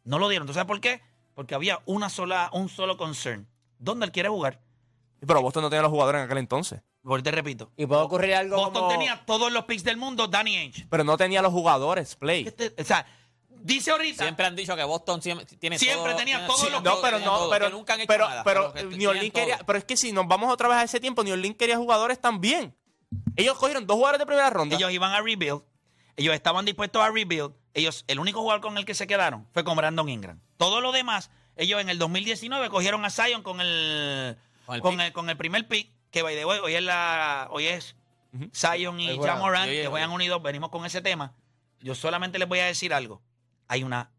No 0.05 0.18
lo 0.18 0.29
dieron. 0.29 0.47
¿Tú 0.47 0.53
sabes 0.53 0.66
por 0.66 0.81
qué? 0.81 1.01
Porque 1.35 1.55
había 1.55 1.81
una 1.87 2.11
sola, 2.11 2.51
un 2.53 2.68
solo 2.68 2.99
concern. 2.99 3.49
¿Dónde 3.79 4.05
él 4.05 4.12
quiere 4.12 4.29
jugar? 4.29 4.61
Pero 5.27 5.40
Boston 5.40 5.62
no 5.62 5.71
tenía 5.71 5.83
los 5.83 5.90
jugadores 5.90 6.18
en 6.18 6.25
aquel 6.27 6.38
entonces. 6.38 6.83
Porque 7.03 7.23
te 7.25 7.31
repito. 7.33 7.71
Y 7.77 7.87
puede 7.87 8.03
ocurrir 8.03 8.35
algo 8.35 8.57
Boston 8.57 8.75
como... 8.75 8.88
tenía 8.88 9.25
todos 9.27 9.51
los 9.53 9.65
picks 9.65 9.83
del 9.85 9.97
mundo, 9.97 10.29
Danny 10.29 10.57
Ainge. 10.57 10.87
Pero 10.88 11.03
no 11.05 11.17
tenía 11.17 11.43
los 11.43 11.53
jugadores, 11.53 12.15
Play. 12.17 12.47
Este- 12.47 12.73
o 12.81 12.85
sea, 12.85 13.05
dice 13.49 13.91
ahorita. 13.91 14.23
Siempre 14.23 14.47
han 14.47 14.55
dicho 14.55 14.77
que 14.77 14.85
Boston 14.85 15.21
siempre 15.21 15.45
tiene 15.59 15.79
Siempre 15.79 16.11
todo- 16.12 16.17
tenía 16.17 16.37
tiene- 16.37 16.47
todos 16.47 16.61
sí, 16.61 16.71
los 16.71 16.83
No, 16.83 17.01
pero 17.03 17.19
no, 17.19 17.25
todo, 17.25 17.51
pero, 17.51 17.67
que 17.67 17.73
nunca 17.73 17.95
han 17.95 18.01
hecho 18.01 18.09
pero, 18.09 18.29
nada, 18.29 18.45
pero, 18.45 18.73
que 18.73 18.81
tienen 18.81 18.99
New 18.99 19.11
Orleans 19.11 19.33
todo. 19.33 19.43
quería, 19.43 19.59
pero 19.67 19.79
es 19.79 19.85
que 19.85 19.97
si 19.97 20.12
nos 20.12 20.29
vamos 20.29 20.53
otra 20.53 20.69
vez 20.69 20.79
a 20.79 20.83
ese 20.85 21.01
tiempo, 21.01 21.25
New 21.25 21.33
Orleans 21.33 21.57
quería 21.57 21.77
jugadores 21.77 22.21
también. 22.21 22.75
Ellos 23.37 23.59
cogieron 23.59 23.87
dos 23.87 23.97
jugadores 23.97 24.19
de 24.21 24.27
primera 24.27 24.51
ronda. 24.51 24.77
Ellos 24.77 24.91
iban 24.93 25.12
a 25.12 25.21
rebuild. 25.21 25.62
Ellos 26.17 26.35
estaban 26.35 26.65
dispuestos 26.65 27.03
a 27.03 27.11
rebuild. 27.11 27.53
Ellos, 27.75 28.05
el 28.07 28.19
único 28.21 28.41
jugador 28.41 28.61
con 28.61 28.77
el 28.79 28.85
que 28.85 28.95
se 28.95 29.07
quedaron 29.07 29.49
fue 29.53 29.65
con 29.65 29.77
Brandon 29.77 30.09
Ingram. 30.09 30.41
Todo 30.57 30.81
lo 30.81 30.93
demás, 30.93 31.31
ellos 31.57 31.81
en 31.81 31.88
el 31.88 31.99
2019 31.99 32.69
cogieron 32.69 33.05
a 33.05 33.11
Zion 33.11 33.43
con 33.43 33.61
el, 33.61 34.37
Con 34.67 34.81
con 34.81 35.01
el 35.01 35.12
con 35.12 35.31
el, 35.31 35.37
primer 35.37 35.67
pick, 35.67 35.91
que 36.12 36.22
by 36.22 36.37
the 36.37 36.44
way, 36.44 36.61
hoy 36.61 36.75
es 36.75 36.83
la, 36.83 37.48
hoy 37.51 37.66
es 37.66 37.96
Zion 38.55 39.01
y. 39.01 39.18
Jamoran, 39.18 39.68
que 39.68 39.87
juegan 39.88 40.11
unidos, 40.11 40.40
venimos 40.42 40.70
con 40.70 40.85
ese 40.85 41.01
tema. 41.01 41.35
Yo 41.81 41.96
solamente 41.96 42.38
les 42.38 42.46
voy 42.46 42.61
a 42.61 42.66
decir 42.66 42.94
algo. 42.94 43.20
Hay 43.66 43.83
una. 43.83 44.11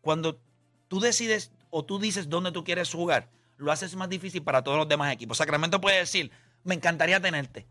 Cuando 0.00 0.40
tú 0.88 1.00
decides 1.00 1.50
o 1.70 1.84
tú 1.84 1.98
dices 1.98 2.30
dónde 2.30 2.52
tú 2.52 2.62
quieres 2.62 2.90
jugar, 2.90 3.28
lo 3.56 3.72
haces 3.72 3.96
más 3.96 4.08
difícil 4.08 4.42
para 4.42 4.62
todos 4.62 4.78
los 4.78 4.88
demás 4.88 5.12
equipos. 5.12 5.38
Sacramento 5.38 5.80
puede 5.80 5.98
decir, 5.98 6.30
me 6.62 6.76
encantaría 6.76 7.20
tenerte, 7.20 7.66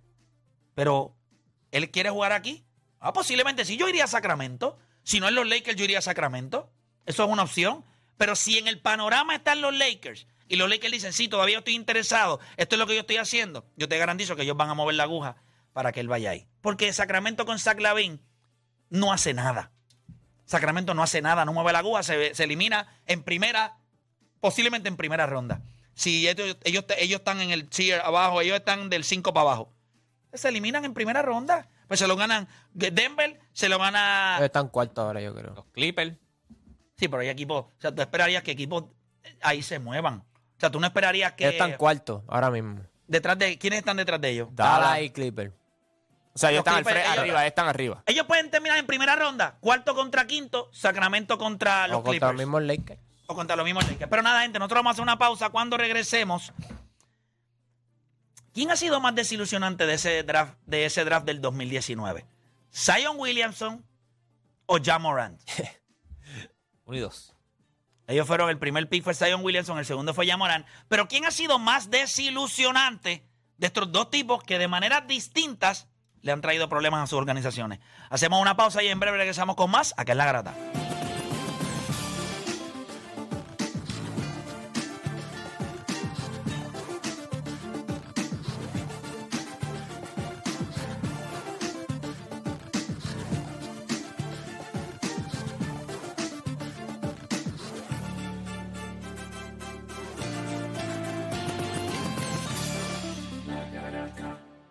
pero 0.76 1.16
él 1.72 1.90
quiere 1.90 2.10
jugar 2.10 2.34
aquí. 2.34 2.66
Ah, 3.00 3.14
posiblemente 3.14 3.64
sí, 3.64 3.78
yo 3.78 3.88
iría 3.88 4.04
a 4.04 4.08
Sacramento. 4.08 4.78
Si 5.04 5.22
no 5.22 5.28
es 5.28 5.34
los 5.34 5.48
Lakers, 5.48 5.78
yo 5.78 5.86
iría 5.86 6.00
a 6.00 6.02
Sacramento. 6.02 6.70
Eso 7.06 7.24
es 7.24 7.30
una 7.30 7.44
opción. 7.44 7.86
Pero 8.18 8.36
si 8.36 8.58
en 8.58 8.68
el 8.68 8.82
panorama 8.82 9.36
están 9.36 9.62
los 9.62 9.74
Lakers 9.74 10.28
y 10.48 10.56
los 10.56 10.70
Lakers 10.70 10.92
dicen, 10.92 11.14
sí, 11.14 11.28
todavía 11.28 11.60
estoy 11.60 11.76
interesado, 11.76 12.40
esto 12.58 12.76
es 12.76 12.80
lo 12.80 12.88
que 12.88 12.96
yo 12.96 13.02
estoy 13.02 13.18
haciendo, 13.18 13.66
yo 13.76 13.88
te 13.88 13.98
garantizo 13.98 14.36
que 14.36 14.44
ellos 14.44 14.58
van 14.58 14.70
a 14.70 14.74
mover 14.74 14.96
la 14.96 15.04
aguja 15.04 15.38
para 15.74 15.92
que 15.92 16.00
él 16.00 16.08
vaya 16.08 16.32
ahí. 16.32 16.48
Porque 16.62 16.92
Sacramento 16.94 17.46
con 17.46 17.60
Zach 17.60 17.80
Lavin 17.80 18.22
no 18.90 19.12
hace 19.12 19.34
nada. 19.34 19.72
Sacramento 20.46 20.94
no 20.94 21.04
hace 21.04 21.22
nada, 21.22 21.44
no 21.46 21.54
mueve 21.54 21.74
la 21.74 21.80
aguja, 21.80 22.04
se, 22.04 22.36
se 22.36 22.44
elimina 22.44 23.02
en 23.08 23.24
primera, 23.24 23.78
posiblemente 24.40 24.88
en 24.88 24.98
primera 24.98 25.26
ronda. 25.26 25.62
Si 25.96 26.28
ellos, 26.28 26.58
ellos, 26.64 26.86
ellos 26.98 27.20
están 27.20 27.42
en 27.42 27.52
el 27.52 27.68
tier 27.70 28.02
abajo, 28.02 28.42
ellos 28.42 28.58
están 28.58 28.90
del 28.90 29.04
5 29.04 29.34
para 29.34 29.42
abajo. 29.42 29.74
Se 30.34 30.50
eliminan 30.50 30.86
en 30.86 30.94
primera 30.94 31.22
ronda. 31.22 31.70
Pues 31.88 32.00
se 32.00 32.08
lo 32.08 32.16
ganan 32.16 32.48
Denver, 32.74 33.40
se 33.54 33.70
lo 33.70 33.78
gana... 33.78 34.40
Están 34.42 34.70
cuarto 34.70 35.02
ahora, 35.02 35.22
yo 35.22 35.34
creo. 35.36 35.54
Los 35.54 35.66
Clippers. 35.68 36.18
Sí, 36.98 37.08
pero 37.08 37.22
hay 37.22 37.30
equipos, 37.30 37.66
o 37.66 37.72
sea, 37.78 37.94
tú 37.94 38.02
esperarías 38.02 38.42
que 38.42 38.52
equipos 38.52 38.86
ahí 39.42 39.62
se 39.62 39.80
muevan. 39.80 40.24
O 40.58 40.60
sea, 40.60 40.72
tú 40.72 40.80
no 40.80 40.88
esperarías 40.88 41.34
que... 41.34 41.44
Ellos 41.46 41.54
están 41.54 41.74
cuarto 41.78 42.24
ahora 42.28 42.50
mismo. 42.50 42.82
detrás 43.08 43.38
de 43.38 43.58
¿Quiénes 43.58 43.80
están 43.80 43.98
detrás 43.98 44.20
de 44.22 44.30
ellos? 44.30 44.50
Dallas 44.52 45.02
y 45.02 45.10
Clipper. 45.10 45.54
O 46.34 46.38
sea, 46.38 46.52
ellos 46.52 46.66
Los 46.66 46.68
están 46.78 46.84
Clippers, 46.84 47.06
ellos- 47.08 47.20
arriba, 47.20 47.40
ellos 47.42 47.48
están 47.50 47.68
arriba. 47.68 48.04
Ellos 48.06 48.26
pueden 48.26 48.50
terminar 48.52 48.78
en 48.78 48.86
primera 48.86 49.16
ronda, 49.16 49.58
cuarto 49.62 49.96
contra 49.96 50.26
quinto, 50.28 50.70
Sacramento 50.74 51.38
contra 51.38 51.88
los 51.88 51.98
O 51.98 52.04
contra 52.04 52.12
Clippers. 52.12 52.32
los 52.32 52.38
mismos 52.40 52.64
Lakers. 52.64 53.02
O 53.28 53.36
contra 53.36 53.56
los 53.56 53.66
mismos 53.66 53.88
Lakers. 53.90 54.10
Pero 54.10 54.22
nada, 54.22 54.42
gente, 54.42 54.60
nosotros 54.60 54.80
vamos 54.80 54.90
a 54.90 54.94
hacer 54.94 55.04
una 55.04 55.18
pausa. 55.18 55.50
Cuando 55.50 55.78
regresemos, 55.78 56.52
¿quién 58.54 58.72
ha 58.72 58.76
sido 58.76 59.00
más 59.02 59.16
desilusionante 59.16 59.86
de 59.86 59.94
ese 59.94 60.24
draft, 60.24 60.56
de 60.66 60.86
ese 60.86 61.04
draft 61.06 61.26
del 61.26 61.42
2019? 61.42 62.26
¿Zion 62.74 63.18
Williamson 63.20 63.86
o 64.66 64.78
Ja 64.84 65.00
Morant? 65.00 65.40
Unidos. 66.86 67.35
Ellos 68.08 68.28
fueron, 68.28 68.50
el 68.50 68.60
primer 68.60 68.88
pick 68.88 69.04
fue 69.04 69.14
Zion 69.14 69.44
Williamson, 69.44 69.78
el 69.80 69.86
segundo 69.86 70.14
fue 70.14 70.28
Ja 70.28 70.38
Morant. 70.38 70.66
Pero 70.88 71.08
¿quién 71.08 71.26
ha 71.26 71.32
sido 71.32 71.60
más 71.60 71.90
desilusionante 71.90 73.26
de 73.58 73.68
estos 73.68 73.92
dos 73.92 74.10
tipos 74.10 74.44
que 74.44 74.60
de 74.60 74.68
maneras 74.68 75.08
distintas 75.08 75.88
le 76.22 76.32
han 76.32 76.42
traído 76.42 76.70
problemas 76.70 77.04
a 77.04 77.08
sus 77.08 77.18
organizaciones? 77.18 77.80
Hacemos 78.10 78.42
una 78.42 78.56
pausa 78.56 78.84
y 78.84 78.88
en 78.88 79.00
breve 79.00 79.18
regresamos 79.18 79.56
con 79.56 79.72
más 79.72 79.94
acá 79.98 80.12
en 80.12 80.18
La 80.20 80.26
Grata. 80.26 80.54